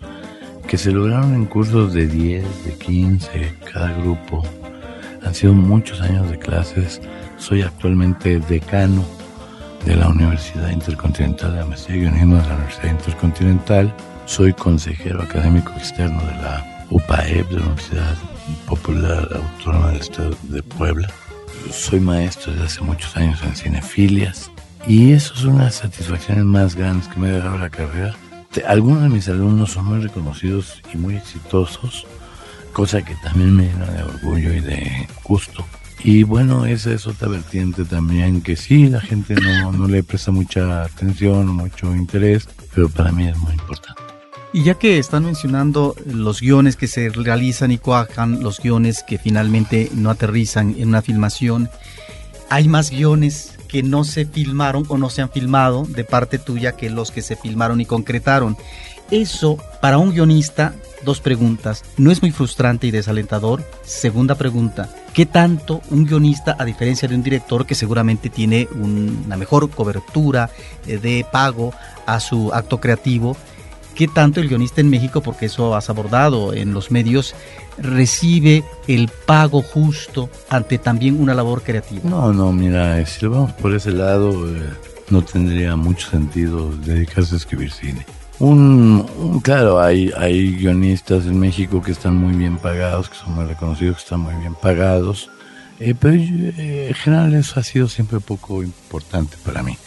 que 0.68 0.78
se 0.78 0.92
lograron 0.92 1.34
en 1.36 1.46
cursos 1.46 1.94
de 1.94 2.08
10, 2.08 2.66
de 2.66 2.74
15, 2.74 3.56
cada 3.72 3.92
grupo. 3.94 4.44
Han 5.24 5.34
sido 5.34 5.54
muchos 5.54 6.02
años 6.02 6.30
de 6.30 6.38
clases. 6.38 7.02
Soy 7.38 7.62
actualmente 7.62 8.40
decano 8.40 9.04
de 9.86 9.96
la 9.96 10.10
Universidad 10.10 10.70
Intercontinental 10.70 11.56
de 11.56 11.66
Maestría 11.66 11.98
y 11.98 12.00
Guionismo 12.02 12.36
de 12.38 12.48
la 12.48 12.56
Universidad 12.56 12.92
Intercontinental. 12.92 13.94
Soy 14.26 14.54
consejero 14.54 15.22
académico 15.22 15.72
externo 15.74 16.22
de 16.22 16.36
la 16.42 16.86
UPAEP, 16.90 17.50
de 17.50 17.56
la 17.56 17.66
Universidad 17.66 18.16
Popular 18.68 19.28
Autónoma 19.34 19.90
del 19.90 20.02
Estado 20.02 20.36
de 20.44 20.64
Puebla. 20.64 21.10
Soy 21.72 22.00
maestro 22.00 22.52
desde 22.52 22.66
hace 22.66 22.82
muchos 22.82 23.16
años 23.18 23.42
en 23.44 23.56
cinefilias. 23.56 24.52
Y 24.88 25.14
eso 25.14 25.34
es 25.34 25.44
una 25.44 25.60
de 25.60 25.64
las 25.66 25.76
satisfacciones 25.76 26.44
más 26.44 26.76
grandes 26.76 27.08
que 27.08 27.20
me 27.20 27.30
ha 27.30 27.34
dejado 27.34 27.58
la 27.58 27.70
carrera 27.70 28.16
algunos 28.62 29.04
de 29.04 29.10
mis 29.10 29.28
alumnos 29.30 29.72
son 29.72 29.86
muy 29.86 30.00
reconocidos 30.00 30.82
y 30.94 30.98
muy 30.98 31.16
exitosos, 31.16 32.06
cosa 32.72 33.04
que 33.04 33.16
también 33.24 33.56
me 33.56 33.64
llena 33.66 33.86
de 33.86 34.04
orgullo 34.04 34.54
y 34.54 34.60
de 34.60 35.08
gusto. 35.24 35.66
Y 36.04 36.24
bueno, 36.24 36.66
esa 36.66 36.92
es 36.92 37.08
otra 37.08 37.30
vertiente 37.30 37.86
también 37.86 38.42
que 38.42 38.56
sí, 38.56 38.88
la 38.88 39.00
gente 39.00 39.36
no, 39.36 39.72
no 39.72 39.88
le 39.88 40.04
presta 40.04 40.32
mucha 40.32 40.84
atención, 40.84 41.48
mucho 41.48 41.96
interés, 41.96 42.48
pero 42.76 42.90
para 42.90 43.12
mí 43.12 43.28
es 43.28 43.38
muy 43.38 43.54
importante. 43.54 44.02
Y 44.52 44.64
ya 44.64 44.76
que 44.76 45.00
están 45.00 45.26
mencionando 45.26 45.96
los 46.06 46.42
guiones 46.42 46.76
que 46.76 46.88
se 46.88 47.10
realizan 47.10 47.72
y 47.72 47.80
cuajan, 47.80 48.44
los 48.44 48.60
guiones 48.60 49.02
que 49.02 49.18
finalmente 49.18 49.90
no 49.96 50.12
aterrizan 50.12 50.76
en 50.78 50.90
una 50.90 51.02
filmación, 51.02 51.70
hay 52.50 52.68
más 52.68 52.92
guiones 52.92 53.53
que 53.74 53.82
no 53.82 54.04
se 54.04 54.28
filmaron 54.28 54.86
o 54.88 55.00
no 55.00 55.10
se 55.10 55.24
han 55.24 55.32
filmado 55.32 55.84
de 55.90 56.04
parte 56.04 56.38
tuya 56.38 56.74
que 56.74 56.92
los 56.92 57.10
que 57.10 57.24
se 57.24 57.36
filmaron 57.36 57.82
y 57.82 57.88
concretaron. 57.88 58.56
Eso, 59.10 59.58
para 59.82 59.98
un 59.98 60.12
guionista, 60.14 60.76
dos 61.04 61.22
preguntas. 61.22 61.84
¿No 61.98 62.12
es 62.12 62.22
muy 62.22 62.30
frustrante 62.30 62.86
y 62.86 62.92
desalentador? 62.92 63.64
Segunda 63.84 64.36
pregunta. 64.36 64.90
¿Qué 65.16 65.26
tanto 65.26 65.82
un 65.90 66.06
guionista, 66.06 66.56
a 66.60 66.66
diferencia 66.66 67.08
de 67.08 67.16
un 67.16 67.24
director 67.24 67.66
que 67.66 67.74
seguramente 67.74 68.30
tiene 68.30 68.68
una 68.80 69.38
mejor 69.38 69.72
cobertura 69.72 70.52
eh, 70.86 71.00
de 71.00 71.26
pago 71.32 71.74
a 72.06 72.20
su 72.20 72.54
acto 72.54 72.80
creativo, 72.80 73.36
qué 73.94 74.08
tanto 74.08 74.40
el 74.40 74.50
guionista 74.50 74.82
en 74.82 74.90
México, 74.90 75.22
porque 75.22 75.46
eso 75.46 75.76
has 75.76 75.90
abordado 75.90 76.54
en 76.54 76.74
los 76.74 76.92
medios, 76.92 77.36
recibe 77.78 78.64
el 78.88 79.10
pago 79.26 79.62
justo 79.62 80.30
ante 80.50 80.78
también 80.78 81.20
una 81.20 81.34
labor 81.34 81.62
creativa? 81.64 82.10
No, 82.10 82.34
no, 82.34 82.52
mira, 82.52 83.06
si 83.06 83.26
lo 83.26 83.32
vamos 83.32 83.54
por 83.54 83.74
ese 83.74 83.92
lado, 83.92 84.48
eh, 84.50 84.70
no 85.10 85.22
tendría 85.22 85.76
mucho 85.76 86.10
sentido 86.10 86.72
dedicarse 86.78 87.36
a 87.36 87.38
escribir 87.38 87.72
cine. 87.72 88.06
Un, 88.40 89.40
claro, 89.44 89.80
hay, 89.80 90.12
hay 90.18 90.56
guionistas 90.56 91.26
en 91.26 91.40
México 91.40 91.82
que 91.82 91.92
están 91.92 92.16
muy 92.16 92.36
bien 92.36 92.58
pagados, 92.58 93.10
que 93.10 93.16
son 93.16 93.36
muy 93.36 93.46
reconocidos, 93.46 93.98
que 93.98 94.04
están 94.04 94.22
muy 94.22 94.36
bien 94.36 94.56
pagados, 94.56 95.30
eh, 95.80 95.94
pero 95.98 96.16
eh, 96.16 96.88
en 96.90 96.96
general 96.96 97.34
eso 97.36 97.60
ha 97.60 97.64
sido 97.64 97.88
siempre 97.88 98.20
poco 98.20 98.64
importante 98.64 99.38
para 99.46 99.64
mí. 99.64 99.78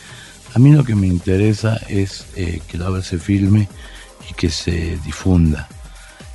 A 0.55 0.59
mí 0.59 0.73
lo 0.73 0.85
que 0.85 0.95
me 0.95 1.07
interesa 1.07 1.79
es 1.89 2.27
que 2.35 2.79
la 2.79 2.89
obra 2.89 3.03
se 3.03 3.19
filme 3.19 3.69
y 4.31 4.35
que 4.35 4.51
se 4.51 4.99
difunda 5.05 5.69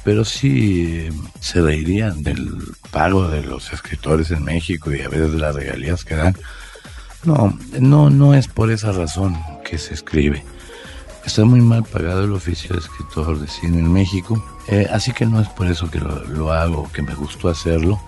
pero 0.04 0.26
sí 0.26 1.10
se 1.40 1.62
reirían 1.62 2.24
del 2.24 2.64
pago 2.92 3.28
de 3.28 3.44
los 3.44 3.72
escritores 3.72 4.32
en 4.32 4.44
México 4.44 4.92
y 4.92 5.02
a 5.02 5.10
veces 5.10 5.34
de 5.34 5.38
las 5.38 5.56
regalías 5.56 6.04
que 6.04 6.16
dan. 6.16 6.36
No, 7.24 7.58
no, 7.80 8.10
no 8.10 8.34
es 8.34 8.48
por 8.48 8.72
esa 8.72 8.92
razón 8.92 9.38
que 9.64 9.78
se 9.78 9.94
escribe. 9.94 10.44
Está 11.24 11.46
muy 11.46 11.62
mal 11.62 11.84
pagado 11.84 12.24
el 12.24 12.32
oficio 12.32 12.74
de 12.74 12.80
escritor 12.80 13.40
de 13.40 13.48
cine 13.48 13.78
en 13.78 13.94
México, 13.94 14.44
eh, 14.68 14.88
así 14.92 15.12
que 15.12 15.28
no 15.28 15.40
es 15.40 15.48
por 15.50 15.68
eso 15.68 15.90
que 15.92 16.00
lo, 16.00 16.24
lo, 16.26 16.52
hago, 16.52 16.92
que 16.92 17.04
me 17.04 17.14
gustó 17.14 17.50
hacerlo. 17.50 18.02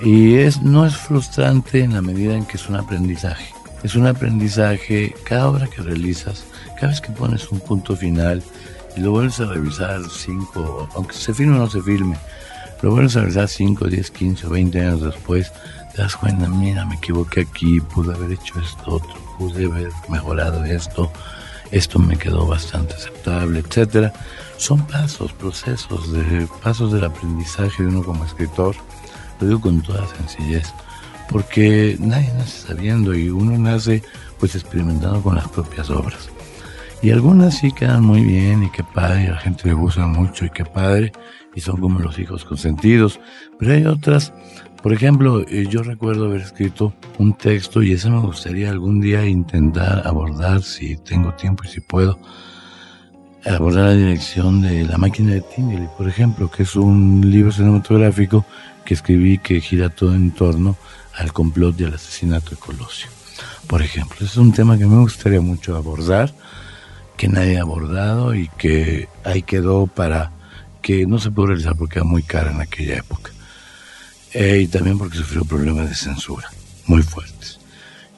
Y 0.00 0.34
es, 0.34 0.60
no 0.60 0.84
es 0.84 0.94
frustrante 0.94 1.80
en 1.80 1.94
la 1.94 2.02
medida 2.02 2.34
en 2.34 2.44
que 2.44 2.58
es 2.58 2.68
un 2.68 2.76
aprendizaje. 2.76 3.54
Es 3.82 3.94
un 3.94 4.06
aprendizaje, 4.06 5.14
cada 5.24 5.48
obra 5.48 5.66
que 5.66 5.80
realizas, 5.80 6.44
cada 6.74 6.88
vez 6.88 7.00
que 7.00 7.10
pones 7.10 7.50
un 7.50 7.60
punto 7.60 7.96
final 7.96 8.42
y 8.96 9.00
lo 9.00 9.12
vuelves 9.12 9.40
a 9.40 9.46
revisar 9.46 10.00
cinco, 10.10 10.88
aunque 10.94 11.14
se 11.14 11.32
filme 11.34 11.56
o 11.56 11.60
no 11.60 11.70
se 11.70 11.82
filme, 11.82 12.16
lo 12.82 12.90
vuelves 12.90 13.16
a 13.16 13.20
revisar 13.20 13.48
5, 13.48 13.86
10, 13.86 14.10
15 14.10 14.46
o 14.46 14.50
20 14.50 14.80
años 14.80 15.02
después, 15.02 15.52
te 15.94 16.02
das 16.02 16.16
cuenta, 16.16 16.48
mira, 16.48 16.84
me 16.84 16.96
equivoqué 16.96 17.42
aquí, 17.42 17.80
pude 17.80 18.12
haber 18.12 18.32
hecho 18.32 18.58
esto 18.60 18.94
otro, 18.94 19.14
pude 19.38 19.66
haber 19.66 19.90
mejorado 20.08 20.64
esto, 20.64 21.12
esto 21.70 21.98
me 21.98 22.18
quedó 22.18 22.46
bastante 22.46 22.94
aceptable, 22.94 23.60
etcétera. 23.60 24.12
Son 24.56 24.84
pasos, 24.86 25.32
procesos, 25.32 26.08
pasos 26.62 26.92
del 26.92 27.04
aprendizaje 27.04 27.82
de 27.82 27.88
uno 27.88 28.02
como 28.02 28.24
escritor. 28.24 28.74
Lo 29.40 29.46
digo 29.46 29.60
con 29.60 29.80
toda 29.82 30.06
sencillez, 30.16 30.72
porque 31.28 31.96
nadie 32.00 32.32
nace 32.36 32.66
sabiendo 32.68 33.14
y 33.14 33.30
uno 33.30 33.56
nace 33.58 34.02
pues 34.38 34.54
experimentando 34.54 35.22
con 35.22 35.36
las 35.36 35.48
propias 35.48 35.88
obras. 35.88 36.31
Y 37.02 37.10
algunas 37.10 37.58
sí 37.58 37.72
quedan 37.72 38.04
muy 38.04 38.22
bien 38.22 38.62
y 38.62 38.70
qué 38.70 38.84
padre, 38.84 39.28
la 39.28 39.38
gente 39.38 39.66
le 39.66 39.74
gusta 39.74 40.06
mucho 40.06 40.44
y 40.44 40.50
qué 40.50 40.64
padre, 40.64 41.10
y 41.52 41.60
son 41.60 41.80
como 41.80 41.98
los 41.98 42.16
hijos 42.20 42.44
consentidos. 42.44 43.18
Pero 43.58 43.72
hay 43.72 43.84
otras, 43.86 44.32
por 44.84 44.92
ejemplo, 44.92 45.44
eh, 45.48 45.66
yo 45.68 45.82
recuerdo 45.82 46.26
haber 46.26 46.42
escrito 46.42 46.94
un 47.18 47.36
texto 47.36 47.82
y 47.82 47.90
ese 47.90 48.08
me 48.08 48.20
gustaría 48.20 48.70
algún 48.70 49.00
día 49.00 49.26
intentar 49.26 50.06
abordar, 50.06 50.62
si 50.62 50.96
tengo 50.96 51.34
tiempo 51.34 51.64
y 51.64 51.68
si 51.68 51.80
puedo, 51.80 52.20
abordar 53.44 53.86
la 53.86 53.94
dirección 53.94 54.62
de 54.62 54.84
La 54.84 54.96
máquina 54.96 55.32
de 55.32 55.40
Tingley, 55.40 55.88
por 55.98 56.08
ejemplo, 56.08 56.48
que 56.52 56.62
es 56.62 56.76
un 56.76 57.28
libro 57.28 57.50
cinematográfico 57.50 58.46
que 58.84 58.94
escribí 58.94 59.38
que 59.38 59.60
gira 59.60 59.88
todo 59.88 60.14
en 60.14 60.30
torno 60.30 60.76
al 61.16 61.32
complot 61.32 61.80
y 61.80 61.84
al 61.84 61.94
asesinato 61.94 62.50
de 62.50 62.56
Colosio. 62.58 63.08
Por 63.66 63.82
ejemplo, 63.82 64.24
es 64.24 64.36
un 64.36 64.52
tema 64.52 64.78
que 64.78 64.86
me 64.86 65.00
gustaría 65.00 65.40
mucho 65.40 65.76
abordar 65.76 66.32
que 67.22 67.28
nadie 67.28 67.56
ha 67.56 67.62
abordado 67.62 68.34
y 68.34 68.48
que 68.58 69.08
ahí 69.22 69.42
quedó 69.42 69.86
para 69.86 70.32
que 70.82 71.06
no 71.06 71.20
se 71.20 71.30
pudo 71.30 71.46
realizar 71.46 71.76
porque 71.76 72.00
era 72.00 72.04
muy 72.04 72.24
cara 72.24 72.50
en 72.50 72.60
aquella 72.60 72.96
época. 72.96 73.30
Eh, 74.32 74.62
y 74.64 74.66
también 74.66 74.98
porque 74.98 75.18
sufrió 75.18 75.44
problemas 75.44 75.88
de 75.88 75.94
censura 75.94 76.50
muy 76.88 77.00
fuertes. 77.04 77.60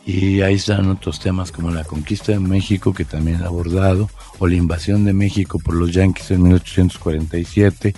Y 0.07 0.41
ahí 0.41 0.55
están 0.55 0.89
otros 0.89 1.21
temas 1.21 1.53
como 1.53 1.71
la 1.71 1.85
conquista 1.85 2.33
de 2.33 2.39
México, 2.39 2.95
que 2.95 3.05
también 3.05 3.43
he 3.43 3.45
abordado, 3.45 4.09
o 4.39 4.47
la 4.47 4.55
invasión 4.55 5.05
de 5.05 5.13
México 5.13 5.59
por 5.59 5.75
los 5.75 5.93
yanquis 5.93 6.31
en 6.31 6.43
1847, 6.45 7.95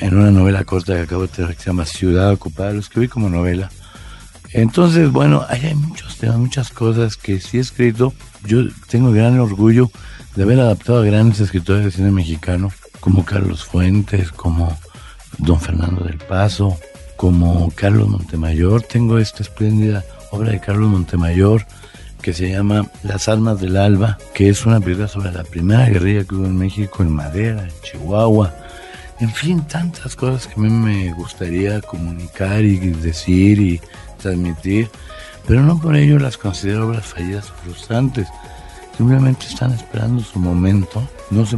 en 0.00 0.18
una 0.18 0.30
novela 0.30 0.64
corta 0.64 0.96
que 0.96 1.00
acabo 1.00 1.22
de 1.22 1.28
tener 1.28 1.56
que 1.56 1.62
se 1.62 1.70
llama 1.70 1.86
Ciudad 1.86 2.30
Ocupada, 2.30 2.74
lo 2.74 2.80
escribí 2.80 3.08
como 3.08 3.30
novela. 3.30 3.70
Entonces, 4.52 5.10
bueno, 5.10 5.46
ahí 5.48 5.64
hay 5.64 5.74
muchos 5.74 6.18
temas, 6.18 6.36
muchas 6.36 6.68
cosas 6.68 7.16
que 7.16 7.40
sí 7.40 7.56
he 7.56 7.60
escrito 7.60 8.12
yo 8.46 8.62
tengo 8.88 9.12
gran 9.12 9.38
orgullo 9.38 9.90
de 10.36 10.42
haber 10.42 10.60
adaptado 10.60 11.00
a 11.00 11.04
grandes 11.04 11.40
escritores 11.40 11.84
de 11.84 11.90
cine 11.90 12.10
mexicano, 12.10 12.72
como 13.00 13.24
Carlos 13.24 13.64
Fuentes, 13.64 14.32
como 14.32 14.76
Don 15.38 15.60
Fernando 15.60 16.04
del 16.04 16.18
Paso, 16.18 16.78
como 17.16 17.70
Carlos 17.74 18.08
Montemayor. 18.08 18.82
Tengo 18.82 19.18
esta 19.18 19.42
espléndida 19.42 20.04
obra 20.30 20.50
de 20.50 20.60
Carlos 20.60 20.90
Montemayor 20.90 21.66
que 22.24 22.32
se 22.32 22.48
llama 22.48 22.90
Las 23.02 23.28
Almas 23.28 23.60
del 23.60 23.76
Alba, 23.76 24.16
que 24.32 24.48
es 24.48 24.64
una 24.64 24.80
película 24.80 25.08
sobre 25.08 25.30
la 25.30 25.44
primera 25.44 25.86
guerrilla 25.90 26.24
que 26.24 26.34
hubo 26.34 26.46
en 26.46 26.56
México, 26.56 27.02
en 27.02 27.12
Madera, 27.12 27.64
en 27.64 27.72
Chihuahua. 27.82 28.50
En 29.20 29.30
fin, 29.30 29.60
tantas 29.66 30.16
cosas 30.16 30.46
que 30.46 30.58
a 30.58 30.62
mí 30.62 30.70
me 30.70 31.12
gustaría 31.12 31.82
comunicar 31.82 32.64
y 32.64 32.78
decir 32.78 33.60
y 33.60 33.80
transmitir 34.16 34.90
pero 35.46 35.62
no 35.62 35.78
por 35.78 35.96
ello 35.96 36.18
las 36.18 36.36
considero 36.36 36.88
obras 36.88 37.06
fallidas 37.06 37.50
o 37.50 37.54
frustrantes. 37.62 38.28
Simplemente 38.96 39.46
están 39.46 39.72
esperando 39.72 40.22
su 40.22 40.38
momento. 40.38 41.06
No 41.30 41.44
se, 41.44 41.56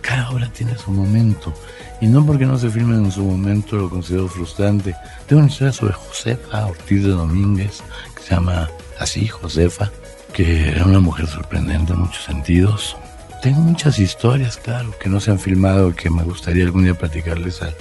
cada 0.00 0.30
obra 0.30 0.48
tiene 0.48 0.76
su 0.76 0.90
momento. 0.90 1.52
Y 2.00 2.06
no 2.06 2.24
porque 2.24 2.46
no 2.46 2.58
se 2.58 2.70
filmen 2.70 3.04
en 3.04 3.12
su 3.12 3.22
momento 3.22 3.76
lo 3.76 3.90
considero 3.90 4.28
frustrante. 4.28 4.96
Tengo 5.26 5.42
una 5.42 5.50
historia 5.50 5.72
sobre 5.72 5.92
Josefa 5.92 6.66
Ortiz 6.66 7.04
de 7.04 7.10
Domínguez, 7.10 7.82
que 8.16 8.22
se 8.22 8.34
llama 8.34 8.68
así, 8.98 9.26
Josefa, 9.26 9.90
que 10.32 10.70
era 10.70 10.84
una 10.84 11.00
mujer 11.00 11.26
sorprendente 11.26 11.92
en 11.92 12.00
muchos 12.00 12.24
sentidos. 12.24 12.96
Tengo 13.42 13.60
muchas 13.60 13.98
historias, 13.98 14.56
claro, 14.56 14.94
que 14.98 15.10
no 15.10 15.20
se 15.20 15.30
han 15.30 15.38
filmado, 15.38 15.94
que 15.94 16.08
me 16.08 16.22
gustaría 16.22 16.64
algún 16.64 16.84
día 16.84 16.94
platicarles 16.94 17.60
al, 17.62 17.74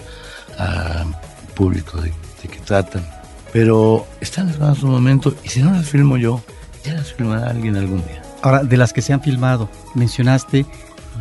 público 1.56 2.00
de, 2.02 2.10
de 2.42 2.48
qué 2.50 2.60
tratan 2.60 3.19
pero 3.52 4.06
están 4.22 4.50
en 4.50 4.76
su 4.76 4.88
momento 4.88 5.34
y 5.44 5.50
si 5.50 5.62
no 5.62 5.72
las 5.72 5.88
filmo 5.88 6.18
yo, 6.18 6.42
ya 6.84 6.94
las 6.94 7.14
filmará 7.14 7.50
alguien 7.50 7.76
algún 7.76 8.06
día. 8.06 8.22
Ahora, 8.42 8.64
de 8.64 8.78
las 8.78 8.94
que 8.94 9.02
se 9.02 9.14
han 9.14 9.22
filmado, 9.22 9.70
mencionaste 9.96 10.66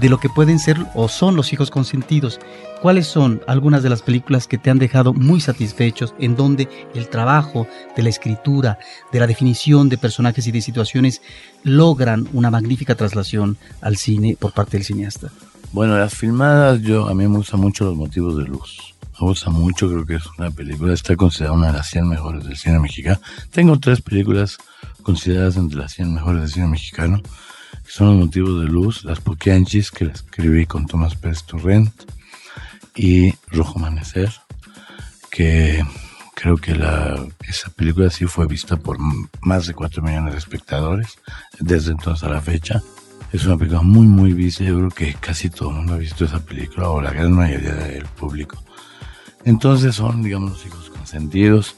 de 0.00 0.08
lo 0.08 0.18
que 0.18 0.28
pueden 0.28 0.58
ser 0.58 0.78
o 0.94 1.08
son 1.08 1.36
los 1.36 1.52
hijos 1.52 1.70
consentidos. 1.70 2.38
¿Cuáles 2.80 3.08
son 3.08 3.42
algunas 3.48 3.82
de 3.82 3.88
las 3.88 4.02
películas 4.02 4.46
que 4.46 4.58
te 4.58 4.70
han 4.70 4.78
dejado 4.78 5.12
muy 5.12 5.40
satisfechos, 5.40 6.14
en 6.20 6.36
donde 6.36 6.68
el 6.94 7.08
trabajo 7.08 7.66
de 7.96 8.04
la 8.04 8.08
escritura, 8.08 8.78
de 9.12 9.18
la 9.18 9.26
definición 9.26 9.88
de 9.88 9.98
personajes 9.98 10.46
y 10.46 10.52
de 10.52 10.60
situaciones 10.60 11.20
logran 11.64 12.28
una 12.32 12.50
magnífica 12.50 12.94
traslación 12.94 13.56
al 13.80 13.96
cine 13.96 14.36
por 14.38 14.52
parte 14.52 14.76
del 14.76 14.86
cineasta? 14.86 15.28
Bueno, 15.72 15.98
las 15.98 16.14
filmadas, 16.14 16.80
yo 16.82 17.08
a 17.08 17.14
mí 17.14 17.26
me 17.26 17.38
gustan 17.38 17.60
mucho 17.60 17.84
los 17.84 17.96
motivos 17.96 18.36
de 18.36 18.44
luz. 18.44 18.94
Me 19.20 19.26
gusta 19.26 19.50
mucho, 19.50 19.88
creo 19.88 20.06
que 20.06 20.14
es 20.14 20.26
una 20.38 20.50
película, 20.50 20.94
está 20.94 21.16
considerada 21.16 21.56
una 21.56 21.66
de 21.68 21.72
las 21.72 21.90
100 21.90 22.08
mejores 22.08 22.44
del 22.44 22.56
cine 22.56 22.78
mexicano. 22.78 23.20
Tengo 23.50 23.78
tres 23.78 24.00
películas 24.00 24.58
consideradas 25.02 25.56
entre 25.56 25.78
las 25.78 25.92
100 25.94 26.14
mejores 26.14 26.42
del 26.42 26.50
cine 26.50 26.68
mexicano, 26.68 27.20
que 27.22 27.90
son 27.90 28.08
Los 28.08 28.26
Motivos 28.26 28.60
de 28.62 28.68
Luz, 28.68 29.04
Las 29.04 29.20
Poquianchis, 29.20 29.90
que 29.90 30.04
la 30.04 30.12
escribí 30.12 30.66
con 30.66 30.86
Tomás 30.86 31.16
Pérez 31.16 31.42
Torrent, 31.42 31.92
y 32.94 33.32
Rojo 33.48 33.78
Amanecer, 33.78 34.32
que 35.30 35.82
creo 36.34 36.56
que 36.56 36.76
la, 36.76 37.20
esa 37.48 37.70
película 37.70 38.10
sí 38.10 38.26
fue 38.26 38.46
vista 38.46 38.76
por 38.76 38.98
más 39.40 39.66
de 39.66 39.74
4 39.74 40.00
millones 40.00 40.34
de 40.34 40.38
espectadores 40.38 41.18
desde 41.58 41.90
entonces 41.90 42.22
a 42.22 42.30
la 42.30 42.40
fecha. 42.40 42.82
Es 43.32 43.44
una 43.44 43.56
película 43.56 43.82
muy, 43.82 44.06
muy 44.06 44.32
vista. 44.32 44.62
Yo 44.62 44.76
creo 44.76 44.90
que 44.90 45.14
casi 45.14 45.50
todo 45.50 45.70
el 45.70 45.76
mundo 45.76 45.94
ha 45.94 45.98
visto 45.98 46.24
esa 46.24 46.38
película, 46.38 46.88
o 46.88 47.00
la 47.00 47.12
gran 47.12 47.32
mayoría 47.32 47.74
del 47.74 48.04
público. 48.06 48.62
Entonces 49.44 49.94
son, 49.94 50.22
digamos, 50.22 50.52
los 50.52 50.66
hijos 50.66 50.90
consentidos. 50.90 51.76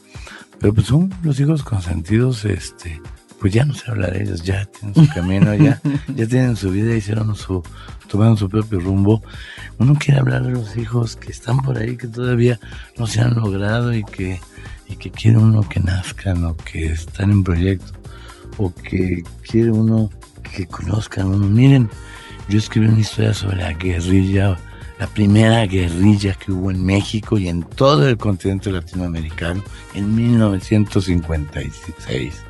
Pero 0.59 0.73
pues 0.75 0.87
son 0.87 1.11
los 1.23 1.39
hijos 1.39 1.63
consentidos, 1.63 2.45
este, 2.45 3.01
pues 3.39 3.51
ya 3.51 3.65
no 3.65 3.73
se 3.73 3.89
habla 3.89 4.07
de 4.07 4.21
ellos, 4.21 4.43
ya 4.43 4.65
tienen 4.65 4.93
su 4.93 5.11
camino, 5.11 5.55
ya, 5.55 5.81
ya 6.15 6.27
tienen 6.27 6.55
su 6.55 6.69
vida, 6.69 6.95
hicieron 6.95 7.35
su, 7.35 7.63
tomaron 8.07 8.37
su 8.37 8.47
propio 8.47 8.79
rumbo. 8.79 9.23
Uno 9.79 9.95
quiere 9.95 10.19
hablar 10.19 10.43
de 10.43 10.51
los 10.51 10.77
hijos 10.77 11.15
que 11.15 11.31
están 11.31 11.57
por 11.61 11.79
ahí, 11.79 11.97
que 11.97 12.07
todavía 12.07 12.59
no 12.99 13.07
se 13.07 13.21
han 13.21 13.33
logrado 13.33 13.91
y 13.91 14.03
que, 14.03 14.39
y 14.87 14.97
que 14.97 15.09
quiere 15.09 15.39
uno 15.39 15.67
que 15.67 15.79
nazcan 15.79 16.45
o 16.45 16.55
que 16.55 16.91
están 16.91 17.31
en 17.31 17.43
proyecto 17.43 17.93
o 18.57 18.71
que 18.71 19.23
quiere 19.41 19.71
uno 19.71 20.11
que 20.43 20.67
conozcan 20.67 21.27
uno. 21.27 21.47
Miren, 21.47 21.89
yo 22.49 22.59
escribí 22.59 22.87
una 22.87 22.99
historia 22.99 23.33
sobre 23.33 23.57
la 23.57 23.73
guerrilla 23.73 24.57
la 25.01 25.07
primera 25.07 25.65
guerrilla 25.65 26.35
que 26.35 26.51
hubo 26.51 26.69
en 26.69 26.85
México 26.85 27.39
y 27.39 27.47
en 27.47 27.63
todo 27.63 28.07
el 28.07 28.17
continente 28.17 28.71
latinoamericano 28.71 29.63
en 29.95 30.13
1956, 30.13 32.43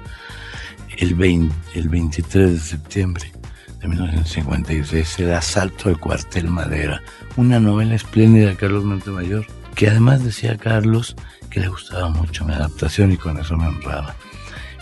el, 0.97 1.49
el 1.73 1.87
23 1.87 2.51
de 2.51 2.59
septiembre 2.59 3.31
de 3.79 3.87
1956, 3.87 5.19
el 5.19 5.33
asalto 5.33 5.87
al 5.87 5.97
cuartel 5.97 6.49
Madera, 6.49 7.01
una 7.37 7.61
novela 7.61 7.95
espléndida 7.95 8.49
de 8.49 8.57
Carlos 8.57 8.83
Montemayor, 8.83 9.47
que 9.73 9.89
además 9.89 10.21
decía 10.21 10.57
Carlos 10.57 11.15
que 11.49 11.61
le 11.61 11.69
gustaba 11.69 12.09
mucho 12.09 12.43
mi 12.43 12.51
adaptación 12.51 13.13
y 13.13 13.17
con 13.17 13.37
eso 13.37 13.55
me 13.55 13.67
honraba. 13.67 14.13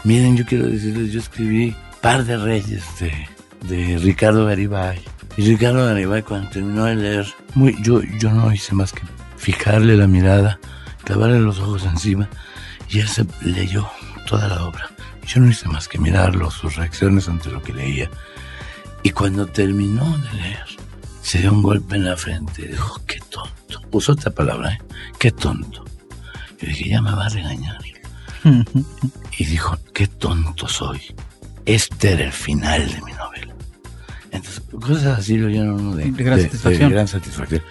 Miren, 0.04 0.36
yo 0.36 0.44
quiero 0.44 0.66
decirles, 0.66 1.14
yo 1.14 1.20
escribí 1.20 1.76
Par 2.02 2.26
de 2.26 2.36
Reyes 2.36 2.84
de, 3.00 3.14
de 3.62 3.98
Ricardo 3.98 4.46
Garibay, 4.46 5.02
y 5.38 5.44
Ricardo 5.44 5.86
Garibay 5.86 6.24
cuando 6.24 6.50
terminó 6.50 6.86
de 6.86 6.96
leer, 6.96 7.28
muy, 7.56 7.76
yo, 7.82 8.02
yo 8.20 8.32
no 8.32 8.52
hice 8.52 8.76
más 8.76 8.92
que 8.92 9.02
fijarle 9.38 9.96
la 9.96 10.08
mirada, 10.08 10.60
clavarle 11.04 11.40
los 11.40 11.60
ojos 11.60 11.86
encima 11.86 12.30
y 12.90 13.00
él 13.00 13.08
se 13.08 13.26
leyó 13.42 13.90
toda 14.28 14.48
la 14.48 14.64
obra. 14.66 14.90
Yo 15.26 15.40
no 15.40 15.50
hice 15.50 15.68
más 15.70 15.88
que 15.88 16.00
mirarlo, 16.00 16.50
sus 16.52 16.76
reacciones 16.76 17.30
ante 17.30 17.50
lo 17.50 17.62
que 17.62 17.74
leía. 17.74 18.10
Y 19.04 19.12
cuando 19.12 19.48
terminó 19.48 20.18
de 20.18 20.34
leer, 20.34 20.66
se 21.22 21.40
dio 21.40 21.54
un 21.54 21.62
golpe 21.62 21.96
en 21.96 22.06
la 22.06 22.18
frente 22.18 22.68
dijo, 22.68 23.00
qué 23.06 23.20
tonto. 23.30 23.82
Usó 23.92 24.14
otra 24.14 24.32
palabra, 24.32 24.74
¿eh? 24.74 24.80
Qué 25.20 25.32
tonto. 25.32 25.86
Yo 26.60 26.68
dije, 26.68 26.90
ya 26.90 27.02
me 27.02 27.12
va 27.12 27.28
a 27.28 27.30
regañar. 27.30 27.78
y 29.38 29.46
dijo, 29.46 29.78
qué 29.94 30.08
tonto 30.08 30.68
soy. 30.68 31.02
Este 31.66 32.14
era 32.14 32.26
el 32.26 32.32
final 32.34 32.88
de 32.88 33.02
mi 33.02 33.12
novela. 33.14 33.29
Entonces, 34.32 34.62
cosas 34.80 35.20
así 35.20 35.38
lo 35.38 35.50
llenan 35.50 35.72
uno 35.72 35.96
de, 35.96 36.12
De 36.12 36.24
gran 36.24 36.40
satisfacción. 36.40 36.92
gran 36.92 37.08
satisfacción. 37.08 37.62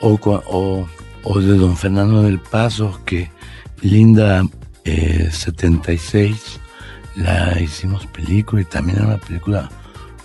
O, 0.00 0.18
o, 0.22 0.88
o 1.22 1.40
de 1.40 1.56
don 1.56 1.76
Fernando 1.76 2.22
del 2.22 2.38
Paso, 2.38 3.00
que 3.04 3.30
Linda 3.80 4.44
eh, 4.84 5.28
76 5.30 6.60
la 7.16 7.60
hicimos 7.60 8.06
película 8.06 8.62
y 8.62 8.64
también 8.64 8.98
era 8.98 9.06
una 9.06 9.18
película, 9.18 9.70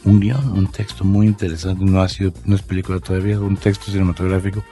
un 0.03 0.19
guion, 0.19 0.51
un 0.51 0.67
texto 0.67 1.03
muy 1.03 1.27
interesante, 1.27 1.83
no 1.83 2.01
ha 2.01 2.09
sido, 2.09 2.33
no 2.45 2.55
es 2.55 2.61
película 2.61 2.99
todavía, 2.99 3.39
un 3.39 3.57
texto 3.57 3.91
cinematográfico 3.91 4.63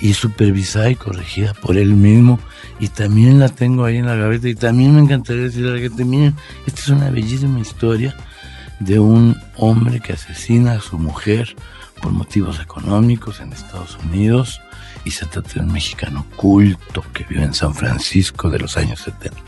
y 0.00 0.14
supervisada 0.14 0.90
y 0.90 0.96
corregida 0.96 1.54
por 1.54 1.76
él 1.76 1.94
mismo 1.94 2.38
y 2.80 2.88
también 2.88 3.38
la 3.38 3.48
tengo 3.48 3.84
ahí 3.84 3.96
en 3.96 4.06
la 4.06 4.16
gaveta 4.16 4.48
y 4.48 4.54
también 4.54 4.94
me 4.94 5.00
encantaría 5.00 5.44
decirle 5.44 5.70
a 5.70 5.74
la 5.74 5.80
gente, 5.80 6.04
miren, 6.04 6.34
esta 6.66 6.80
es 6.80 6.88
una 6.88 7.10
bellísima 7.10 7.60
historia 7.60 8.14
de 8.84 8.98
un 8.98 9.40
hombre 9.56 10.00
que 10.00 10.12
asesina 10.12 10.72
a 10.72 10.80
su 10.80 10.98
mujer 10.98 11.56
por 12.02 12.12
motivos 12.12 12.60
económicos 12.60 13.40
en 13.40 13.52
Estados 13.52 13.98
Unidos 14.04 14.60
y 15.04 15.10
se 15.10 15.26
trata 15.26 15.54
de 15.54 15.60
un 15.60 15.72
mexicano 15.72 16.26
culto 16.36 17.02
que 17.12 17.24
vive 17.24 17.42
en 17.42 17.54
San 17.54 17.74
Francisco 17.74 18.50
de 18.50 18.58
los 18.58 18.76
años 18.76 19.00
70. 19.00 19.40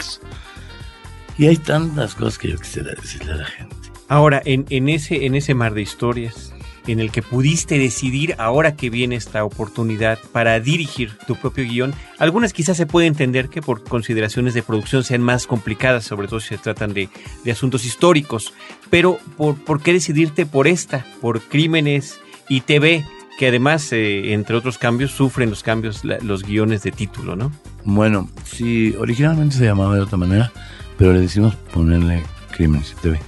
Y 1.39 1.47
hay 1.47 1.59
tantas 1.59 2.14
cosas 2.14 2.39
que 2.39 2.51
yo 2.51 2.59
quisiera 2.59 2.93
decirle 2.95 3.32
a 3.32 3.37
la 3.37 3.45
gente. 3.45 3.76
Ahora, 4.09 4.41
en, 4.45 4.64
en 4.70 4.89
ese, 4.89 5.26
en 5.26 5.34
ese 5.34 5.55
mar 5.55 5.74
de 5.74 5.82
historias, 5.82 6.55
en 6.87 7.01
el 7.01 7.11
que 7.11 7.22
pudiste 7.22 7.78
decidir 7.78 8.34
ahora 8.39 8.76
que 8.76 8.91
viene 8.91 9.16
esta 9.16 9.45
oportunidad 9.45 10.18
para 10.32 10.59
dirigir 10.61 11.16
tu 11.26 11.37
propio 11.37 11.64
guion, 11.64 11.95
algunas 12.18 12.53
quizás 12.53 12.76
se 12.76 12.87
puede 12.87 13.07
entender 13.07 13.49
que 13.49 13.62
por 13.62 13.84
consideraciones 13.84 14.55
de 14.55 14.62
producción 14.62 15.05
sean 15.05 15.22
más 15.22 15.47
complicadas, 15.47 16.05
sobre 16.05 16.28
todo 16.28 16.41
si 16.41 16.49
se 16.49 16.59
tratan 16.59 16.95
de, 16.95 17.09
de 17.45 17.51
asuntos 17.51 17.84
históricos, 17.84 18.53
pero 18.91 19.18
¿por, 19.37 19.57
¿por 19.57 19.82
qué 19.82 19.93
decidirte 19.93 20.47
por 20.47 20.68
esta, 20.68 21.05
por 21.20 21.41
Crímenes 21.43 22.18
y 22.49 22.61
TV, 22.61 23.05
que 23.39 23.49
además, 23.49 23.93
eh, 23.93 24.32
entre 24.32 24.57
otros 24.57 24.78
cambios, 24.78 25.11
sufren 25.11 25.51
los 25.51 25.62
cambios 25.62 26.03
los 26.05 26.43
guiones 26.43 26.82
de 26.82 26.91
título, 26.91 27.37
¿no? 27.37 27.53
Bueno, 27.84 28.28
sí, 28.45 28.95
originalmente 28.99 29.57
se 29.57 29.64
llamaba 29.64 29.95
de 29.95 30.01
otra 30.01 30.16
manera, 30.16 30.53
pero 30.97 31.12
le 31.12 31.20
decimos 31.20 31.55
ponerle 31.72 32.22
Crímenes 32.57 32.93
y 32.93 33.01
TV. 33.01 33.20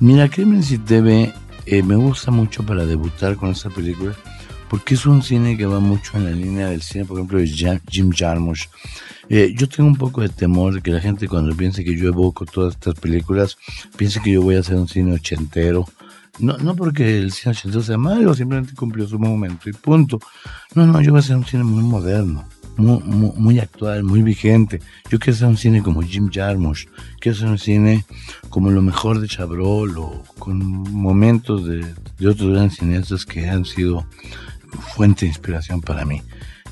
Mira, 0.00 0.28
Crímenes 0.28 0.70
y 0.70 0.78
TV 0.78 1.32
eh, 1.66 1.82
me 1.82 1.96
gusta 1.96 2.30
mucho 2.30 2.64
para 2.64 2.84
debutar 2.84 3.36
con 3.36 3.50
esta 3.50 3.70
película, 3.70 4.14
porque 4.68 4.94
es 4.94 5.06
un 5.06 5.22
cine 5.22 5.56
que 5.56 5.66
va 5.66 5.80
mucho 5.80 6.16
en 6.16 6.24
la 6.24 6.30
línea 6.30 6.68
del 6.68 6.82
cine, 6.82 7.04
por 7.04 7.18
ejemplo, 7.18 7.38
de 7.38 7.46
Jim 7.46 8.10
Jarmusch. 8.10 8.68
Eh, 9.28 9.54
yo 9.56 9.68
tengo 9.68 9.88
un 9.88 9.96
poco 9.96 10.20
de 10.22 10.28
temor 10.28 10.74
de 10.74 10.82
que 10.82 10.90
la 10.90 11.00
gente 11.00 11.28
cuando 11.28 11.54
piense 11.54 11.84
que 11.84 11.96
yo 11.96 12.08
evoco 12.08 12.44
todas 12.44 12.74
estas 12.74 12.94
películas, 12.94 13.56
piense 13.96 14.20
que 14.20 14.32
yo 14.32 14.42
voy 14.42 14.56
a 14.56 14.60
hacer 14.60 14.76
un 14.76 14.88
cine 14.88 15.14
ochentero. 15.14 15.86
No, 16.38 16.56
no 16.58 16.74
porque 16.74 17.18
el 17.18 17.32
cine 17.32 17.52
ochentero 17.52 17.82
sea 17.82 17.98
malo, 17.98 18.34
simplemente 18.34 18.74
cumplió 18.74 19.06
su 19.06 19.18
momento 19.18 19.68
y 19.68 19.72
punto. 19.72 20.18
No, 20.74 20.86
no, 20.86 21.00
yo 21.00 21.10
voy 21.10 21.18
a 21.18 21.20
hacer 21.20 21.36
un 21.36 21.44
cine 21.44 21.64
muy 21.64 21.82
moderno, 21.82 22.46
muy, 22.76 23.02
muy, 23.02 23.32
muy 23.36 23.58
actual, 23.58 24.02
muy 24.04 24.22
vigente. 24.22 24.80
Yo 25.10 25.18
quiero 25.18 25.34
hacer 25.34 25.48
un 25.48 25.56
cine 25.56 25.82
como 25.82 26.02
Jim 26.02 26.30
Jarmusch, 26.32 26.86
quiero 27.20 27.36
hacer 27.36 27.48
un 27.48 27.58
cine 27.58 28.04
como 28.48 28.70
lo 28.70 28.82
mejor 28.82 29.20
de 29.20 29.28
Chabrol 29.28 29.98
o 29.98 30.22
con 30.38 30.58
momentos 30.58 31.66
de, 31.66 31.84
de 32.18 32.28
otros 32.28 32.52
grandes 32.52 32.78
cineastas 32.78 33.24
que 33.24 33.48
han 33.48 33.64
sido 33.64 34.06
fuente 34.94 35.22
de 35.22 35.28
inspiración 35.28 35.80
para 35.80 36.04
mí. 36.04 36.22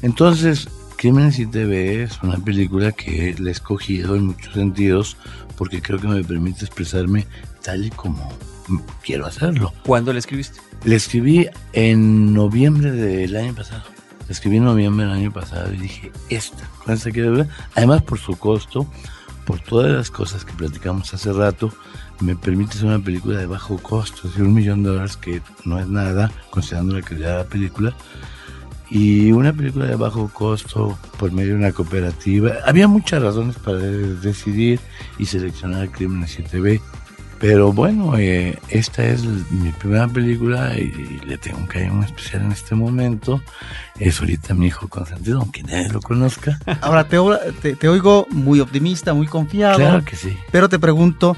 Entonces, 0.02 0.68
Crímenes 1.00 1.38
y 1.38 1.46
TV 1.46 2.02
es 2.02 2.22
una 2.22 2.36
película 2.36 2.92
que 2.92 3.34
la 3.38 3.48
he 3.48 3.52
escogido 3.52 4.16
en 4.16 4.26
muchos 4.26 4.52
sentidos 4.52 5.16
porque 5.56 5.80
creo 5.80 5.98
que 5.98 6.06
me 6.06 6.22
permite 6.22 6.66
expresarme 6.66 7.26
tal 7.62 7.86
y 7.86 7.90
como 7.90 8.30
quiero 9.02 9.24
hacerlo. 9.24 9.72
¿Cuándo 9.86 10.12
la 10.12 10.18
escribiste? 10.18 10.60
La 10.84 10.96
escribí 10.96 11.48
en 11.72 12.34
noviembre 12.34 12.92
del 12.92 13.34
año 13.34 13.54
pasado. 13.54 13.84
Escribí 14.30 14.58
en 14.58 14.64
noviembre 14.64 15.06
del 15.06 15.14
año 15.14 15.32
pasado 15.32 15.74
y 15.74 15.76
dije, 15.76 16.12
esta, 16.28 16.64
con 16.84 16.94
esta 16.94 17.10
quiero 17.10 17.32
ver. 17.32 17.48
Además, 17.74 18.02
por 18.02 18.18
su 18.18 18.38
costo, 18.38 18.86
por 19.44 19.58
todas 19.60 19.90
las 19.90 20.10
cosas 20.10 20.44
que 20.44 20.52
platicamos 20.52 21.12
hace 21.12 21.32
rato, 21.32 21.72
me 22.20 22.36
permite 22.36 22.74
hacer 22.74 22.86
una 22.86 23.00
película 23.00 23.40
de 23.40 23.46
bajo 23.46 23.78
costo, 23.78 24.18
es 24.18 24.34
decir, 24.34 24.44
un 24.44 24.54
millón 24.54 24.84
de 24.84 24.90
dólares 24.90 25.16
que 25.16 25.42
no 25.64 25.80
es 25.80 25.88
nada, 25.88 26.30
considerando 26.50 26.94
la 26.94 27.02
calidad 27.02 27.32
de 27.32 27.44
la 27.44 27.50
película. 27.50 27.96
Y 28.88 29.32
una 29.32 29.52
película 29.52 29.86
de 29.86 29.96
bajo 29.96 30.28
costo 30.32 30.96
por 31.18 31.32
medio 31.32 31.50
de 31.50 31.58
una 31.58 31.72
cooperativa. 31.72 32.52
Había 32.64 32.86
muchas 32.86 33.22
razones 33.22 33.56
para 33.56 33.78
decidir 33.78 34.78
y 35.18 35.26
seleccionar 35.26 35.90
Crímenes 35.90 36.38
y 36.38 36.42
TV. 36.44 36.80
Pero 37.40 37.72
bueno, 37.72 38.18
eh, 38.18 38.58
esta 38.68 39.02
es 39.04 39.24
mi 39.50 39.70
primera 39.72 40.06
película 40.06 40.78
y, 40.78 40.82
y 41.22 41.26
le 41.26 41.38
tengo 41.38 41.56
un 41.58 41.66
cariño 41.66 41.94
muy 41.94 42.04
especial 42.04 42.42
en 42.42 42.52
este 42.52 42.74
momento. 42.74 43.40
Es 43.98 44.20
ahorita 44.20 44.52
mi 44.52 44.66
hijo 44.66 44.88
consentido, 44.88 45.40
aunque 45.40 45.62
nadie 45.62 45.88
lo 45.88 46.02
conozca. 46.02 46.58
Ahora 46.82 47.08
te- 47.08 47.76
te 47.76 47.88
oigo 47.88 48.26
muy 48.30 48.60
optimista, 48.60 49.14
muy 49.14 49.26
confiado, 49.26 49.78
Claro 49.78 50.04
que 50.04 50.16
sí. 50.16 50.36
pero 50.52 50.68
te 50.68 50.78
pregunto, 50.78 51.34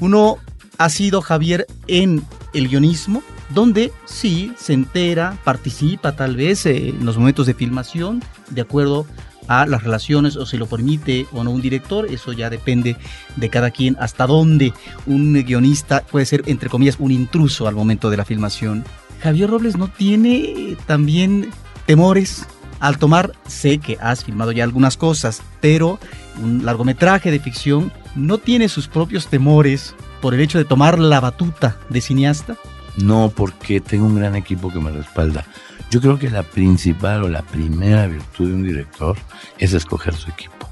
uno 0.00 0.38
ha 0.78 0.88
sido 0.88 1.22
Javier 1.22 1.66
en 1.86 2.24
el 2.52 2.68
guionismo, 2.68 3.22
donde 3.50 3.92
sí 4.04 4.52
se 4.58 4.72
entera, 4.72 5.38
participa 5.44 6.16
tal 6.16 6.34
vez 6.34 6.66
eh, 6.66 6.88
en 6.88 7.06
los 7.06 7.16
momentos 7.18 7.46
de 7.46 7.54
filmación, 7.54 8.20
de 8.50 8.60
acuerdo 8.62 9.06
a 9.48 9.66
las 9.66 9.82
relaciones 9.82 10.36
o 10.36 10.46
si 10.46 10.56
lo 10.56 10.66
permite 10.66 11.26
o 11.32 11.44
no 11.44 11.50
un 11.50 11.62
director, 11.62 12.06
eso 12.06 12.32
ya 12.32 12.50
depende 12.50 12.96
de 13.36 13.50
cada 13.50 13.70
quien, 13.70 13.96
hasta 14.00 14.26
dónde 14.26 14.72
un 15.06 15.32
guionista 15.44 16.02
puede 16.02 16.26
ser, 16.26 16.42
entre 16.46 16.68
comillas, 16.68 16.96
un 16.98 17.12
intruso 17.12 17.68
al 17.68 17.74
momento 17.74 18.10
de 18.10 18.16
la 18.16 18.24
filmación. 18.24 18.84
Javier 19.22 19.50
Robles 19.50 19.76
no 19.76 19.88
tiene 19.88 20.76
también 20.86 21.50
temores 21.86 22.46
al 22.80 22.98
tomar, 22.98 23.32
sé 23.46 23.78
que 23.78 23.96
has 24.00 24.24
filmado 24.24 24.52
ya 24.52 24.64
algunas 24.64 24.96
cosas, 24.96 25.42
pero 25.60 25.98
un 26.42 26.64
largometraje 26.64 27.30
de 27.30 27.40
ficción 27.40 27.92
no 28.14 28.38
tiene 28.38 28.68
sus 28.68 28.88
propios 28.88 29.28
temores 29.28 29.94
por 30.20 30.34
el 30.34 30.40
hecho 30.40 30.58
de 30.58 30.64
tomar 30.64 30.98
la 30.98 31.20
batuta 31.20 31.78
de 31.88 32.00
cineasta. 32.00 32.56
No, 32.96 33.32
porque 33.34 33.80
tengo 33.80 34.06
un 34.06 34.16
gran 34.16 34.36
equipo 34.36 34.70
que 34.70 34.80
me 34.80 34.90
respalda. 34.90 35.44
Yo 35.90 36.00
creo 36.00 36.18
que 36.18 36.30
la 36.30 36.42
principal 36.42 37.22
o 37.22 37.28
la 37.28 37.42
primera 37.42 38.06
virtud 38.06 38.48
de 38.48 38.54
un 38.54 38.62
director 38.64 39.16
es 39.58 39.72
escoger 39.72 40.14
su 40.14 40.30
equipo. 40.30 40.68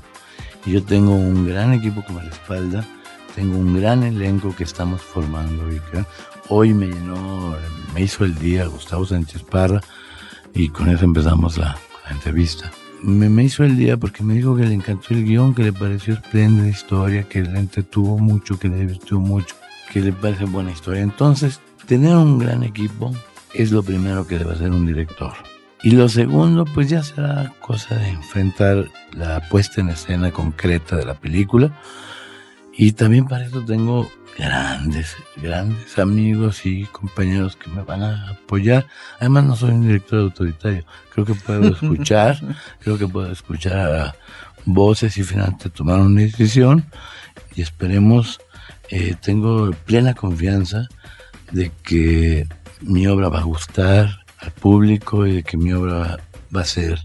Y 0.66 0.72
yo 0.72 0.82
tengo 0.82 1.14
un 1.14 1.46
gran 1.46 1.72
equipo 1.72 2.04
que 2.04 2.12
me 2.12 2.22
respalda, 2.22 2.84
tengo 3.34 3.56
un 3.56 3.78
gran 3.78 4.02
elenco 4.02 4.54
que 4.54 4.64
estamos 4.64 5.02
formando 5.02 5.68
que 5.68 6.04
hoy 6.48 6.74
me 6.74 6.86
llenó, 6.86 7.56
me 7.94 8.02
hizo 8.02 8.24
el 8.24 8.34
día 8.38 8.66
Gustavo 8.66 9.04
Sánchez 9.06 9.42
Parra 9.42 9.80
y 10.52 10.68
con 10.68 10.88
eso 10.88 11.04
empezamos 11.04 11.58
la, 11.58 11.76
la 12.04 12.10
entrevista. 12.10 12.70
Me, 13.02 13.28
me 13.28 13.44
hizo 13.44 13.64
el 13.64 13.76
día 13.76 13.96
porque 13.96 14.22
me 14.22 14.34
dijo 14.34 14.56
que 14.56 14.64
le 14.64 14.74
encantó 14.74 15.14
el 15.14 15.24
guion, 15.24 15.54
que 15.54 15.64
le 15.64 15.72
pareció 15.72 16.14
espléndida 16.14 16.68
historia, 16.68 17.24
que 17.24 17.42
le 17.42 17.58
entretuvo 17.58 18.18
mucho, 18.18 18.58
que 18.58 18.68
le 18.68 18.76
divirtió 18.76 19.20
mucho, 19.20 19.54
que 19.92 20.00
le 20.00 20.12
parece 20.12 20.44
buena 20.44 20.70
historia. 20.70 21.02
Entonces, 21.02 21.60
tener 21.86 22.16
un 22.16 22.38
gran 22.38 22.62
equipo 22.62 23.12
es 23.54 23.70
lo 23.70 23.82
primero 23.82 24.26
que 24.26 24.38
debe 24.38 24.52
hacer 24.52 24.70
un 24.70 24.86
director. 24.86 25.32
Y 25.82 25.90
lo 25.90 26.08
segundo, 26.08 26.64
pues 26.64 26.88
ya 26.88 27.02
será 27.02 27.52
cosa 27.60 27.94
de 27.96 28.08
enfrentar 28.08 28.90
la 29.12 29.40
puesta 29.48 29.80
en 29.80 29.90
escena 29.90 30.30
concreta 30.30 30.96
de 30.96 31.04
la 31.04 31.14
película. 31.14 31.78
Y 32.72 32.92
también 32.92 33.26
para 33.26 33.44
eso 33.44 33.62
tengo 33.64 34.10
grandes, 34.38 35.14
grandes 35.36 35.98
amigos 35.98 36.64
y 36.64 36.84
compañeros 36.86 37.56
que 37.56 37.68
me 37.70 37.82
van 37.82 38.02
a 38.02 38.30
apoyar. 38.30 38.86
Además 39.20 39.44
no 39.44 39.56
soy 39.56 39.70
un 39.72 39.86
director 39.86 40.20
autoritario. 40.20 40.84
Creo 41.12 41.26
que 41.26 41.34
puedo 41.34 41.68
escuchar, 41.74 42.38
creo 42.80 42.98
que 42.98 43.06
puedo 43.06 43.30
escuchar 43.30 43.76
a 43.76 44.16
voces 44.64 45.16
y 45.18 45.22
finalmente 45.22 45.70
tomar 45.70 46.00
una 46.00 46.22
decisión. 46.22 46.86
Y 47.54 47.62
esperemos, 47.62 48.40
eh, 48.90 49.14
tengo 49.20 49.70
plena 49.84 50.14
confianza 50.14 50.88
de 51.52 51.70
que 51.82 52.48
mi 52.86 53.06
obra 53.06 53.28
va 53.28 53.40
a 53.40 53.44
gustar 53.44 54.24
al 54.38 54.50
público 54.52 55.26
y 55.26 55.36
de 55.36 55.42
que 55.42 55.56
mi 55.56 55.72
obra 55.72 56.18
va 56.54 56.60
a 56.60 56.64
ser 56.64 56.98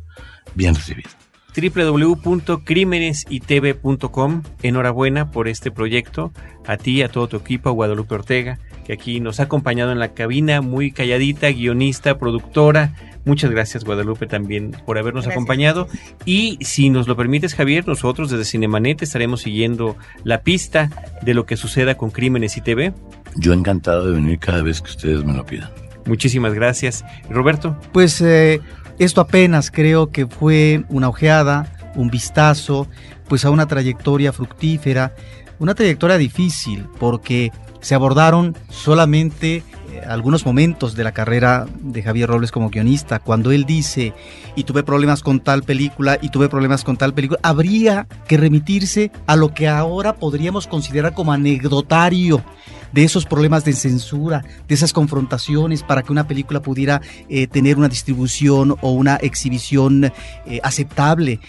bien 0.55 0.75
recibida 0.75 1.18
www.crímenesitv.com. 1.61 4.43
Enhorabuena 4.61 5.31
por 5.31 5.47
este 5.47 5.71
proyecto. 5.71 6.31
A 6.67 6.77
ti, 6.77 7.01
a 7.01 7.09
todo 7.09 7.27
tu 7.27 7.37
equipo, 7.37 7.69
a 7.69 7.71
Guadalupe 7.71 8.13
Ortega, 8.15 8.59
que 8.85 8.93
aquí 8.93 9.19
nos 9.19 9.39
ha 9.39 9.43
acompañado 9.43 9.91
en 9.91 9.97
la 9.99 10.13
cabina, 10.13 10.61
muy 10.61 10.91
calladita, 10.91 11.49
guionista, 11.49 12.17
productora. 12.19 12.93
Muchas 13.25 13.49
gracias, 13.51 13.83
Guadalupe, 13.83 14.27
también 14.27 14.71
por 14.85 14.97
habernos 14.99 15.25
Gracias. 15.25 15.35
acompañado. 15.37 15.87
Y 16.25 16.57
si 16.61 16.89
nos 16.91 17.07
lo 17.07 17.15
permites, 17.17 17.55
Javier, 17.55 17.87
nosotros 17.87 18.29
desde 18.29 18.45
Cinemanet 18.45 19.01
estaremos 19.01 19.41
siguiendo 19.41 19.97
la 20.23 20.41
pista 20.41 20.89
de 21.23 21.33
lo 21.33 21.45
que 21.45 21.57
suceda 21.57 21.95
con 21.95 22.11
Crímenes 22.11 22.55
y 22.57 22.61
TV. 22.61 22.93
Yo 23.35 23.53
encantado 23.53 24.05
de 24.07 24.13
venir 24.13 24.37
cada 24.39 24.61
vez 24.61 24.81
que 24.81 24.91
ustedes 24.91 25.25
me 25.25 25.33
lo 25.33 25.45
pidan. 25.45 25.69
Muchísimas 26.05 26.53
gracias. 26.53 27.03
Roberto, 27.29 27.77
Pues 27.91 28.21
eh, 28.21 28.61
esto 28.99 29.21
apenas 29.21 29.71
creo 29.71 30.11
que 30.11 30.27
fue 30.27 30.83
una 30.89 31.09
ojeada, 31.09 31.73
un 31.95 32.09
vistazo, 32.09 32.87
pues 33.27 33.45
a 33.45 33.49
una 33.49 33.67
trayectoria 33.67 34.33
fructífera, 34.33 35.13
una 35.57 35.73
trayectoria 35.73 36.17
difícil 36.17 36.85
porque 36.99 37.51
se 37.81 37.95
abordaron 37.95 38.55
solamente 38.69 39.63
algunos 40.07 40.45
momentos 40.45 40.95
de 40.95 41.03
la 41.03 41.11
carrera 41.11 41.65
de 41.81 42.01
Javier 42.03 42.29
Robles 42.29 42.51
como 42.51 42.69
guionista, 42.69 43.19
cuando 43.19 43.51
él 43.51 43.65
dice, 43.65 44.13
y 44.55 44.63
tuve 44.63 44.83
problemas 44.83 45.23
con 45.23 45.39
tal 45.39 45.63
película, 45.63 46.17
y 46.21 46.29
tuve 46.29 46.49
problemas 46.49 46.83
con 46.83 46.97
tal 46.97 47.13
película, 47.13 47.39
habría 47.43 48.07
que 48.27 48.37
remitirse 48.37 49.11
a 49.27 49.35
lo 49.35 49.53
que 49.53 49.67
ahora 49.67 50.15
podríamos 50.15 50.67
considerar 50.67 51.13
como 51.13 51.33
anecdotario 51.33 52.43
de 52.91 53.03
esos 53.03 53.25
problemas 53.25 53.63
de 53.65 53.73
censura, 53.73 54.43
de 54.67 54.75
esas 54.75 54.93
confrontaciones 54.93 55.83
para 55.83 56.03
que 56.03 56.11
una 56.11 56.27
película 56.27 56.61
pudiera 56.61 57.01
eh, 57.29 57.47
tener 57.47 57.77
una 57.77 57.89
distribución 57.89 58.75
o 58.81 58.91
una 58.91 59.15
exhibición 59.17 60.05
eh, 60.05 60.59
aceptable. 60.63 61.39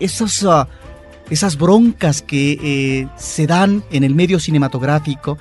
Esos, 0.00 0.44
ah, 0.44 0.68
esas 1.30 1.56
broncas 1.56 2.22
que 2.22 2.58
eh, 2.62 3.08
se 3.16 3.46
dan 3.46 3.84
en 3.90 4.04
el 4.04 4.14
medio 4.14 4.38
cinematográfico 4.40 5.38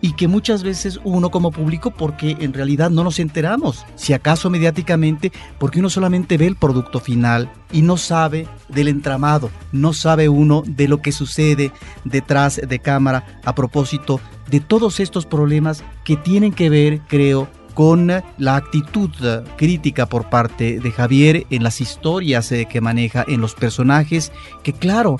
y 0.00 0.12
que 0.12 0.28
muchas 0.28 0.62
veces 0.62 1.00
uno 1.04 1.30
como 1.30 1.50
público, 1.50 1.90
porque 1.90 2.36
en 2.40 2.52
realidad 2.52 2.90
no 2.90 3.04
nos 3.04 3.18
enteramos, 3.18 3.84
si 3.94 4.12
acaso 4.12 4.50
mediáticamente, 4.50 5.32
porque 5.58 5.80
uno 5.80 5.90
solamente 5.90 6.38
ve 6.38 6.46
el 6.46 6.56
producto 6.56 7.00
final 7.00 7.50
y 7.72 7.82
no 7.82 7.96
sabe 7.96 8.46
del 8.68 8.88
entramado, 8.88 9.50
no 9.72 9.92
sabe 9.92 10.28
uno 10.28 10.62
de 10.66 10.88
lo 10.88 10.98
que 10.98 11.12
sucede 11.12 11.72
detrás 12.04 12.60
de 12.66 12.78
cámara 12.78 13.40
a 13.44 13.54
propósito 13.54 14.20
de 14.50 14.60
todos 14.60 15.00
estos 15.00 15.26
problemas 15.26 15.84
que 16.04 16.16
tienen 16.16 16.52
que 16.52 16.70
ver, 16.70 17.00
creo, 17.06 17.48
con 17.74 18.10
la 18.38 18.56
actitud 18.56 19.10
crítica 19.56 20.06
por 20.06 20.28
parte 20.28 20.80
de 20.80 20.90
Javier 20.90 21.46
en 21.50 21.62
las 21.62 21.80
historias 21.80 22.50
eh, 22.50 22.66
que 22.68 22.80
maneja, 22.80 23.24
en 23.28 23.40
los 23.40 23.54
personajes, 23.54 24.32
que 24.64 24.72
claro, 24.72 25.18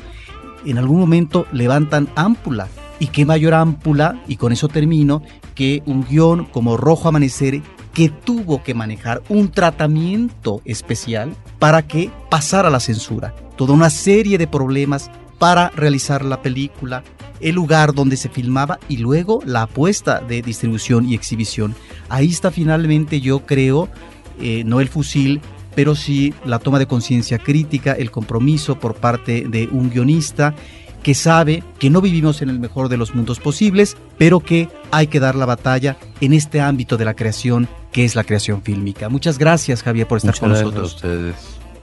en 0.64 0.76
algún 0.76 0.98
momento 0.98 1.46
levantan 1.52 2.08
ámpula 2.16 2.66
y 2.98 3.08
qué 3.08 3.24
mayor 3.24 3.54
ámpula, 3.54 4.22
y 4.26 4.36
con 4.36 4.52
eso 4.52 4.68
termino, 4.68 5.22
que 5.54 5.82
un 5.86 6.04
guion 6.04 6.44
como 6.44 6.76
Rojo 6.76 7.08
Amanecer 7.08 7.62
que 7.94 8.08
tuvo 8.08 8.62
que 8.62 8.74
manejar 8.74 9.22
un 9.28 9.50
tratamiento 9.50 10.62
especial 10.64 11.34
para 11.58 11.86
que 11.86 12.10
pasara 12.30 12.70
la 12.70 12.80
censura. 12.80 13.34
Toda 13.56 13.74
una 13.74 13.90
serie 13.90 14.38
de 14.38 14.46
problemas 14.46 15.10
para 15.38 15.70
realizar 15.70 16.24
la 16.24 16.40
película, 16.42 17.02
el 17.40 17.54
lugar 17.54 17.94
donde 17.94 18.16
se 18.16 18.28
filmaba 18.28 18.78
y 18.88 18.98
luego 18.98 19.40
la 19.44 19.62
apuesta 19.62 20.20
de 20.20 20.42
distribución 20.42 21.08
y 21.08 21.14
exhibición. 21.14 21.74
Ahí 22.08 22.28
está 22.28 22.50
finalmente, 22.50 23.20
yo 23.20 23.40
creo, 23.40 23.88
eh, 24.40 24.62
no 24.64 24.80
el 24.80 24.88
fusil, 24.88 25.40
pero 25.74 25.94
sí 25.94 26.34
la 26.44 26.58
toma 26.58 26.78
de 26.78 26.86
conciencia 26.86 27.38
crítica, 27.38 27.92
el 27.92 28.10
compromiso 28.10 28.78
por 28.78 28.94
parte 28.94 29.46
de 29.48 29.68
un 29.70 29.90
guionista 29.90 30.54
que 31.08 31.14
sabe 31.14 31.62
que 31.78 31.88
no 31.88 32.02
vivimos 32.02 32.42
en 32.42 32.50
el 32.50 32.60
mejor 32.60 32.90
de 32.90 32.98
los 32.98 33.14
mundos 33.14 33.40
posibles, 33.40 33.96
pero 34.18 34.40
que 34.40 34.68
hay 34.90 35.06
que 35.06 35.20
dar 35.20 35.36
la 35.36 35.46
batalla 35.46 35.96
en 36.20 36.34
este 36.34 36.60
ámbito 36.60 36.98
de 36.98 37.06
la 37.06 37.14
creación 37.14 37.66
que 37.92 38.04
es 38.04 38.14
la 38.14 38.24
creación 38.24 38.60
fílmica. 38.60 39.08
Muchas 39.08 39.38
gracias 39.38 39.82
Javier 39.82 40.06
por 40.06 40.18
estar 40.18 40.38
con 40.38 40.50
nosotros. 40.50 40.96
ustedes. 40.96 41.34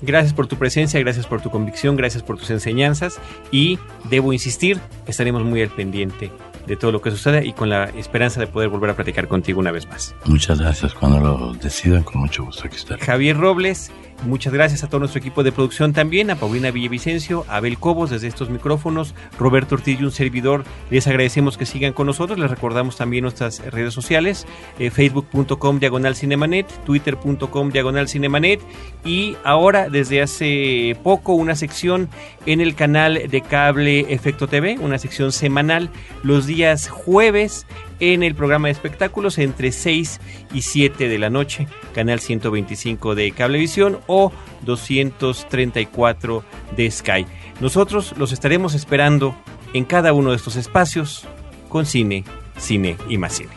Gracias 0.04 0.32
por 0.32 0.46
tu 0.46 0.58
presencia, 0.58 1.00
gracias 1.00 1.26
por 1.26 1.42
tu 1.42 1.50
convicción, 1.50 1.96
gracias 1.96 2.22
por 2.22 2.38
tus 2.38 2.52
enseñanzas 2.52 3.20
y 3.50 3.80
debo 4.12 4.32
insistir, 4.32 4.80
estaremos 5.08 5.44
muy 5.44 5.60
al 5.64 5.70
pendiente 5.70 6.32
de 6.68 6.76
todo 6.76 6.92
lo 6.92 7.02
que 7.02 7.10
suceda 7.10 7.44
y 7.44 7.54
con 7.54 7.70
la 7.70 7.86
esperanza 7.86 8.40
de 8.40 8.46
poder 8.46 8.70
volver 8.70 8.92
a 8.92 8.96
platicar 8.96 9.28
contigo 9.28 9.60
una 9.60 9.72
vez 9.72 9.88
más. 9.88 10.14
Muchas 10.26 10.60
gracias. 10.60 10.94
Cuando 10.94 11.20
lo 11.20 11.54
decidan, 11.54 12.04
con 12.04 12.22
mucho 12.22 12.44
gusto 12.44 12.68
aquí 12.68 12.76
estaré. 12.76 13.04
Javier 13.04 13.38
Robles, 13.38 13.90
Muchas 14.24 14.54
gracias 14.54 14.84
a 14.84 14.88
todo 14.88 15.00
nuestro 15.00 15.20
equipo 15.20 15.44
de 15.44 15.52
producción 15.52 15.94
también, 15.94 16.32
a 16.32 16.36
Paulina 16.36 16.72
Villavicencio, 16.72 17.46
a 17.48 17.58
Abel 17.58 17.78
Cobos 17.78 18.10
desde 18.10 18.28
estos 18.28 18.50
micrófonos, 18.50 19.14
Roberto 19.38 19.76
Ortiz 19.76 20.00
un 20.02 20.12
servidor. 20.12 20.64
Les 20.90 21.06
agradecemos 21.06 21.58
que 21.58 21.66
sigan 21.66 21.94
con 21.94 22.08
nosotros. 22.08 22.40
Les 22.40 22.50
recordamos 22.50 22.98
también 22.98 23.22
nuestras 23.24 23.60
redes 23.72 23.94
sociales, 23.94 24.48
eh, 24.80 24.90
facebook.com 24.90 25.80
diagonal 25.80 26.16
cinemanet, 26.16 26.68
twitter.com 26.86 27.70
diagonal 27.70 28.08
cinemanet 28.08 28.62
y 29.04 29.38
ahora 29.44 29.90
desde 29.90 30.22
hace 30.22 30.98
poco 31.04 31.34
una 31.34 31.56
sección 31.56 32.10
en 32.46 32.62
el 32.62 32.74
canal 32.74 33.30
de 33.30 33.42
cable 33.42 34.14
Efecto 34.14 34.48
TV, 34.48 34.78
una 34.80 34.98
sección 34.98 35.32
semanal 35.32 35.90
los 36.24 36.48
días 36.48 36.90
jueves 36.90 37.68
en 38.00 38.24
el 38.24 38.36
programa 38.36 38.68
de 38.68 38.74
espectáculos 38.74 39.38
entre 39.38 39.72
6 39.72 40.20
y 40.54 40.62
7 40.62 41.08
de 41.08 41.18
la 41.18 41.30
noche, 41.30 41.68
canal 41.94 42.20
125 42.20 43.16
de 43.16 43.32
Cablevisión 43.32 44.00
o 44.08 44.32
234 44.62 46.44
de 46.76 46.92
Sky. 46.92 47.26
Nosotros 47.60 48.14
los 48.18 48.32
estaremos 48.32 48.74
esperando 48.74 49.36
en 49.74 49.86
cada 49.86 50.14
uno 50.14 50.32
de 50.32 50.38
estos 50.38 50.56
espacios 50.56 51.26
con 51.70 51.86
cine, 51.86 52.24
cine 52.58 52.98
y 53.10 53.18
más 53.18 53.34
cine. 53.34 53.52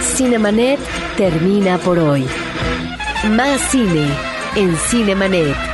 Cinemanet 0.00 0.78
termina 1.16 1.78
por 1.78 1.98
hoy. 1.98 2.24
Más 3.30 3.60
cine 3.70 4.08
en 4.54 4.76
Cinemanet. 4.76 5.73